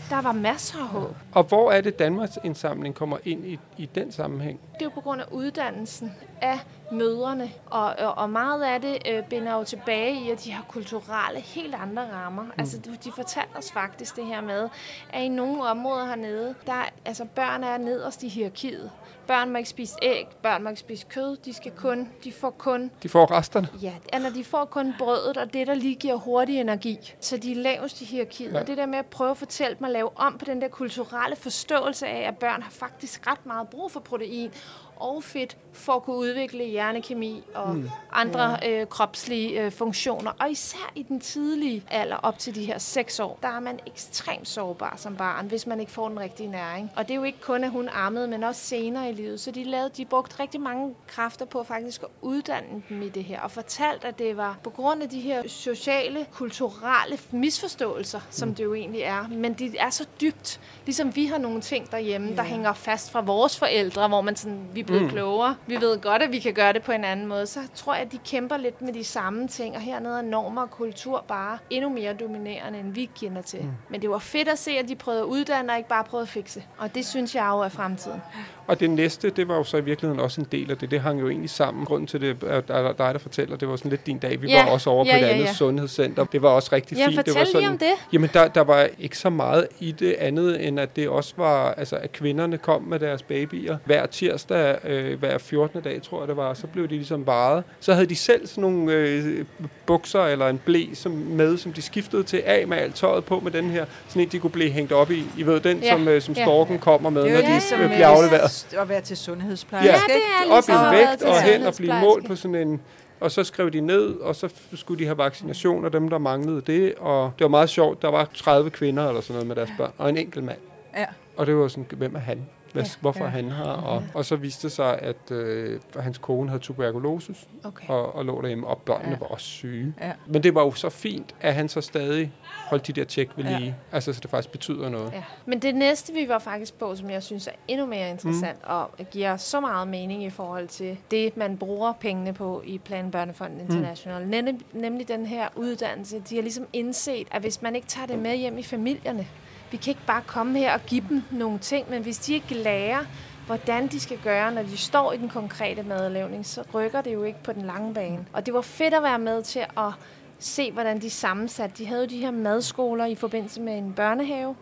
Der 0.09 0.21
var 0.21 0.31
masser 0.31 0.79
af 0.79 0.87
håb. 0.87 1.15
Og 1.33 1.43
hvor 1.43 1.71
er 1.71 1.81
det, 1.81 1.99
Danmarks 1.99 2.39
indsamling 2.43 2.95
kommer 2.95 3.17
ind 3.25 3.45
i, 3.45 3.59
i 3.77 3.85
den 3.95 4.11
sammenhæng? 4.11 4.59
Det 4.73 4.81
er 4.81 4.85
jo 4.85 4.89
på 4.89 5.01
grund 5.01 5.21
af 5.21 5.25
uddannelsen 5.31 6.11
af 6.41 6.59
mødrene, 6.91 7.51
og, 7.65 7.95
og, 7.99 8.17
og 8.17 8.29
meget 8.29 8.63
af 8.63 8.81
det 8.81 8.97
øh, 9.11 9.23
binder 9.23 9.53
jo 9.53 9.63
tilbage 9.63 10.21
i, 10.21 10.29
at 10.29 10.43
de 10.43 10.51
har 10.51 10.63
kulturelle, 10.69 11.39
helt 11.39 11.75
andre 11.75 12.07
rammer. 12.13 12.43
Mm. 12.43 12.51
Altså, 12.57 12.77
de 13.03 13.11
fortalte 13.11 13.55
os 13.55 13.71
faktisk 13.71 14.15
det 14.15 14.25
her 14.25 14.41
med, 14.41 14.69
at 15.13 15.23
i 15.23 15.27
nogle 15.27 15.63
områder 15.63 16.05
hernede, 16.05 16.55
der, 16.65 16.89
altså 17.05 17.25
børn 17.35 17.63
er 17.63 17.77
nederst 17.77 18.23
i 18.23 18.27
hierarkiet. 18.27 18.91
Børn 19.27 19.49
må 19.51 19.57
ikke 19.57 19.69
spise 19.69 19.95
æg, 20.01 20.27
børn 20.43 20.63
må 20.63 20.69
ikke 20.69 20.79
spise 20.79 21.05
kød, 21.09 21.37
de 21.37 21.53
skal 21.53 21.71
kun, 21.71 22.09
de 22.23 22.31
får 22.31 22.49
kun... 22.49 22.91
De 23.03 23.09
får 23.09 23.31
resterne? 23.31 23.67
Ja, 23.81 23.93
eller 24.13 24.29
de 24.29 24.43
får 24.43 24.65
kun 24.65 24.93
brødet, 24.99 25.37
og 25.37 25.53
det, 25.53 25.67
der 25.67 25.73
lige 25.73 25.95
giver 25.95 26.15
hurtig 26.15 26.59
energi. 26.59 27.13
Så 27.19 27.37
de 27.37 27.51
er 27.51 27.55
lavest 27.55 28.01
i 28.01 28.05
hierarkiet. 28.05 28.53
Ja. 28.53 28.59
Og 28.59 28.67
det 28.67 28.77
der 28.77 28.85
med 28.85 28.99
at 28.99 29.05
prøve 29.05 29.31
at 29.31 29.37
fortælle 29.37 29.75
dem 29.77 29.85
at 29.85 29.91
lave 29.91 30.09
om 30.17 30.37
på 30.37 30.45
den 30.45 30.61
der 30.61 30.67
kulturelle 30.67 31.35
forståelse 31.35 32.07
af, 32.07 32.27
at 32.27 32.37
børn 32.37 32.61
har 32.61 32.71
faktisk 32.71 33.27
ret 33.27 33.45
meget 33.45 33.69
brug 33.69 33.91
for 33.91 33.99
protein, 33.99 34.51
og 34.95 35.23
fedt 35.23 35.57
for 35.75 35.93
at 35.93 36.03
kunne 36.03 36.15
udvikle 36.15 36.63
hjernekemi 36.63 37.43
og 37.53 37.75
mm. 37.75 37.89
andre 38.11 38.59
øh, 38.65 38.87
kropslige 38.87 39.61
øh, 39.61 39.71
funktioner. 39.71 40.31
Og 40.39 40.51
især 40.51 40.91
i 40.95 41.03
den 41.03 41.19
tidlige 41.19 41.83
alder, 41.91 42.15
op 42.15 42.39
til 42.39 42.55
de 42.55 42.65
her 42.65 42.77
6 42.77 43.19
år, 43.19 43.39
der 43.41 43.47
er 43.47 43.59
man 43.59 43.79
ekstremt 43.87 44.47
sårbar 44.47 44.93
som 44.97 45.15
barn, 45.15 45.47
hvis 45.47 45.67
man 45.67 45.79
ikke 45.79 45.91
får 45.91 46.09
den 46.09 46.19
rigtige 46.19 46.49
næring. 46.49 46.91
Og 46.95 47.07
det 47.07 47.11
er 47.11 47.15
jo 47.15 47.23
ikke 47.23 47.41
kun, 47.41 47.63
at 47.63 47.69
hun 47.69 47.89
ammede, 47.89 48.27
men 48.27 48.43
også 48.43 48.61
senere 48.61 49.09
i 49.09 49.13
livet. 49.13 49.39
Så 49.39 49.51
de, 49.51 49.63
lavede, 49.63 49.89
de 49.97 50.05
brugte 50.05 50.39
rigtig 50.39 50.61
mange 50.61 50.95
kræfter 51.07 51.45
på 51.45 51.63
faktisk 51.63 52.03
at 52.03 52.09
uddanne 52.21 52.83
dem 52.89 53.01
i 53.01 53.09
det 53.09 53.23
her, 53.23 53.41
og 53.41 53.51
fortalt, 53.51 54.05
at 54.05 54.19
det 54.19 54.37
var 54.37 54.57
på 54.63 54.69
grund 54.69 55.03
af 55.03 55.09
de 55.09 55.19
her 55.19 55.47
sociale, 55.47 56.25
kulturelle 56.33 57.17
misforståelser, 57.31 58.19
som 58.29 58.47
mm. 58.47 58.55
det 58.55 58.63
jo 58.63 58.73
egentlig 58.73 59.01
er. 59.01 59.27
Men 59.27 59.53
de 59.53 59.77
er 59.77 59.89
så 59.89 60.05
dybt, 60.21 60.59
ligesom 60.85 61.15
vi 61.15 61.25
har 61.25 61.37
nogle 61.37 61.61
ting 61.61 61.91
derhjemme, 61.91 62.29
ja. 62.29 62.35
der 62.35 62.43
hænger 62.43 62.73
fast 62.73 63.11
fra 63.11 63.21
vores 63.21 63.59
forældre, 63.59 64.07
hvor 64.07 64.21
man 64.21 64.35
sådan, 64.35 64.67
vi 64.73 64.83
blevet 64.85 65.03
mm. 65.03 65.09
klogere. 65.09 65.55
Vi 65.67 65.75
ved 65.81 66.01
godt, 66.01 66.21
at 66.21 66.31
vi 66.31 66.39
kan 66.39 66.53
gøre 66.53 66.73
det 66.73 66.83
på 66.83 66.91
en 66.91 67.03
anden 67.03 67.25
måde. 67.25 67.47
Så 67.47 67.59
tror 67.75 67.93
jeg, 67.93 68.03
at 68.03 68.11
de 68.11 68.17
kæmper 68.25 68.57
lidt 68.57 68.81
med 68.81 68.93
de 68.93 69.03
samme 69.03 69.47
ting, 69.47 69.75
og 69.75 69.81
hernede 69.81 70.17
er 70.17 70.21
normer 70.21 70.61
og 70.61 70.71
kultur 70.71 71.25
bare 71.27 71.57
endnu 71.69 71.89
mere 71.89 72.13
dominerende, 72.13 72.79
end 72.79 72.93
vi 72.93 73.09
kender 73.19 73.41
til. 73.41 73.59
Mm. 73.61 73.71
Men 73.89 74.01
det 74.01 74.09
var 74.09 74.19
fedt 74.19 74.47
at 74.47 74.59
se, 74.59 74.71
at 74.71 74.87
de 74.87 74.95
prøvede 74.95 75.21
at 75.21 75.27
uddanne 75.27 75.73
og 75.73 75.77
ikke 75.77 75.89
bare 75.89 76.03
prøvede 76.03 76.23
at 76.23 76.29
fikse. 76.29 76.63
Og 76.77 76.95
det 76.95 77.05
synes 77.05 77.35
jeg 77.35 77.47
jo 77.51 77.59
er 77.59 77.69
fremtiden. 77.69 78.21
Og 78.67 78.79
det 78.79 78.89
næste, 78.89 79.29
det 79.29 79.47
var 79.47 79.55
jo 79.55 79.63
så 79.63 79.77
i 79.77 79.83
virkeligheden 79.83 80.19
også 80.19 80.41
en 80.41 80.47
del 80.51 80.71
af 80.71 80.77
det. 80.77 80.91
Det 80.91 81.01
hang 81.01 81.21
jo 81.21 81.29
egentlig 81.29 81.49
sammen. 81.49 81.85
Grunden 81.85 82.07
til 82.07 82.21
det, 82.21 82.43
er 82.47 82.61
dig, 82.91 83.13
der 83.13 83.17
fortæller, 83.17 83.57
det 83.57 83.67
var 83.67 83.75
sådan 83.75 83.91
lidt 83.91 84.05
din 84.05 84.17
dag. 84.17 84.41
Vi 84.41 84.47
ja. 84.47 84.63
var 84.63 84.71
også 84.71 84.89
over 84.89 85.05
ja, 85.05 85.11
på 85.11 85.17
et 85.17 85.21
ja, 85.21 85.27
andet 85.27 85.45
ja. 85.45 85.53
sundhedscenter. 85.53 86.25
Det 86.25 86.41
var 86.41 86.49
også 86.49 86.69
rigtig 86.71 86.97
ja, 86.97 87.07
fint. 87.07 87.25
det 87.25 87.35
var 87.35 87.43
sådan, 87.43 87.69
om 87.69 87.77
det. 87.77 87.91
Jamen, 88.13 88.29
der, 88.33 88.47
der 88.47 88.61
var 88.61 88.87
ikke 88.99 89.17
så 89.17 89.29
meget 89.29 89.67
i 89.79 89.91
det 89.91 90.13
andet, 90.13 90.67
end 90.67 90.79
at 90.79 90.95
det 90.95 91.09
også 91.09 91.33
var, 91.37 91.71
altså 91.71 91.95
at 91.95 92.11
kvinderne 92.11 92.57
kom 92.57 92.81
med 92.81 92.99
deres 92.99 93.23
babyer 93.23 93.77
hver 93.85 94.05
tirsdag, 94.05 94.74
øh, 94.83 95.19
hver 95.19 95.37
14. 95.37 95.81
dag, 95.81 96.01
tror 96.01 96.19
jeg 96.19 96.27
det 96.27 96.37
var. 96.37 96.53
Så 96.53 96.67
blev 96.67 96.83
de 96.83 96.95
ligesom 96.95 97.27
varet. 97.27 97.63
Så 97.79 97.93
havde 97.93 98.05
de 98.05 98.15
selv 98.15 98.47
sådan 98.47 98.61
nogle 98.61 98.93
øh, 98.93 99.45
bukser 99.85 100.21
eller 100.21 100.47
en 100.47 100.57
blæ 100.57 100.85
som, 100.93 101.11
med, 101.11 101.57
som 101.57 101.73
de 101.73 101.81
skiftede 101.81 102.23
til 102.23 102.43
af 102.45 102.67
med 102.67 102.77
alt 102.77 102.95
tøjet 102.95 103.25
på 103.25 103.39
med 103.39 103.51
den 103.51 103.69
her. 103.69 103.85
Sådan 104.07 104.21
en, 104.21 104.29
de 104.29 104.39
kunne 104.39 104.51
blive 104.51 104.71
hængt 104.71 104.91
op 104.91 105.11
i. 105.11 105.23
I 105.37 105.43
ved, 105.43 105.59
den, 105.59 105.77
ja. 105.77 105.91
som, 105.91 106.07
øh, 106.07 106.21
som 106.21 106.35
storken 106.35 106.75
ja. 106.75 106.81
kommer 106.81 107.09
med, 107.09 107.21
når 107.21 107.29
de 107.29 107.47
ja, 107.71 107.83
øh, 107.83 107.89
bliver 107.89 108.07
afleveret 108.07 108.67
at 108.77 108.89
være 108.89 109.01
til 109.01 109.17
sundhedspleje. 109.17 109.85
Ja, 109.85 109.91
ja 109.91 110.57
op 110.57 110.63
i 110.67 110.71
en 110.71 110.97
vægt 110.97 111.23
og 111.23 111.41
hen 111.41 111.63
og 111.63 111.73
blive 111.77 111.99
målt 111.99 112.27
på 112.27 112.35
sådan 112.35 112.55
en... 112.55 112.81
Og 113.19 113.31
så 113.31 113.43
skrev 113.43 113.71
de 113.71 113.81
ned, 113.81 114.15
og 114.15 114.35
så 114.35 114.49
skulle 114.73 114.99
de 114.99 115.05
have 115.05 115.17
vaccination 115.17 115.85
af 115.85 115.91
dem, 115.91 116.09
der 116.09 116.17
manglede 116.17 116.61
det. 116.61 116.93
Og 116.95 117.31
det 117.37 117.43
var 117.43 117.49
meget 117.49 117.69
sjovt. 117.69 118.01
Der 118.01 118.11
var 118.11 118.29
30 118.33 118.69
kvinder 118.69 119.07
eller 119.07 119.21
sådan 119.21 119.33
noget 119.33 119.47
med 119.47 119.55
deres 119.55 119.69
børn, 119.77 119.91
og 119.97 120.09
en 120.09 120.17
enkelt 120.17 120.45
mand. 120.45 120.57
Ja. 120.97 121.05
Og 121.37 121.45
det 121.45 121.55
var 121.55 121.67
sådan, 121.67 121.85
hvem 121.97 122.15
er 122.15 122.19
han? 122.19 122.45
Hvad, 122.75 122.83
ja, 122.83 122.89
hvorfor 123.01 123.23
ja. 123.23 123.29
han 123.29 123.51
har. 123.51 123.73
Og, 123.73 124.01
ja. 124.01 124.07
og 124.13 124.25
så 124.25 124.35
viste 124.35 124.67
det 124.67 124.71
sig, 124.71 124.99
at 124.99 125.31
øh, 125.31 125.79
hans 125.99 126.17
kone 126.17 126.49
havde 126.49 126.63
tuberkulose 126.63 127.35
okay. 127.63 127.87
og, 127.89 128.15
og 128.15 128.25
lå 128.25 128.41
derhjemme, 128.41 128.67
og 128.67 128.77
børnene 128.77 129.11
ja. 129.11 129.17
var 129.19 129.27
også 129.27 129.45
syge. 129.45 129.93
Ja. 130.01 130.11
Men 130.27 130.43
det 130.43 130.55
var 130.55 130.61
jo 130.61 130.71
så 130.71 130.89
fint, 130.89 131.35
at 131.41 131.53
han 131.53 131.69
så 131.69 131.81
stadig 131.81 132.31
holdt 132.69 132.87
de 132.87 132.93
der 132.93 133.03
tjek 133.03 133.29
ved 133.35 133.43
lige. 133.43 133.65
Ja. 133.65 133.73
Altså, 133.91 134.13
så 134.13 134.19
det 134.19 134.29
faktisk 134.29 134.51
betyder 134.51 134.89
noget. 134.89 135.11
Ja. 135.13 135.23
Men 135.45 135.59
det 135.59 135.75
næste, 135.75 136.13
vi 136.13 136.29
var 136.29 136.39
faktisk 136.39 136.73
på, 136.73 136.95
som 136.95 137.09
jeg 137.09 137.23
synes 137.23 137.47
er 137.47 137.51
endnu 137.67 137.85
mere 137.85 138.09
interessant, 138.09 138.57
mm. 138.57 138.69
og 138.69 138.91
giver 139.11 139.37
så 139.37 139.59
meget 139.59 139.87
mening 139.87 140.23
i 140.23 140.29
forhold 140.29 140.67
til 140.67 140.97
det, 141.11 141.37
man 141.37 141.57
bruger 141.57 141.93
pengene 141.93 142.33
på 142.33 142.61
i 142.65 142.77
Plan 142.77 143.11
Børnefonden 143.11 143.57
mm. 143.57 143.65
International, 143.65 144.43
mm. 144.43 144.61
nemlig 144.73 145.07
den 145.07 145.25
her 145.25 145.47
uddannelse. 145.55 146.19
De 146.29 146.35
har 146.35 146.41
ligesom 146.41 146.67
indset, 146.73 147.27
at 147.31 147.41
hvis 147.41 147.61
man 147.61 147.75
ikke 147.75 147.87
tager 147.87 148.07
det 148.07 148.19
med 148.19 148.35
hjem 148.37 148.57
i 148.57 148.63
familierne, 148.63 149.27
vi 149.75 149.79
kan 149.79 149.91
ikke 149.91 150.05
bare 150.07 150.21
komme 150.27 150.59
her 150.59 150.73
og 150.73 150.81
give 150.87 151.03
dem 151.09 151.23
nogle 151.31 151.59
ting, 151.59 151.89
men 151.89 152.03
hvis 152.03 152.17
de 152.17 152.33
ikke 152.33 152.53
lærer, 152.53 152.99
hvordan 153.45 153.87
de 153.87 153.99
skal 153.99 154.17
gøre, 154.23 154.51
når 154.51 154.63
de 154.63 154.77
står 154.77 155.13
i 155.13 155.17
den 155.17 155.29
konkrete 155.29 155.83
madlavning, 155.83 156.45
så 156.45 156.63
rykker 156.73 157.01
det 157.01 157.13
jo 157.13 157.23
ikke 157.23 157.43
på 157.43 157.53
den 157.53 157.61
lange 157.61 157.93
bane. 157.93 158.25
Og 158.33 158.45
det 158.45 158.53
var 158.53 158.61
fedt 158.61 158.93
at 158.93 159.03
være 159.03 159.19
med 159.19 159.43
til 159.43 159.59
at 159.59 159.91
se, 160.39 160.71
hvordan 160.71 161.01
de 161.01 161.09
sammensat. 161.09 161.77
De 161.77 161.85
havde 161.85 162.01
jo 162.01 162.07
de 162.07 162.17
her 162.17 162.31
madskoler 162.31 163.05
i 163.05 163.15
forbindelse 163.15 163.61
med 163.61 163.77
en 163.77 163.93
børnehave, 163.93 164.55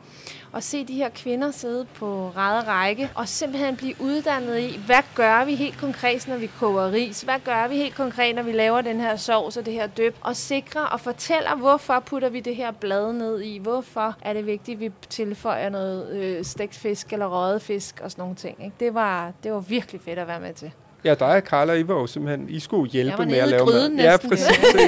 og 0.51 0.63
se 0.63 0.85
de 0.85 0.93
her 0.93 1.09
kvinder 1.09 1.51
sidde 1.51 1.85
på 1.85 2.31
ræde 2.37 2.67
række, 2.67 3.09
og 3.15 3.27
simpelthen 3.27 3.75
blive 3.75 3.95
uddannet 3.99 4.59
i, 4.59 4.79
hvad 4.85 5.03
gør 5.15 5.45
vi 5.45 5.55
helt 5.55 5.77
konkret, 5.77 6.27
når 6.27 6.37
vi 6.37 6.47
koger 6.59 6.91
ris? 6.91 7.21
Hvad 7.21 7.39
gør 7.45 7.67
vi 7.67 7.75
helt 7.75 7.95
konkret, 7.95 8.35
når 8.35 8.43
vi 8.43 8.51
laver 8.51 8.81
den 8.81 8.99
her 8.99 9.15
sovs 9.15 9.57
og 9.57 9.65
det 9.65 9.73
her 9.73 9.87
døb? 9.87 10.15
Og 10.21 10.35
sikre 10.35 10.89
og 10.89 10.99
fortæller, 10.99 11.55
hvorfor 11.55 11.99
putter 11.99 12.29
vi 12.29 12.39
det 12.39 12.55
her 12.55 12.71
blad 12.71 13.13
ned 13.13 13.41
i? 13.41 13.57
Hvorfor 13.57 14.15
er 14.21 14.33
det 14.33 14.45
vigtigt, 14.45 14.75
at 14.75 14.79
vi 14.79 14.91
tilføjer 15.09 15.69
noget 15.69 16.09
øh, 16.11 16.45
stegt 16.45 16.75
fisk 16.75 17.13
eller 17.13 17.25
røget 17.25 17.61
fisk 17.61 18.01
og 18.03 18.11
sådan 18.11 18.21
nogle 18.21 18.35
ting? 18.35 18.63
Ikke? 18.63 18.75
Det, 18.79 18.93
var, 18.93 19.31
det 19.43 19.53
var 19.53 19.59
virkelig 19.59 20.01
fedt 20.01 20.19
at 20.19 20.27
være 20.27 20.39
med 20.39 20.53
til. 20.53 20.71
Ja, 21.05 21.13
dig 21.13 21.27
og 21.27 21.41
Carla, 21.41 21.73
I 21.73 21.87
var 21.87 21.93
jo 21.93 22.07
simpelthen, 22.07 22.49
I 22.49 22.59
skulle 22.59 22.91
hjælpe 22.91 23.25
med 23.25 23.37
at 23.37 23.47
lave 23.47 23.65
mad. 23.65 23.91
Ja, 23.97 24.17
præcis. 24.17 24.75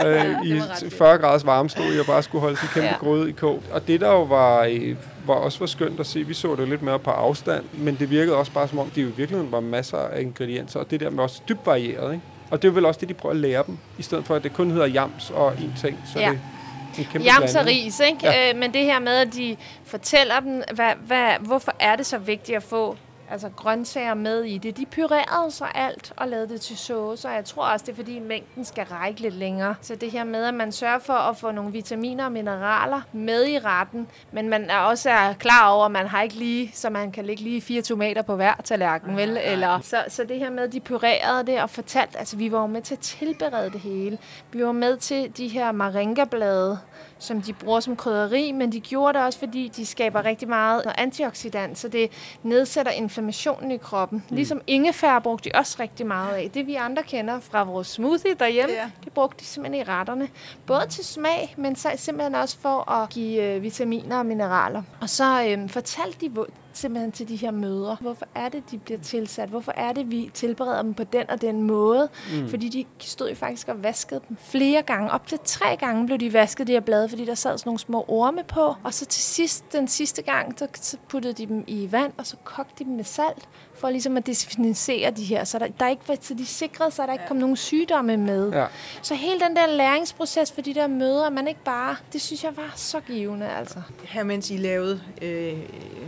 ja. 0.00 0.08
øh, 0.08 0.46
I 0.46 0.60
40 0.90 1.18
graders 1.18 1.46
varme 1.46 1.70
stod 1.70 1.94
I 1.94 1.98
og 1.98 2.06
bare 2.06 2.22
skulle 2.22 2.42
holde 2.42 2.56
sin 2.56 2.68
kæmpe 2.68 2.88
ja. 2.88 2.96
gryde 2.96 3.28
i 3.28 3.32
kog. 3.32 3.62
Og 3.72 3.86
det 3.86 4.00
der 4.00 4.10
jo 4.10 4.22
var, 4.22 4.64
øh, 4.70 4.96
var 5.26 5.34
også 5.34 5.58
var 5.58 5.66
skønt 5.66 6.00
at 6.00 6.06
se, 6.06 6.24
vi 6.24 6.34
så 6.34 6.54
det 6.54 6.68
lidt 6.68 6.82
mere 6.82 6.98
på 6.98 7.10
afstand, 7.10 7.64
men 7.72 7.96
det 7.98 8.10
virkede 8.10 8.36
også 8.36 8.52
bare 8.52 8.68
som 8.68 8.78
om, 8.78 8.90
det 8.90 9.02
jo 9.02 9.08
virkelig 9.16 9.52
var 9.52 9.60
masser 9.60 9.98
af 9.98 10.20
ingredienser, 10.20 10.80
og 10.80 10.90
det 10.90 11.00
der 11.00 11.10
med 11.10 11.24
også 11.24 11.40
dybt 11.48 11.66
varieret, 11.66 12.12
ikke? 12.12 12.24
Og 12.50 12.62
det 12.62 12.68
er 12.68 12.72
vel 12.72 12.86
også 12.86 13.00
det, 13.00 13.08
de 13.08 13.14
prøver 13.14 13.34
at 13.34 13.40
lære 13.40 13.62
dem, 13.66 13.78
i 13.98 14.02
stedet 14.02 14.24
for 14.24 14.34
at 14.34 14.42
det 14.42 14.52
kun 14.52 14.70
hedder 14.70 14.86
jams 14.86 15.30
og 15.30 15.52
en 15.52 15.74
ting, 15.80 15.98
så 16.12 16.20
ja. 16.20 16.30
det 16.30 17.24
Jams 17.24 17.54
og 17.54 17.66
ris, 17.66 18.00
ikke? 18.00 18.18
Ja. 18.22 18.50
Øh, 18.50 18.58
men 18.58 18.74
det 18.74 18.84
her 18.84 18.98
med, 18.98 19.12
at 19.12 19.34
de 19.34 19.56
fortæller 19.84 20.40
dem, 20.40 20.62
hvad, 20.74 20.92
hvad, 21.06 21.28
hvorfor 21.40 21.72
er 21.80 21.96
det 21.96 22.06
så 22.06 22.18
vigtigt 22.18 22.56
at 22.56 22.62
få 22.62 22.96
altså 23.34 23.50
grøntsager 23.56 24.14
med 24.14 24.44
i 24.44 24.58
det. 24.58 24.76
De 24.76 24.86
pyrerede 24.86 25.50
så 25.50 25.64
alt 25.74 26.12
og 26.16 26.28
lavede 26.28 26.48
det 26.48 26.60
til 26.60 26.78
sauce, 26.78 27.28
og 27.28 27.34
jeg 27.34 27.44
tror 27.44 27.66
også, 27.66 27.84
det 27.86 27.92
er 27.92 27.96
fordi 27.96 28.18
mængden 28.18 28.64
skal 28.64 28.84
række 28.84 29.20
lidt 29.20 29.34
længere. 29.34 29.74
Så 29.80 29.94
det 29.94 30.10
her 30.10 30.24
med, 30.24 30.44
at 30.44 30.54
man 30.54 30.72
sørger 30.72 30.98
for 30.98 31.12
at 31.12 31.36
få 31.36 31.50
nogle 31.50 31.72
vitaminer 31.72 32.24
og 32.24 32.32
mineraler 32.32 33.00
med 33.12 33.46
i 33.48 33.58
retten, 33.58 34.08
men 34.32 34.48
man 34.48 34.70
er 34.70 34.78
også 34.78 35.10
er 35.10 35.32
klar 35.32 35.70
over, 35.70 35.84
at 35.84 35.90
man 35.90 36.06
har 36.06 36.22
ikke 36.22 36.34
lige, 36.34 36.70
så 36.74 36.90
man 36.90 37.12
kan 37.12 37.24
lægge 37.24 37.42
lige 37.42 37.60
fire 37.60 37.82
tomater 37.82 38.22
på 38.22 38.36
hver 38.36 38.54
tallerken, 38.64 39.16
vel? 39.16 39.38
Eller, 39.42 39.80
så, 39.80 39.96
så 40.08 40.24
det 40.24 40.38
her 40.38 40.50
med, 40.50 40.62
at 40.62 40.72
de 40.72 40.80
pyrerede 40.80 41.46
det 41.46 41.62
og 41.62 41.70
fortalte, 41.70 42.18
altså 42.18 42.36
vi 42.36 42.52
var 42.52 42.60
jo 42.60 42.66
med 42.66 42.82
til 42.82 42.94
at 42.94 43.00
tilberede 43.00 43.70
det 43.70 43.80
hele. 43.80 44.18
Vi 44.52 44.64
var 44.64 44.72
med 44.72 44.96
til 44.96 45.36
de 45.36 45.48
her 45.48 45.72
moringa-blade, 45.72 46.78
som 47.24 47.42
de 47.42 47.52
bruger 47.52 47.80
som 47.80 47.96
krydderi, 47.96 48.52
men 48.52 48.72
de 48.72 48.80
gjorde 48.80 49.18
det 49.18 49.26
også, 49.26 49.38
fordi 49.38 49.68
de 49.76 49.86
skaber 49.86 50.24
rigtig 50.24 50.48
meget 50.48 50.82
antioxidant, 50.98 51.78
så 51.78 51.88
det 51.88 52.10
nedsætter 52.42 52.92
inflammationen 52.92 53.70
i 53.70 53.76
kroppen. 53.76 54.24
Mm. 54.28 54.36
Ligesom 54.36 54.60
ingefær 54.66 55.18
brugte 55.18 55.50
de 55.50 55.58
også 55.58 55.76
rigtig 55.80 56.06
meget 56.06 56.34
af. 56.34 56.50
Det 56.50 56.66
vi 56.66 56.74
andre 56.74 57.02
kender 57.02 57.40
fra 57.40 57.64
vores 57.64 57.86
smoothie 57.86 58.34
derhjemme, 58.34 58.74
ja. 58.74 58.90
det 59.04 59.12
brugte 59.12 59.40
de 59.40 59.44
simpelthen 59.44 59.86
i 59.86 59.90
retterne. 59.90 60.28
Både 60.66 60.86
til 60.90 61.04
smag, 61.04 61.54
men 61.56 61.76
så 61.76 61.88
simpelthen 61.96 62.34
også 62.34 62.58
for 62.58 62.90
at 62.90 63.08
give 63.08 63.42
øh, 63.42 63.62
vitaminer 63.62 64.18
og 64.18 64.26
mineraler. 64.26 64.82
Og 65.00 65.10
så 65.10 65.46
øh, 65.48 65.68
fortalte 65.68 66.18
de 66.20 66.30
simpelthen 66.76 67.12
til 67.12 67.28
de 67.28 67.36
her 67.36 67.50
møder. 67.50 67.96
Hvorfor 68.00 68.26
er 68.34 68.48
det, 68.48 68.70
de 68.70 68.78
bliver 68.78 69.00
tilsat? 69.00 69.48
Hvorfor 69.48 69.72
er 69.76 69.92
det, 69.92 70.10
vi 70.10 70.30
tilbereder 70.34 70.82
dem 70.82 70.94
på 70.94 71.04
den 71.04 71.30
og 71.30 71.40
den 71.40 71.62
måde? 71.62 72.08
Mm. 72.32 72.48
Fordi 72.48 72.68
de 72.68 72.84
stod 72.98 73.28
jo 73.28 73.34
faktisk 73.34 73.68
og 73.68 73.82
vaskede 73.82 74.20
dem 74.28 74.36
flere 74.40 74.82
gange. 74.82 75.10
Op 75.10 75.26
til 75.26 75.38
tre 75.44 75.76
gange 75.76 76.06
blev 76.06 76.18
de 76.18 76.32
vasket, 76.32 76.66
de 76.66 76.72
her 76.72 76.80
blade, 76.80 77.08
fordi 77.08 77.24
der 77.24 77.34
sad 77.34 77.58
sådan 77.58 77.68
nogle 77.68 77.78
små 77.78 78.04
orme 78.08 78.44
på. 78.48 78.74
Og 78.84 78.94
så 78.94 79.06
til 79.06 79.22
sidst, 79.22 79.72
den 79.72 79.88
sidste 79.88 80.22
gang, 80.22 80.58
så 80.58 80.96
puttede 81.08 81.34
de 81.34 81.46
dem 81.46 81.64
i 81.66 81.92
vand, 81.92 82.12
og 82.18 82.26
så 82.26 82.36
kogte 82.44 82.74
de 82.78 82.84
dem 82.84 82.96
med 82.96 83.04
salt 83.04 83.48
for 83.78 83.90
ligesom 83.90 84.16
at 84.16 84.26
definicere 84.26 85.10
de 85.10 85.24
her, 85.24 85.44
så 85.44 85.58
der, 85.58 85.66
der 85.80 85.88
ikke, 85.88 86.02
så 86.20 86.34
de 86.34 86.46
sikrede 86.46 86.90
sig, 86.90 87.02
at 87.02 87.06
der 87.06 87.12
ikke 87.12 87.24
kom 87.28 87.36
nogen 87.36 87.56
sygdomme 87.56 88.16
med. 88.16 88.52
Ja. 88.52 88.66
Så 89.02 89.14
hele 89.14 89.40
den 89.40 89.56
der 89.56 89.66
læringsproces 89.66 90.52
for 90.52 90.60
de 90.60 90.74
der 90.74 90.86
møder, 90.86 91.30
man 91.30 91.48
ikke 91.48 91.64
bare, 91.64 91.96
det 92.12 92.22
synes 92.22 92.44
jeg 92.44 92.56
var 92.56 92.72
så 92.76 93.00
givende, 93.00 93.48
altså. 93.48 93.82
Her 94.04 94.24
mens 94.24 94.50
I 94.50 94.56
lavede 94.56 95.00
øh, 95.22 95.54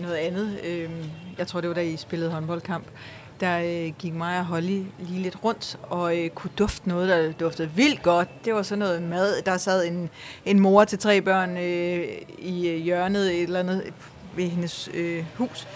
noget 0.03 0.15
andet, 0.17 0.61
øh, 0.65 0.91
jeg 1.39 1.47
tror 1.47 1.61
det 1.61 1.69
var 1.69 1.75
da 1.75 1.83
I 1.83 1.97
spillede 1.97 2.31
håndboldkamp, 2.31 2.87
der 3.41 3.59
øh, 3.59 3.93
gik 3.99 4.15
mig 4.15 4.39
og 4.39 4.45
Holly 4.45 4.83
lige 4.99 5.23
lidt 5.23 5.45
rundt 5.45 5.79
og 5.83 6.19
øh, 6.19 6.31
kunne 6.31 6.51
dufte 6.59 6.89
noget, 6.89 7.09
der 7.09 7.33
duftede 7.33 7.71
vildt 7.71 8.03
godt. 8.03 8.45
Det 8.45 8.55
var 8.55 8.63
sådan 8.63 8.79
noget 8.79 9.03
mad. 9.03 9.43
Der 9.43 9.57
sad 9.57 9.87
en, 9.87 10.11
en 10.45 10.61
mor 10.61 10.85
til 10.85 10.99
tre 10.99 11.21
børn 11.21 11.57
øh, 11.57 12.09
i 12.39 12.69
øh, 12.69 12.77
hjørnet 12.77 13.35
et 13.35 13.43
eller 13.43 13.61
andet 13.61 13.93
ved 14.37 14.45
hendes 14.45 14.91
øh, 14.95 15.25
hus 15.35 15.67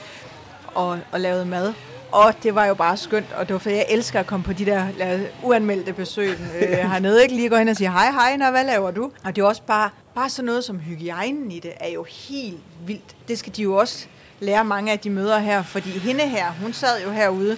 og, 0.75 0.99
og 1.13 1.21
lavede 1.21 1.45
mad. 1.45 1.73
Og 2.13 2.35
det 2.43 2.55
var 2.55 2.67
jo 2.67 2.75
bare 2.75 2.97
skønt, 2.97 3.33
og 3.33 3.49
det 3.49 3.53
var 3.53 3.59
fordi, 3.59 3.75
jeg 3.75 3.87
elsker 3.89 4.21
at 4.21 4.27
komme 4.27 4.45
på 4.45 4.53
de 4.53 4.67
der 4.67 4.87
uanmeldte 5.43 5.93
besøg 5.93 6.39
øh, 6.61 6.69
hernede. 6.93 7.23
Ikke 7.23 7.35
lige 7.35 7.49
gå 7.49 7.57
hen 7.57 7.69
og 7.69 7.77
sige, 7.77 7.91
hej, 7.91 8.11
hej, 8.11 8.37
når, 8.37 8.51
hvad 8.51 8.65
laver 8.65 8.91
du? 8.91 9.11
Og 9.25 9.37
det 9.37 9.43
er 9.43 9.47
også 9.47 9.63
bare, 9.63 9.91
bare 10.15 10.31
sådan 10.31 10.47
noget 10.47 10.65
som 10.65 10.79
hygiejnen 10.79 11.53
i 11.53 11.59
det, 11.59 11.73
er 11.81 11.89
jo 11.89 12.07
helt 12.29 12.61
vildt. 12.87 13.17
Det 13.29 13.39
skal 13.39 13.57
de 13.57 13.63
jo 13.63 13.77
også 13.77 14.07
lære 14.41 14.65
mange 14.65 14.93
af 14.93 14.99
de 14.99 15.11
møder 15.11 15.39
her, 15.39 15.63
fordi 15.63 15.91
hende 15.91 16.21
her, 16.21 16.53
hun 16.63 16.73
sad 16.73 17.03
jo 17.05 17.11
herude 17.11 17.57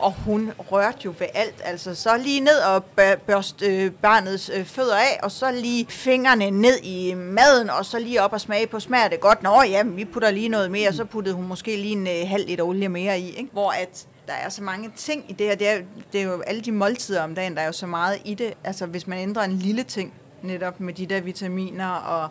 og 0.00 0.12
hun 0.12 0.52
rørte 0.58 0.98
jo 1.04 1.14
ved 1.18 1.26
alt. 1.34 1.62
Altså 1.64 1.94
så 1.94 2.16
lige 2.16 2.40
ned 2.40 2.58
og 2.58 2.84
børste 3.26 3.66
øh, 3.66 3.92
barnets 3.92 4.50
øh, 4.54 4.64
fødder 4.64 4.96
af, 4.96 5.20
og 5.22 5.30
så 5.30 5.52
lige 5.52 5.86
fingrene 5.88 6.50
ned 6.50 6.82
i 6.82 7.14
maden, 7.14 7.70
og 7.70 7.84
så 7.84 7.98
lige 7.98 8.22
op 8.22 8.32
og 8.32 8.40
smage 8.40 8.66
på, 8.66 8.80
smager 8.80 9.08
det 9.08 9.20
godt? 9.20 9.42
Nå 9.42 9.62
ja, 9.62 9.82
vi 9.82 10.04
putter 10.04 10.30
lige 10.30 10.48
noget 10.48 10.70
mere, 10.70 10.88
og 10.88 10.94
så 10.94 11.04
puttede 11.04 11.34
hun 11.34 11.48
måske 11.48 11.76
lige 11.76 11.92
en 11.92 12.06
øh, 12.06 12.28
halv 12.28 12.46
liter 12.46 12.64
olie 12.64 12.88
mere 12.88 13.20
i, 13.20 13.30
ikke? 13.30 13.50
hvor 13.52 13.70
at 13.70 14.06
der 14.26 14.32
er 14.32 14.48
så 14.48 14.62
mange 14.62 14.92
ting 14.96 15.24
i 15.28 15.32
det 15.32 15.46
her. 15.46 15.54
Det 15.54 15.68
er, 15.68 15.78
det 16.12 16.20
er 16.20 16.24
jo 16.24 16.40
alle 16.40 16.60
de 16.60 16.72
måltider 16.72 17.22
om 17.22 17.34
dagen, 17.34 17.54
der 17.54 17.60
er 17.60 17.66
jo 17.66 17.72
så 17.72 17.86
meget 17.86 18.18
i 18.24 18.34
det. 18.34 18.54
Altså 18.64 18.86
hvis 18.86 19.06
man 19.06 19.18
ændrer 19.18 19.42
en 19.42 19.52
lille 19.52 19.82
ting, 19.82 20.14
netop 20.42 20.80
med 20.80 20.94
de 20.94 21.06
der 21.06 21.20
vitaminer 21.20 21.90
og 21.90 22.28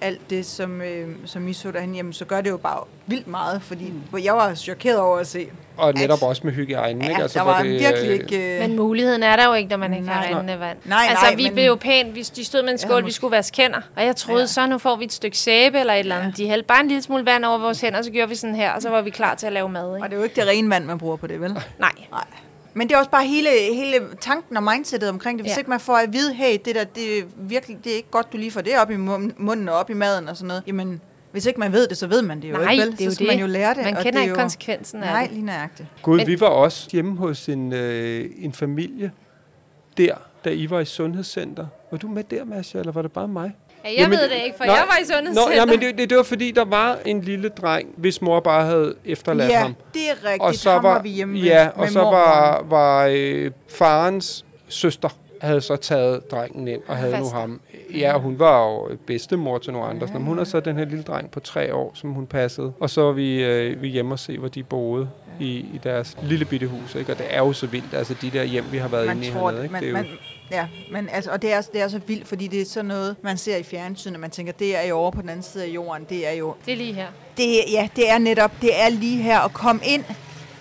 alt 0.00 0.30
det, 0.30 0.46
som, 0.46 0.82
øh, 0.82 1.08
som 1.24 1.48
I 1.48 1.52
så 1.52 1.70
derhen, 1.70 1.94
jamen, 1.94 2.12
så 2.12 2.24
gør 2.24 2.40
det 2.40 2.50
jo 2.50 2.56
bare 2.56 2.84
vildt 3.06 3.28
meget, 3.28 3.62
fordi 3.62 3.92
mm. 4.12 4.18
jeg 4.24 4.34
var 4.34 4.54
chokeret 4.54 4.98
over 4.98 5.18
at 5.18 5.26
se. 5.26 5.48
Og 5.76 5.94
netop 5.94 6.18
at, 6.22 6.28
også 6.28 6.42
med 6.44 6.52
hygiejnen, 6.52 7.02
ja, 7.02 7.08
ikke? 7.08 7.22
Altså, 7.22 7.38
der 7.38 7.44
var 7.44 7.62
det, 7.62 7.70
virkelig 7.70 8.12
ikke... 8.12 8.54
Øh... 8.54 8.60
Men 8.60 8.76
muligheden 8.76 9.22
er 9.22 9.36
der 9.36 9.46
jo 9.46 9.52
ikke, 9.52 9.70
når 9.70 9.76
man 9.76 9.94
ikke 9.94 10.08
har 10.08 10.28
rindende 10.28 10.60
vand. 10.60 10.78
Nej, 10.84 11.06
altså, 11.08 11.24
nej, 11.24 11.34
vi 11.34 11.44
men... 11.44 11.52
blev 11.52 11.64
jo 11.64 11.74
pænt, 11.74 12.12
hvis 12.12 12.30
de 12.30 12.44
stod 12.44 12.62
med 12.62 12.70
en 12.70 12.78
skål, 12.78 13.00
ja, 13.00 13.04
vi 13.04 13.12
skulle 13.12 13.36
vaske 13.36 13.62
hænder, 13.62 13.80
og 13.96 14.04
jeg 14.04 14.16
troede, 14.16 14.40
ja. 14.40 14.46
så 14.46 14.66
nu 14.66 14.78
får 14.78 14.96
vi 14.96 15.04
et 15.04 15.12
stykke 15.12 15.38
sæbe 15.38 15.78
eller 15.78 15.94
et 15.94 15.98
eller 15.98 16.16
andet. 16.16 16.38
Ja. 16.38 16.44
De 16.44 16.48
hældte 16.48 16.66
bare 16.66 16.80
en 16.80 16.88
lille 16.88 17.02
smule 17.02 17.26
vand 17.26 17.44
over 17.44 17.58
vores 17.58 17.80
hænder, 17.80 18.02
så 18.02 18.10
gjorde 18.10 18.28
vi 18.28 18.34
sådan 18.34 18.56
her, 18.56 18.72
og 18.72 18.82
så 18.82 18.90
var 18.90 19.02
vi 19.02 19.10
klar 19.10 19.34
til 19.34 19.46
at 19.46 19.52
lave 19.52 19.68
mad. 19.68 19.96
Ikke? 19.96 20.04
Og 20.04 20.10
det 20.10 20.16
er 20.16 20.18
jo 20.18 20.24
ikke 20.24 20.40
det 20.40 20.48
rene 20.48 20.70
vand, 20.70 20.84
man 20.84 20.98
bruger 20.98 21.16
på 21.16 21.26
det, 21.26 21.40
vel? 21.40 21.52
Nej. 21.52 21.62
nej. 22.10 22.24
Men 22.74 22.88
det 22.88 22.94
er 22.94 22.98
også 22.98 23.10
bare 23.10 23.26
hele, 23.26 23.48
hele 23.74 23.94
tanken 24.20 24.56
og 24.56 24.62
mindsetet 24.62 25.08
omkring 25.08 25.38
det. 25.38 25.44
Hvis 25.44 25.52
ja. 25.52 25.58
ikke 25.58 25.70
man 25.70 25.80
får 25.80 25.96
at 25.96 26.12
vide, 26.12 26.34
hey, 26.34 26.58
det 26.64 26.74
der, 26.74 26.84
det 26.84 27.18
er 27.18 27.22
virkelig, 27.36 27.78
det 27.84 27.92
er 27.92 27.96
ikke 27.96 28.10
godt, 28.10 28.32
du 28.32 28.36
lige 28.36 28.50
får 28.50 28.60
det 28.60 28.72
op 28.78 28.90
i 28.90 28.96
munden 28.96 29.68
og 29.68 29.74
op 29.74 29.90
i 29.90 29.94
maden 29.94 30.28
og 30.28 30.36
sådan 30.36 30.48
noget. 30.48 30.62
Jamen, 30.66 31.00
hvis 31.32 31.46
ikke 31.46 31.60
man 31.60 31.72
ved 31.72 31.88
det, 31.88 31.96
så 31.96 32.06
ved 32.06 32.22
man 32.22 32.42
det 32.42 32.50
jo 32.50 32.56
Nej, 32.56 32.72
ikke, 32.72 32.82
vel? 32.84 32.92
det 32.92 33.00
er 33.00 33.04
jo 33.04 33.10
så 33.10 33.14
skal 33.14 33.26
det. 33.26 33.34
man 33.34 33.40
jo 33.40 33.46
lære 33.46 33.74
det. 33.74 33.84
Man 33.84 33.96
og 33.96 34.02
kender 34.02 34.18
det 34.18 34.24
ikke 34.24 34.30
jo... 34.36 34.40
konsekvensen 34.42 35.02
af 35.02 35.12
Nej, 35.12 35.22
det. 35.22 35.32
lige 35.32 35.44
nøjagtigt. 35.44 35.88
Gud, 36.02 36.16
Men- 36.16 36.26
vi 36.26 36.40
var 36.40 36.46
også 36.46 36.88
hjemme 36.92 37.16
hos 37.16 37.48
en, 37.48 37.72
øh, 37.72 38.30
en 38.38 38.52
familie 38.52 39.12
der, 39.96 40.14
da 40.44 40.50
I 40.50 40.70
var 40.70 40.80
i 40.80 40.84
sundhedscenter. 40.84 41.66
Var 41.90 41.98
du 41.98 42.08
med 42.08 42.24
der, 42.24 42.44
Masha, 42.44 42.78
eller 42.78 42.92
var 42.92 43.02
det 43.02 43.12
bare 43.12 43.28
mig? 43.28 43.52
Ja, 43.84 43.88
jeg 43.90 43.98
Jamen, 43.98 44.18
ved 44.18 44.28
det 44.28 44.36
ikke, 44.44 44.56
for 44.56 44.64
nå, 44.64 44.72
jeg 44.72 44.84
var 44.88 44.96
i 45.02 45.04
sundhedscenter. 45.04 45.44
Nå, 45.48 45.50
ja, 45.54 45.66
men 45.66 45.80
det, 45.80 45.98
det, 45.98 46.10
det 46.10 46.16
var 46.16 46.22
fordi, 46.22 46.50
der 46.50 46.64
var 46.64 46.98
en 47.06 47.20
lille 47.20 47.48
dreng, 47.48 47.88
hvis 47.96 48.22
mor 48.22 48.40
bare 48.40 48.64
havde 48.64 48.94
efterladt 49.04 49.50
Ja, 49.50 49.58
ham. 49.60 49.74
det 49.94 50.02
er 50.10 50.24
rigtigt. 50.24 50.42
Og 50.42 50.54
så 50.54 50.70
Ham 50.70 50.82
var, 50.82 50.92
var 50.94 51.02
vi 51.02 51.08
hjemme 51.08 51.34
med, 51.34 51.42
ja, 51.42 51.68
og 51.74 51.80
med 51.80 51.88
så 51.88 52.02
mormoren. 52.02 52.20
var, 52.20 52.62
var 52.68 53.08
øh, 53.12 53.50
farens 53.68 54.44
søster 54.68 55.08
havde 55.40 55.60
så 55.60 55.76
taget 55.76 56.30
drengen 56.30 56.68
ind 56.68 56.80
og 56.88 56.96
havde 56.96 57.12
nu 57.12 57.18
Faster. 57.18 57.38
ham. 57.38 57.60
Ja, 57.94 58.18
hun 58.18 58.38
var 58.38 58.64
jo 58.66 58.88
bedstemor 59.06 59.58
til 59.58 59.72
nogle 59.72 59.88
andre. 59.88 60.06
Ja. 60.06 60.12
Men 60.18 60.22
hun 60.22 60.38
har 60.38 60.44
så 60.44 60.60
den 60.60 60.76
her 60.76 60.84
lille 60.84 61.02
dreng 61.02 61.30
på 61.30 61.40
tre 61.40 61.74
år, 61.74 61.92
som 61.94 62.10
hun 62.10 62.26
passede. 62.26 62.72
Og 62.80 62.90
så 62.90 63.02
var 63.02 63.12
vi, 63.12 63.44
øh, 63.44 63.82
vi 63.82 63.88
hjemme 63.88 64.14
og 64.14 64.18
se, 64.18 64.38
hvor 64.38 64.48
de 64.48 64.62
boede 64.62 65.08
i, 65.40 65.50
i 65.50 65.80
deres 65.84 66.16
lille 66.22 66.44
bitte 66.44 66.66
hus. 66.66 66.94
Ikke? 66.94 67.12
Og 67.12 67.18
det 67.18 67.26
er 67.30 67.38
jo 67.38 67.52
så 67.52 67.66
vildt, 67.66 67.94
altså 67.94 68.14
de 68.22 68.30
der 68.30 68.44
hjem, 68.44 68.64
vi 68.72 68.78
har 68.78 68.88
været 68.88 69.06
man 69.06 69.16
inde 69.16 69.28
i 69.28 69.30
hernede. 69.30 69.62
Ikke? 69.62 69.72
man, 69.72 69.82
det 69.82 69.86
er 69.88 69.90
jo, 69.92 69.96
man, 69.96 70.06
ja, 70.50 70.66
men 70.92 71.08
altså, 71.08 71.30
og 71.30 71.42
det 71.42 71.52
er, 71.52 71.60
det 71.60 71.80
er 71.80 71.88
så 71.88 72.00
vildt, 72.06 72.28
fordi 72.28 72.46
det 72.46 72.60
er 72.60 72.64
sådan 72.64 72.84
noget, 72.88 73.16
man 73.22 73.38
ser 73.38 73.56
i 73.56 73.62
fjernsynet, 73.62 74.14
og 74.16 74.20
man 74.20 74.30
tænker, 74.30 74.52
det 74.52 74.76
er 74.76 74.82
jo 74.82 74.96
over 74.96 75.10
på 75.10 75.20
den 75.22 75.28
anden 75.28 75.42
side 75.42 75.64
af 75.64 75.68
jorden, 75.68 76.06
det 76.08 76.28
er 76.28 76.32
jo, 76.32 76.54
Det 76.66 76.72
er 76.72 76.76
lige 76.76 76.92
her. 76.94 77.06
det, 77.36 77.64
ja, 77.72 77.88
det 77.96 78.10
er 78.10 78.18
netop, 78.18 78.52
det 78.60 78.80
er 78.82 78.88
lige 78.88 79.22
her 79.22 79.40
at 79.40 79.52
komme 79.52 79.80
ind 79.84 80.04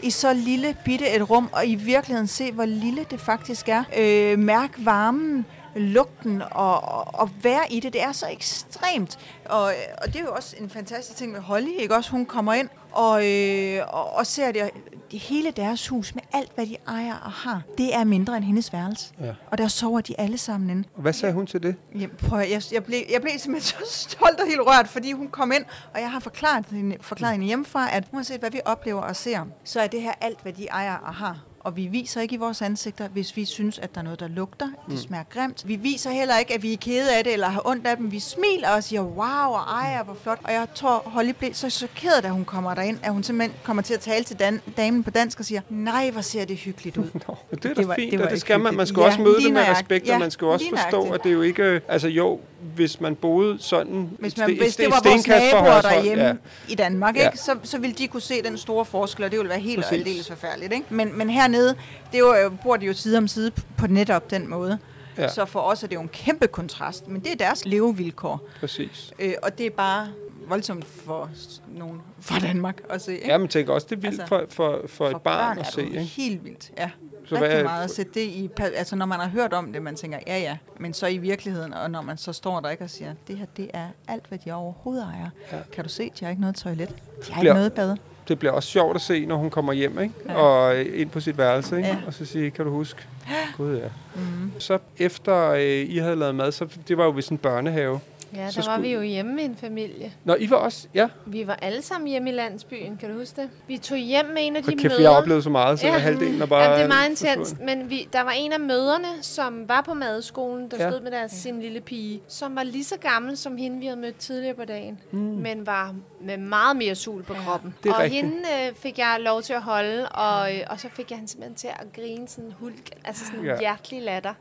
i 0.03 0.09
så 0.09 0.33
lille 0.33 0.75
bitte 0.85 1.09
et 1.09 1.29
rum, 1.29 1.49
og 1.51 1.65
i 1.67 1.75
virkeligheden 1.75 2.27
se, 2.27 2.51
hvor 2.51 2.65
lille 2.65 3.05
det 3.11 3.19
faktisk 3.21 3.69
er. 3.69 3.83
Øh, 3.97 4.39
mærk 4.39 4.71
varmen, 4.77 5.45
lugten 5.75 6.41
og, 6.51 6.83
og, 6.83 7.07
og 7.19 7.29
være 7.43 7.61
i 7.69 7.79
det. 7.79 7.93
Det 7.93 8.01
er 8.01 8.11
så 8.11 8.25
ekstremt. 8.31 9.17
Og, 9.45 9.63
og 10.01 10.07
det 10.07 10.15
er 10.15 10.19
jo 10.19 10.31
også 10.35 10.55
en 10.59 10.69
fantastisk 10.69 11.17
ting 11.17 11.31
med 11.31 11.39
Holly, 11.39 11.69
ikke 11.79 11.95
også? 11.95 12.11
Hun 12.11 12.25
kommer 12.25 12.53
ind 12.53 12.69
og, 12.91 13.27
øh, 13.27 13.81
og, 13.87 14.13
og 14.15 14.27
ser 14.27 14.51
det, 14.51 14.69
det 15.11 15.19
hele 15.19 15.51
deres 15.51 15.87
hus 15.87 16.15
med 16.15 16.23
alt, 16.33 16.51
hvad 16.55 16.65
de 16.65 16.77
ejer 16.87 17.15
og 17.15 17.31
har. 17.31 17.61
Det 17.77 17.95
er 17.95 18.03
mindre 18.03 18.37
end 18.37 18.45
hendes 18.45 18.73
værelse. 18.73 19.13
Ja. 19.21 19.33
Og 19.51 19.57
der 19.57 19.67
sover 19.67 20.01
de 20.01 20.19
alle 20.19 20.37
sammen 20.37 20.69
inde. 20.69 20.87
og 20.95 21.01
hvad 21.01 21.13
sagde 21.13 21.33
hun 21.33 21.47
til 21.47 21.63
det? 21.63 21.75
Jamen, 21.95 22.15
prøv, 22.27 22.39
jeg, 22.39 22.61
jeg, 22.71 22.83
blev, 22.83 22.99
jeg 23.11 23.21
blev 23.21 23.31
simpelthen 23.37 23.85
så 23.87 23.99
stolt 23.99 24.39
og 24.39 24.47
helt 24.47 24.59
rørt, 24.61 24.87
fordi 24.87 25.11
hun 25.11 25.27
kom 25.27 25.51
ind, 25.51 25.65
og 25.93 25.99
jeg 26.01 26.11
har 26.11 26.19
forklaret 26.19 26.65
hende, 26.65 26.97
forklaret 27.01 27.33
hende 27.33 27.45
hjemmefra, 27.47 27.95
at 27.95 28.03
uanset 28.11 28.39
hvad 28.39 28.51
vi 28.51 28.61
oplever 28.65 29.01
og 29.01 29.15
ser, 29.15 29.45
så 29.63 29.79
er 29.81 29.87
det 29.87 30.01
her 30.01 30.13
alt, 30.21 30.41
hvad 30.41 30.53
de 30.53 30.65
ejer 30.67 30.95
og 30.95 31.13
har. 31.13 31.39
Og 31.59 31.75
vi 31.77 31.87
viser 31.87 32.21
ikke 32.21 32.35
i 32.35 32.37
vores 32.37 32.61
ansigter, 32.61 33.07
hvis 33.07 33.35
vi 33.37 33.45
synes, 33.45 33.79
at 33.79 33.93
der 33.95 33.99
er 34.01 34.03
noget, 34.03 34.19
der 34.19 34.27
lugter, 34.27 34.67
det 34.89 34.99
smager 34.99 35.23
grimt. 35.29 35.67
Vi 35.67 35.75
viser 35.75 36.09
heller 36.09 36.37
ikke, 36.37 36.53
at 36.53 36.63
vi 36.63 36.73
er 36.73 36.77
kede 36.77 37.17
af 37.17 37.23
det, 37.23 37.33
eller 37.33 37.47
har 37.49 37.61
ondt 37.67 37.87
af 37.87 37.97
dem. 37.97 38.11
Vi 38.11 38.19
smiler 38.19 38.69
og 38.69 38.83
siger, 38.83 39.01
wow, 39.01 39.53
og 39.53 39.59
ej, 39.81 40.03
hvor 40.03 40.17
flot. 40.23 40.37
Og 40.43 40.53
jeg 40.53 40.67
tror, 40.75 41.01
Holly 41.05 41.31
blev 41.39 41.53
så 41.53 41.69
chokeret, 41.69 42.23
da 42.23 42.29
hun 42.29 42.45
kommer 42.45 42.73
derind, 42.73 42.97
at 43.03 43.11
hun 43.13 43.23
simpelthen 43.23 43.59
kommer 43.63 43.83
til 43.83 43.93
at 43.93 43.99
tale 43.99 44.23
til 44.23 44.35
dan- 44.39 44.61
damen 44.77 45.03
på 45.03 45.09
dansk 45.09 45.39
og 45.39 45.45
siger, 45.45 45.61
nej, 45.69 46.09
hvor 46.09 46.21
ser 46.21 46.45
det 46.45 46.57
hyggeligt 46.57 46.97
ud. 46.97 47.03
Nå, 47.27 47.35
det 47.51 47.65
er 47.65 47.69
da 47.69 47.73
Det 47.73 47.87
var- 47.87 47.95
fint, 47.95 48.11
det 48.11 48.19
var 48.19 48.25
og 48.25 48.31
det 48.31 48.41
skal 48.41 48.59
man. 48.59 48.73
Man 48.73 48.87
skal 48.87 48.99
Ja, 49.01 49.05
også 49.05 49.21
møde 49.21 49.41
det 49.43 49.53
med 49.53 49.61
respekt, 49.61 50.07
Ja, 50.07 50.13
og 50.13 50.19
man 50.19 50.31
skal 50.31 50.47
også 50.47 50.65
forstå, 50.69 51.03
at 51.11 51.23
det 51.23 51.29
er 51.29 51.33
jo 51.33 51.41
ikke... 51.41 51.81
Altså 51.87 52.07
jo, 52.07 52.39
hvis 52.75 53.01
man 53.01 53.15
boede 53.15 53.57
sådan... 53.59 54.09
Hvis, 54.19 54.37
man, 54.37 54.57
hvis 54.57 54.75
det 54.75 54.85
var 54.89 55.01
vores 55.09 55.27
naboer 55.27 55.81
derhjemme 55.81 56.23
Ja. 56.23 56.33
i 56.67 56.75
Danmark, 56.75 57.15
Ja. 57.15 57.25
ikke? 57.25 57.37
Så, 57.37 57.55
så 57.63 57.77
ville 57.77 57.95
de 57.95 58.07
kunne 58.07 58.21
se 58.21 58.43
den 58.43 58.57
store 58.57 58.85
forskel, 58.85 59.25
og 59.25 59.31
det 59.31 59.39
ville 59.39 59.49
være 59.49 59.59
helt 59.59 59.85
og 59.85 59.93
aldeles 59.93 60.27
forfærdeligt. 60.29 60.73
Ikke? 60.73 60.85
Men, 60.89 61.17
men 61.17 61.29
hernede, 61.53 61.75
det 62.11 62.19
er 62.19 62.41
jo, 62.43 62.49
bor 62.63 62.77
de 62.77 62.85
jo 62.85 62.93
side 62.93 63.17
om 63.17 63.27
side 63.27 63.51
på 63.77 63.87
netop 63.87 64.29
den 64.31 64.49
måde. 64.49 64.79
Ja. 65.17 65.27
Så 65.27 65.45
for 65.45 65.59
os 65.59 65.83
er 65.83 65.87
det 65.87 65.95
jo 65.95 66.01
en 66.01 66.07
kæmpe 66.07 66.47
kontrast, 66.47 67.07
men 67.07 67.21
det 67.21 67.31
er 67.31 67.35
deres 67.35 67.65
levevilkår. 67.65 68.47
Præcis. 68.59 69.13
Øh, 69.19 69.33
og 69.43 69.57
det 69.57 69.65
er 69.65 69.69
bare 69.69 70.07
voldsomt 70.47 70.85
for 70.85 71.29
nogen 71.67 72.01
fra 72.19 72.39
Danmark 72.39 72.81
at 72.89 73.01
se. 73.01 73.13
Ikke? 73.13 73.27
Ja, 73.27 73.37
men 73.37 73.47
tænk 73.47 73.69
også, 73.69 73.87
det 73.89 73.95
er 73.95 73.99
vildt 73.99 74.21
Altså, 74.21 74.27
for, 74.27 74.45
for, 74.49 74.81
for 74.87 75.05
et 75.05 75.11
for 75.11 75.19
barn 75.19 75.57
er 75.57 75.61
at 75.61 75.73
se. 75.73 75.83
Ikke? 75.83 75.99
helt 75.99 76.43
vildt, 76.45 76.71
ja. 76.77 76.89
Så 77.25 77.37
hvad 77.37 77.49
er- 77.49 77.63
meget 77.63 77.83
at 77.83 77.91
sætte 77.91 78.11
det 78.13 78.21
i, 78.21 78.49
altså 78.75 78.95
når 78.95 79.05
man 79.05 79.19
har 79.19 79.27
hørt 79.27 79.53
om 79.53 79.73
det, 79.73 79.81
man 79.81 79.95
tænker, 79.95 80.19
ja 80.27 80.37
ja, 80.39 80.57
men 80.79 80.93
så 80.93 81.07
i 81.07 81.17
virkeligheden, 81.17 81.73
og 81.73 81.91
når 81.91 82.01
man 82.01 82.17
så 82.17 82.33
står 82.33 82.59
der 82.59 82.69
ikke 82.69 82.83
og 82.83 82.89
siger, 82.89 83.13
det 83.27 83.37
her, 83.37 83.45
det 83.57 83.71
er 83.73 83.87
alt, 84.07 84.23
hvad 84.27 84.37
de 84.45 84.51
overhovedet 84.51 85.03
ejer. 85.03 85.29
Ja. 85.51 85.57
Kan 85.73 85.83
du 85.83 85.89
se, 85.89 86.11
de 86.19 86.25
har 86.25 86.29
ikke 86.29 86.41
noget 86.41 86.55
toilet, 86.55 86.89
de 86.89 87.33
har 87.33 87.41
Bliver- 87.41 87.53
ikke 87.53 87.59
noget 87.59 87.73
bad. 87.73 87.97
Det 88.27 88.39
bliver 88.39 88.51
også 88.51 88.69
sjovt 88.69 88.95
at 88.95 89.01
se, 89.01 89.25
når 89.25 89.35
hun 89.35 89.49
kommer 89.49 89.73
hjem 89.73 89.99
ikke? 89.99 90.13
Ja. 90.29 90.35
og 90.35 90.75
øh, 90.75 91.01
ind 91.01 91.09
på 91.09 91.19
sit 91.19 91.37
værelse. 91.37 91.77
Ikke? 91.77 91.89
Ja. 91.89 91.97
Og 92.07 92.13
så 92.13 92.25
sige, 92.25 92.51
kan 92.51 92.65
du 92.65 92.71
huske? 92.71 93.01
Gud 93.57 93.77
ja. 93.77 93.87
Mm. 94.15 94.51
Så 94.59 94.79
efter 94.97 95.49
øh, 95.49 95.61
I 95.89 95.97
havde 95.97 96.15
lavet 96.15 96.35
mad, 96.35 96.51
så 96.51 96.67
det 96.87 96.97
var 96.97 97.05
jo 97.05 97.11
ved 97.11 97.21
sådan 97.21 97.35
en 97.35 97.39
børnehave. 97.39 97.99
Ja, 98.35 98.49
Så 98.51 98.61
der 98.61 98.67
var 98.67 98.75
skulle- 98.75 98.87
vi 98.89 98.93
jo 98.93 99.01
hjemme 99.01 99.35
med 99.35 99.43
en 99.43 99.55
familie. 99.55 100.13
Nå, 100.23 100.35
I 100.35 100.49
var 100.49 100.57
også, 100.57 100.87
ja. 100.93 101.07
Vi 101.25 101.47
var 101.47 101.55
alle 101.61 101.81
sammen 101.81 102.07
hjemme 102.07 102.29
i 102.29 102.33
landsbyen, 102.33 102.97
kan 102.97 103.09
du 103.11 103.17
huske 103.17 103.41
det? 103.41 103.49
Vi 103.67 103.77
tog 103.77 103.97
hjem 103.97 104.25
med 104.25 104.37
en 104.47 104.55
af 104.55 104.63
de 104.63 104.71
kæft, 104.71 104.83
møder. 104.83 105.01
jeg 105.01 105.09
har 105.11 105.17
oplevet 105.17 105.43
så 105.43 105.49
meget, 105.49 105.79
så 105.79 105.87
Ja. 105.87 105.93
ja. 105.93 105.99
halvdelen 105.99 106.41
er 106.41 106.45
bare 106.45 106.61
Jamen, 106.63 106.77
det 106.77 106.83
er 106.83 106.87
meget 106.87 107.09
intenst, 107.09 107.59
men 107.59 107.89
vi, 107.89 108.07
der 108.13 108.21
var 108.21 108.31
en 108.31 108.53
af 108.53 108.59
møderne, 108.59 109.07
som 109.21 109.69
var 109.69 109.81
på 109.81 109.93
madskolen, 109.93 110.71
der 110.71 110.77
Ja. 110.79 110.83
ja. 110.83 110.91
stod 110.91 111.01
med 111.01 111.11
deres, 111.11 111.31
sin 111.31 111.61
lille 111.61 111.81
pige, 111.81 112.21
som 112.27 112.55
var 112.55 112.63
lige 112.63 112.83
så 112.83 112.95
gammel 113.01 113.37
som 113.37 113.57
hende, 113.57 113.79
vi 113.79 113.85
havde 113.85 113.99
mødt 113.99 114.17
tidligere 114.17 114.55
på 114.55 114.65
dagen, 114.65 114.99
mm. 115.11 115.19
men 115.19 115.65
var 115.65 115.95
med 116.21 116.37
meget 116.37 116.77
mere 116.77 116.95
sul 116.95 117.23
på 117.23 117.33
ja. 117.33 117.39
kroppen. 117.39 117.75
Det 117.83 117.89
er 117.89 117.93
og 117.93 118.01
rigtigt. 118.01 118.25
hende 118.25 118.37
øh, 118.67 118.75
fik 118.75 118.97
jeg 118.99 119.17
lov 119.19 119.41
til 119.41 119.53
at 119.53 119.61
holde, 119.61 120.09
og, 120.09 120.55
øh, 120.55 120.61
og 120.69 120.79
så 120.79 120.87
fik 120.93 121.09
jeg 121.11 121.17
hende 121.17 121.31
simpelthen 121.31 121.55
til 121.55 121.67
at 121.67 121.85
grine 121.95 122.27
sådan 122.27 122.51
hulk, 122.59 122.89
altså 123.05 123.25
sådan 123.25 123.39
en 123.39 123.45
Ja. 123.45 123.59
hjertelig 123.59 124.01
latter, 124.01 124.33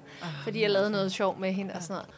fordi 0.44 0.62
jeg 0.62 0.70
lavede 0.70 0.90
noget 0.90 1.12
sjov 1.12 1.38
med 1.40 1.52
hende 1.52 1.74
og 1.74 1.82
sådan 1.82 1.94
noget. 1.94 2.08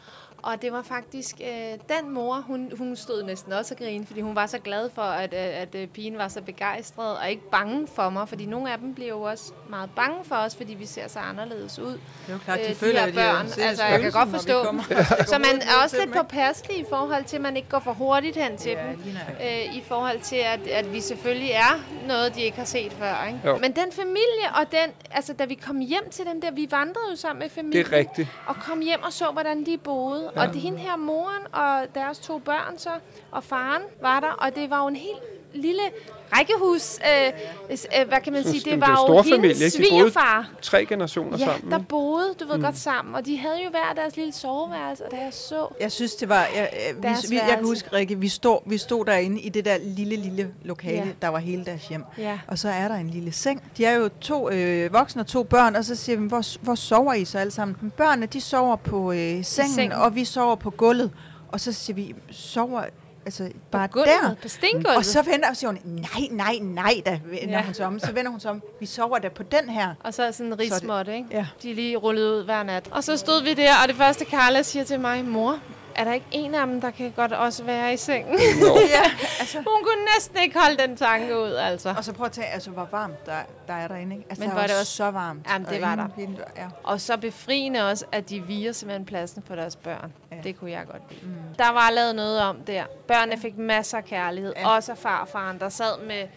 Og 0.43 0.61
det 0.61 0.71
var 0.71 0.81
faktisk 0.81 1.35
øh, 1.41 1.97
den 2.01 2.11
mor, 2.11 2.43
hun, 2.47 2.71
hun 2.77 2.95
stod 2.95 3.23
næsten 3.23 3.53
også 3.53 3.73
og 3.73 3.77
grine, 3.77 4.05
fordi 4.05 4.21
hun 4.21 4.35
var 4.35 4.45
så 4.45 4.59
glad 4.59 4.89
for, 4.95 5.01
at, 5.01 5.33
at, 5.33 5.49
at, 5.51 5.75
at 5.75 5.89
pigen 5.89 6.17
var 6.17 6.27
så 6.27 6.41
begejstret 6.41 7.17
og 7.17 7.29
ikke 7.29 7.49
bange 7.51 7.87
for 7.95 8.09
mig. 8.09 8.29
Fordi 8.29 8.45
nogle 8.45 8.71
af 8.71 8.77
dem 8.77 8.93
bliver 8.93 9.09
jo 9.09 9.21
også 9.21 9.51
meget 9.69 9.89
bange 9.95 10.17
for 10.23 10.35
os, 10.35 10.55
fordi 10.55 10.73
vi 10.73 10.85
ser 10.85 11.07
så 11.07 11.19
anderledes 11.19 11.79
ud. 11.79 11.85
Det 11.91 11.99
er 12.27 12.33
jo 12.33 12.37
klart, 12.45 12.59
de 12.59 12.69
øh, 12.69 12.75
føler, 12.75 12.99
her 12.99 13.11
de 13.11 13.19
er 13.19 13.33
børn. 13.33 13.47
seriøst 13.49 13.67
Altså, 13.69 13.85
jeg 13.85 14.01
kan 14.01 14.11
godt 14.11 14.29
forstå. 14.29 14.63
kommer. 14.63 14.83
Så 15.31 15.37
man 15.37 15.61
er 15.61 15.83
også 15.83 15.97
lidt 15.99 16.13
påpasselig 16.15 16.77
i 16.79 16.85
forhold 16.89 17.23
til, 17.25 17.35
at 17.35 17.41
man 17.41 17.57
ikke 17.57 17.69
går 17.69 17.79
for 17.79 17.93
hurtigt 17.93 18.37
hen 18.37 18.57
til 18.57 18.71
Ja, 18.71 18.83
dem. 18.87 19.17
Øh, 19.43 19.75
I 19.75 19.83
forhold 19.87 20.19
til, 20.21 20.35
at, 20.35 20.67
at 20.67 20.93
vi 20.93 21.01
selvfølgelig 21.01 21.51
er 21.51 21.79
noget, 22.07 22.35
de 22.35 22.41
ikke 22.41 22.57
har 22.57 22.65
set 22.65 22.93
før. 22.93 23.25
Ikke? 23.27 23.39
Jo. 23.45 23.57
Men 23.57 23.71
den 23.71 23.91
familie, 23.91 24.45
og 24.55 24.71
den, 24.71 24.89
altså 25.11 25.33
da 25.33 25.45
vi 25.45 25.55
kom 25.55 25.79
hjem 25.79 26.09
til 26.11 26.25
dem 26.25 26.41
der, 26.41 26.51
vi 26.51 26.67
vandrede 26.71 27.05
jo 27.11 27.15
sammen 27.15 27.39
med 27.39 27.49
familien. 27.49 27.85
Det 27.85 27.93
er 27.93 27.97
rigtigt. 27.97 28.27
Og 28.47 28.55
kom 28.55 28.79
hjem 28.81 29.03
og 29.03 29.13
så, 29.13 29.25
hvordan 29.31 29.65
de 29.65 29.77
boede. 29.77 30.30
Ja. 30.35 30.41
Og 30.41 30.53
det 30.53 30.61
hende 30.61 30.77
her 30.79 30.95
moren 30.95 31.53
og 31.53 31.95
deres 31.95 32.19
to 32.19 32.39
børn 32.39 32.77
så, 32.77 32.89
og 33.31 33.43
faren 33.43 33.81
var 34.01 34.19
der. 34.19 34.31
Og 34.31 34.55
det 34.55 34.69
var 34.69 34.81
jo 34.81 34.87
en 34.87 34.95
helt 34.95 35.40
lille 35.53 35.81
rækkehus. 36.37 36.99
Øh, 36.99 37.31
øh, 37.71 38.07
hvad 38.07 38.21
kan 38.23 38.33
man 38.33 38.43
sige? 38.43 38.71
Det 38.71 38.81
var 38.81 39.21
en 39.21 39.27
jo 39.29 39.37
hendes 39.37 39.73
svigerfar. 39.73 40.49
tre 40.61 40.85
generationer 40.85 41.37
Ja, 41.37 41.45
sammen. 41.45 41.71
der 41.71 41.79
boede, 41.79 42.33
du 42.39 42.47
ved 42.47 42.57
mm. 42.57 42.63
godt, 42.63 42.77
sammen. 42.77 43.15
Og 43.15 43.25
de 43.25 43.37
havde 43.37 43.63
jo 43.63 43.69
hver 43.69 43.93
deres 43.95 44.15
lille 44.15 44.33
soveværelse, 44.33 45.05
og 45.05 45.11
da 45.11 45.17
jeg 45.17 45.33
så... 45.33 45.67
Jeg 45.79 45.91
synes, 45.91 46.15
det 46.15 46.29
var... 46.29 46.47
Jeg, 46.55 46.69
jeg, 46.73 46.95
vi, 47.03 47.27
vi, 47.29 47.35
jeg 47.35 47.55
kan 47.57 47.65
huske, 47.65 47.93
Rikke, 47.93 48.19
vi 48.19 48.29
stod, 48.29 48.59
vi 48.65 48.77
stod 48.77 49.05
derinde 49.05 49.41
i 49.41 49.49
det 49.49 49.65
der 49.65 49.77
lille, 49.81 50.15
lille 50.15 50.53
lokale, 50.63 50.97
Ja. 50.97 51.05
der 51.21 51.27
var 51.27 51.39
hele 51.39 51.65
deres 51.65 51.87
hjem. 51.87 52.03
Ja. 52.17 52.39
Og 52.47 52.57
så 52.59 52.69
er 52.69 52.87
der 52.87 52.95
en 52.95 53.09
lille 53.09 53.31
seng. 53.31 53.63
De 53.77 53.85
er 53.85 53.93
jo 53.95 54.09
to 54.21 54.49
øh, 54.49 54.93
voksne 54.93 55.21
og 55.21 55.27
to 55.27 55.43
børn, 55.43 55.75
og 55.75 55.85
så 55.85 55.95
siger 55.95 56.17
vi, 56.17 56.27
hvor, 56.27 56.63
hvor 56.63 56.75
sover 56.75 57.13
I 57.13 57.25
så 57.25 57.37
alle 57.37 57.51
sammen? 57.51 57.77
Men 57.81 57.91
børnene, 57.91 58.25
de 58.25 58.41
sover 58.41 58.75
på 58.75 59.11
øh, 59.11 59.17
sengen, 59.17 59.43
sengen. 59.43 59.73
sengen, 59.73 59.91
og 59.97 60.15
vi 60.15 60.25
sover 60.25 60.55
på 60.55 60.69
gulvet. 60.69 61.11
Og 61.47 61.59
så 61.59 61.71
siger 61.71 61.95
vi, 61.95 62.15
sover 62.31 62.83
altså 63.25 63.51
bare 63.71 63.87
gulvet, 63.87 64.07
der? 64.23 64.35
på 64.41 64.47
stengulvet. 64.47 64.97
Og 64.97 65.05
så 65.05 65.21
vender 65.21 65.49
og 65.49 65.57
siger 65.57 65.69
hun, 65.69 65.79
nej, 65.85 66.27
nej, 66.31 66.57
nej, 66.61 66.93
da, 67.05 67.19
vender 67.25 67.57
Ja. 67.57 67.63
hun 67.65 67.73
sig 67.73 67.85
om. 67.85 67.99
Så 67.99 68.11
vender 68.11 68.31
hun 68.31 68.39
sig 68.39 68.51
om, 68.51 68.61
vi 68.79 68.85
sover 68.85 69.19
da 69.19 69.29
på 69.29 69.43
den 69.43 69.69
her. 69.69 69.93
Og 70.03 70.13
så 70.13 70.31
sådan 70.31 70.53
en 70.53 70.59
rigsmåtte, 70.59 71.15
ikke? 71.15 71.27
Ja. 71.31 71.47
De 71.63 71.71
er 71.71 71.75
lige 71.75 71.95
rullet 71.97 72.31
ud 72.31 72.43
hver 72.43 72.63
nat. 72.63 72.87
Og 72.91 73.03
så 73.03 73.17
stod 73.17 73.43
vi 73.43 73.53
der, 73.53 73.71
og 73.83 73.87
det 73.87 73.95
første 73.95 74.25
Carla 74.25 74.61
siger 74.61 74.83
til 74.83 74.99
mig, 74.99 75.25
mor, 75.25 75.59
er 76.01 76.05
der 76.05 76.13
ikke 76.13 76.25
en 76.31 76.55
af 76.55 76.67
dem, 76.67 76.81
der 76.81 76.91
kan 76.91 77.11
godt 77.15 77.33
også 77.33 77.63
være 77.63 77.93
i 77.93 77.97
sengen? 77.97 78.39
ja, 78.95 79.03
altså. 79.39 79.57
Hun 79.57 79.83
kunne 79.83 80.05
næsten 80.17 80.37
ikke 80.43 80.59
holde 80.59 80.77
den 80.77 80.97
tanke 80.97 81.37
ud, 81.39 81.51
altså. 81.53 81.93
Og 81.97 82.03
så 82.03 82.13
prøv 82.13 82.25
at 82.25 82.31
tage, 82.31 82.47
altså, 82.47 82.69
hvor 82.71 82.87
varmt 82.91 83.25
der, 83.25 83.35
der 83.67 83.73
er 83.73 83.87
derinde, 83.87 84.15
ikke? 84.15 84.27
Altså, 84.29 84.41
Men 84.43 84.49
der 84.49 84.55
var 84.55 84.67
det 84.67 84.79
også- 84.79 84.95
så 84.95 85.11
varmt. 85.11 85.47
Jamen, 85.49 85.67
det 85.67 85.75
og 85.75 85.81
var 85.89 85.95
der. 85.95 86.07
Vinduer, 86.17 86.45
ja. 86.57 86.67
Og 86.83 87.01
så 87.01 87.17
befriende 87.17 87.89
også, 87.89 88.05
at 88.11 88.29
de 88.29 88.39
viger 88.41 88.71
simpelthen 88.71 89.05
pladsen 89.05 89.43
for 89.47 89.55
deres 89.55 89.75
børn. 89.75 90.13
Ja. 90.31 90.37
Det 90.43 90.59
kunne 90.59 90.71
jeg 90.71 90.85
godt 90.91 91.01
lide. 91.11 91.25
Mm. 91.25 91.55
Der 91.59 91.71
var 91.71 91.89
lavet 91.91 92.15
noget 92.15 92.41
om 92.41 92.57
der. 92.67 92.83
Børnene 93.07 93.41
fik 93.41 93.57
masser 93.57 93.97
af 93.97 94.05
kærlighed. 94.05 94.53
Ja. 94.55 94.61
Ja. 94.61 94.75
Også 94.75 94.91
af 94.91 94.97
farfaren, 94.97 95.59
der 95.59 95.69
sad 95.69 96.01
med 96.07 96.27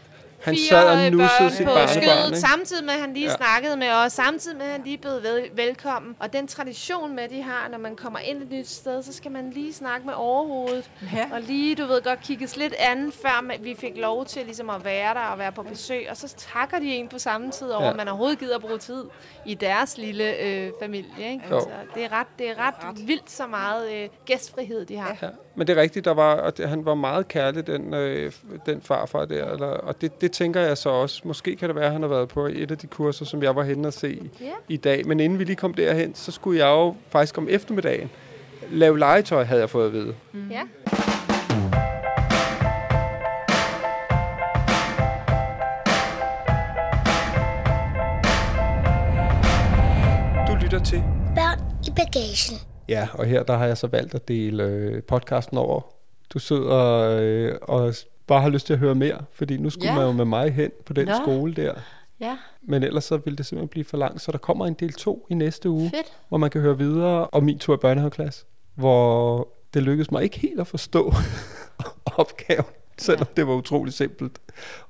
Han 0.45 0.55
fire 0.55 0.68
sad 0.68 1.05
og 1.07 1.12
nussede 1.12 1.38
børn 1.40 1.51
sit 1.51 1.66
på 1.66 1.72
barnebarn, 1.72 1.88
skødet, 2.03 2.26
ikke? 2.26 2.38
samtidig 2.38 2.84
med, 2.84 2.95
at 2.95 3.01
han 3.01 3.14
lige 3.14 3.26
Ja. 3.30 3.36
snakkede 3.36 3.76
med 3.76 3.90
os, 3.90 4.12
samtidig 4.12 4.57
med, 4.57 4.66
at 4.66 4.72
han 4.72 4.82
lige 4.84 4.99
blev 4.99 5.12
vel, 5.22 5.51
velkommen. 5.55 6.16
Og 6.20 6.32
den 6.32 6.47
tradition 6.47 7.14
med, 7.16 7.28
de 7.28 7.42
har, 7.42 7.68
når 7.70 7.78
man 7.78 7.97
kommer 7.97 8.18
ind 8.18 8.42
et 8.42 8.51
nyt 8.51 8.68
sted, 8.68 9.03
så 9.03 9.12
skal 9.12 9.30
man 9.30 9.51
lige 9.51 9.72
snakke 9.74 10.07
med 10.07 10.14
overhovedet. 10.16 10.90
Ja. 11.14 11.28
Og 11.32 11.40
lige, 11.40 11.74
du 11.74 11.86
ved 11.86 12.03
godt, 12.03 12.20
kigges 12.20 12.57
lidt 12.57 12.74
an, 12.78 13.12
før 13.22 13.40
man, 13.42 13.57
vi 13.61 13.74
fik 13.78 13.92
lov 13.97 14.24
til 14.26 14.45
ligesom 14.45 14.70
at 14.70 14.84
være 14.84 15.14
der 15.14 15.20
og 15.20 15.38
være 15.38 15.53
på 15.53 15.62
besøg. 15.62 16.07
Og 16.11 16.16
så 16.16 16.34
takker 16.36 16.78
de 16.78 16.86
en 16.97 17.09
på 17.09 17.18
samme 17.18 17.51
tid 17.51 17.68
over, 17.70 17.84
Ja. 17.84 17.90
at 17.90 17.97
man 17.97 18.09
overhovedet 18.09 18.38
gider 18.38 18.55
at 18.57 18.61
bruge 18.62 18.78
tid 18.78 19.05
i 19.47 19.55
deres 19.55 19.99
lille 19.99 20.36
øh, 20.38 20.70
familie. 20.82 21.30
Ikke? 21.32 21.45
Jo. 21.51 21.61
Så 21.61 21.68
det 21.95 22.05
er 22.05 22.12
ret, 22.12 22.26
det 22.38 22.51
er 22.51 22.55
ret 22.59 23.09
vildt 23.09 23.30
så 23.30 23.47
meget 23.47 23.92
øh, 23.92 24.09
gæstfrihed, 24.26 24.84
de 24.86 24.97
har. 24.97 25.16
Ja, 25.22 25.28
men 25.57 25.66
det 25.66 25.76
er 25.78 25.82
rigtigt, 25.82 26.05
der 26.05 26.14
var, 26.14 26.34
og 26.34 26.57
det, 26.57 26.68
han 26.68 26.84
var 26.84 26.94
meget 26.94 27.28
kærlig, 27.28 27.66
den, 27.66 27.94
øh, 27.94 28.32
den 28.66 28.80
farfar 28.82 29.24
der, 29.24 29.50
eller, 29.52 29.66
og 29.66 30.00
det, 30.00 30.20
det 30.20 30.32
tænker 30.32 30.61
jeg 30.61 30.78
så 30.78 30.88
også. 30.90 31.20
Måske 31.24 31.57
kan 31.57 31.68
det 31.68 31.76
være, 31.76 31.84
at 31.86 31.92
han 31.92 32.02
har 32.02 32.09
været 32.09 32.28
på 32.28 32.46
et 32.46 32.70
af 32.70 32.78
de 32.78 32.86
kurser, 32.86 33.24
som 33.24 33.42
jeg 33.42 33.57
var 33.57 33.62
henne 33.62 33.88
at 33.88 33.94
se 33.94 34.30
Ja. 34.40 34.46
i 34.68 34.76
dag. 34.76 35.07
Men 35.07 35.20
inden 35.20 35.38
vi 35.38 35.44
lige 35.44 35.57
kom 35.57 35.74
derhen, 35.74 36.14
så 36.14 36.32
skulle 36.32 36.59
jeg 36.59 36.66
jo 36.68 36.94
faktisk 37.11 37.38
om 37.38 37.46
eftermiddagen 37.50 38.11
lave 38.70 38.98
legetøj, 38.98 39.44
havde 39.44 39.61
jeg 39.61 39.70
fået 39.70 39.86
at 39.86 39.92
vide. 39.92 40.14
Mm. 40.32 40.50
Ja. 40.50 40.62
Du 50.48 50.55
lytter 50.62 50.80
til 50.84 51.02
Børn 51.34 51.59
i 51.86 51.90
bagagen. 51.96 52.74
Ja, 52.89 53.09
og 53.12 53.26
her 53.26 53.43
der 53.43 53.57
har 53.57 53.66
jeg 53.66 53.78
så 53.78 53.87
valgt 53.87 54.14
at 54.14 54.28
dele 54.28 54.64
øh, 54.64 55.03
podcasten 55.03 55.59
over. 55.59 55.80
Du 56.35 56.39
sidder 56.39 57.18
øh, 57.20 57.53
og 57.62 57.95
bare 58.26 58.43
har 58.43 58.49
lyst 58.49 58.66
til 58.66 58.72
at 58.72 58.78
høre 58.78 58.95
mere, 58.95 59.24
fordi 59.32 59.57
nu 59.57 59.70
skulle 59.70 59.89
Ja. 59.93 59.95
man 59.99 60.07
jo 60.07 60.12
med 60.12 60.24
mig 60.24 60.53
hen 60.55 60.70
på 60.87 60.93
den 60.93 61.07
Nå. 61.09 61.14
skole 61.22 61.55
der. 61.55 61.74
Ja, 62.20 62.39
Men 62.62 62.82
ellers 62.82 63.05
så 63.05 63.16
ville 63.16 63.37
det 63.37 63.47
simpelthen 63.47 63.68
blive 63.68 63.85
for 63.85 63.97
langt, 63.97 64.20
så 64.20 64.32
der 64.32 64.39
kommer 64.39 64.66
en 64.66 64.74
del 64.74 64.93
2 64.93 65.26
i 65.30 65.35
næste 65.35 65.70
uge, 65.70 65.91
fedt. 65.91 66.12
hvor 66.28 66.39
man 66.39 66.51
kan 66.51 66.61
høre 66.61 66.78
videre 66.78 67.26
om 67.32 67.43
min 67.43 67.59
tur 67.59 67.74
i 67.74 67.76
børnehaveklasse, 67.76 68.45
hvor 68.74 69.49
det 69.74 69.82
lykkedes 69.82 70.11
mig 70.11 70.22
ikke 70.22 70.39
helt 70.39 70.61
at 70.61 70.66
forstå 70.66 71.12
opgaven, 72.18 72.64
selvom 72.99 73.26
ja. 73.37 73.41
det 73.41 73.47
var 73.49 73.55
utrolig 73.55 73.95
simpelt. 73.95 74.39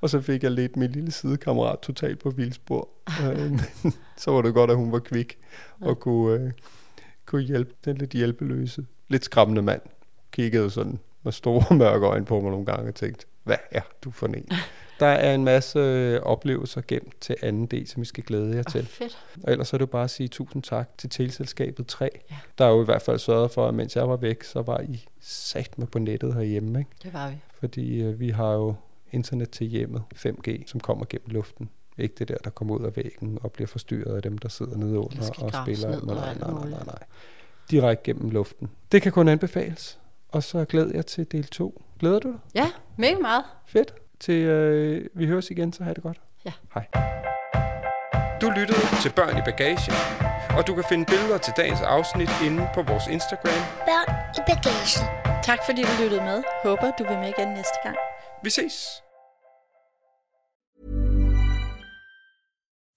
Og 0.00 0.10
så 0.10 0.20
fik 0.20 0.42
jeg 0.42 0.50
lidt 0.50 0.76
min 0.76 0.90
lille 0.90 1.10
sidekammerat 1.10 1.78
totalt 1.78 2.18
på 2.18 2.30
vildspor. 2.30 2.88
Øh, 3.24 3.58
så 4.16 4.30
var 4.30 4.42
det 4.42 4.54
godt, 4.54 4.70
at 4.70 4.76
hun 4.76 4.92
var 4.92 4.98
kvik 4.98 5.38
og 5.80 6.00
kunne, 6.00 6.40
øh, 6.40 6.50
kunne 7.26 7.42
hjælpe 7.42 7.74
den 7.84 7.96
lidt 7.96 8.10
hjælpeløse, 8.10 8.86
lidt 9.08 9.24
skræmmende 9.24 9.62
mand. 9.62 9.82
Kiggede 10.32 10.70
sådan 10.70 10.98
med 11.22 11.32
store 11.32 11.76
mørke 11.84 12.06
øjne 12.06 12.24
på 12.24 12.40
mig 12.40 12.50
nogle 12.50 12.66
gange 12.66 12.88
og 12.88 12.94
tænkte, 12.94 13.26
hvad 13.42 13.56
er 13.70 13.82
du 14.04 14.10
for 14.10 14.26
en? 14.26 14.48
Der 15.00 15.06
er 15.06 15.34
en 15.34 15.44
masse 15.44 15.78
øh, 15.78 16.20
oplevelser 16.22 16.80
gemt 16.88 17.20
til 17.20 17.36
anden 17.42 17.66
del, 17.66 17.88
som 17.88 18.00
vi 18.00 18.06
skal 18.06 18.24
glæde 18.24 18.56
jer 18.56 18.62
til. 18.62 18.80
Oh, 18.80 18.86
fedt. 18.86 19.18
Og 19.42 19.52
ellers 19.52 19.72
er 19.72 19.78
det 19.78 19.80
jo 19.80 19.86
bare 19.86 20.04
at 20.04 20.10
sige 20.10 20.28
tusind 20.28 20.62
tak 20.62 20.98
til 20.98 21.10
Teleselskabet 21.10 21.86
3, 21.86 22.10
ja. 22.30 22.36
der 22.58 22.66
jo 22.66 22.82
i 22.82 22.84
hvert 22.84 23.02
fald 23.02 23.18
sørget 23.18 23.50
for, 23.50 23.68
at 23.68 23.74
mens 23.74 23.96
jeg 23.96 24.08
var 24.08 24.16
væk, 24.16 24.42
så 24.42 24.62
var 24.62 24.80
I 24.80 25.04
sat 25.20 25.78
med 25.78 25.86
på 25.86 25.98
nettet 25.98 26.34
herhjemme. 26.34 26.78
Ikke? 26.78 26.90
Det 27.02 27.12
var 27.12 27.30
vi. 27.30 27.36
Fordi 27.60 28.02
øh, 28.02 28.20
vi 28.20 28.30
har 28.30 28.52
jo 28.52 28.74
internet 29.12 29.50
til 29.50 29.66
hjemmet, 29.66 30.02
5G, 30.16 30.66
som 30.66 30.80
kommer 30.80 31.04
gennem 31.08 31.28
luften. 31.30 31.70
Ikke 31.98 32.14
det 32.18 32.28
der, 32.28 32.36
der 32.44 32.50
kommer 32.50 32.74
ud 32.74 32.84
af 32.84 32.96
væggen 32.96 33.38
og 33.42 33.52
bliver 33.52 33.66
forstyrret 33.68 34.16
af 34.16 34.22
dem, 34.22 34.38
der 34.38 34.48
sidder 34.48 34.76
nede 34.76 34.98
under 34.98 35.30
og 35.38 35.50
spiller. 35.64 35.88
ned 35.90 36.02
nej, 36.02 36.14
nej, 36.14 36.50
nej, 36.50 36.68
nej, 36.70 36.84
nej. 36.86 36.98
Direkte 37.70 38.02
gennem 38.04 38.30
luften. 38.30 38.70
Det 38.92 39.02
kan 39.02 39.12
kun 39.12 39.28
anbefales. 39.28 39.98
Og 40.28 40.42
så 40.42 40.64
glæder 40.64 40.90
jeg 40.94 41.06
til 41.06 41.32
del 41.32 41.44
2. 41.44 41.82
Glæder 42.00 42.18
du 42.18 42.28
dig? 42.30 42.38
Ja, 42.54 42.70
mega 42.96 43.18
meget. 43.18 43.44
Fedt. 43.66 43.94
Til 44.20 44.34
øh, 44.34 45.06
vi 45.14 45.26
høres 45.26 45.50
igen, 45.50 45.72
så 45.72 45.84
have 45.84 45.94
det 45.94 46.02
godt. 46.02 46.20
Ja. 46.44 46.52
Hej. 46.74 46.86
Du 48.40 48.50
lyttede 48.50 48.80
til 49.02 49.12
Børn 49.16 49.38
i 49.38 49.42
Bagagen, 49.44 49.94
og 50.58 50.66
du 50.66 50.74
kan 50.74 50.84
finde 50.88 51.04
billeder 51.04 51.38
til 51.38 51.52
dagens 51.56 51.80
afsnit 51.80 52.30
inde 52.46 52.68
på 52.74 52.82
vores 52.82 53.06
Instagram. 53.06 53.60
Børn 53.88 54.08
i 54.38 54.40
bagagen. 54.50 55.04
Tak 55.44 55.58
fordi 55.66 55.82
du 55.82 56.02
lyttede 56.02 56.20
med. 56.20 56.42
Håber 56.64 56.90
du 56.98 57.04
vil 57.08 57.18
med 57.18 57.28
igen 57.38 57.48
næste 57.48 57.78
gang. 57.84 57.96
Vi 58.42 58.50
ses! 58.50 59.02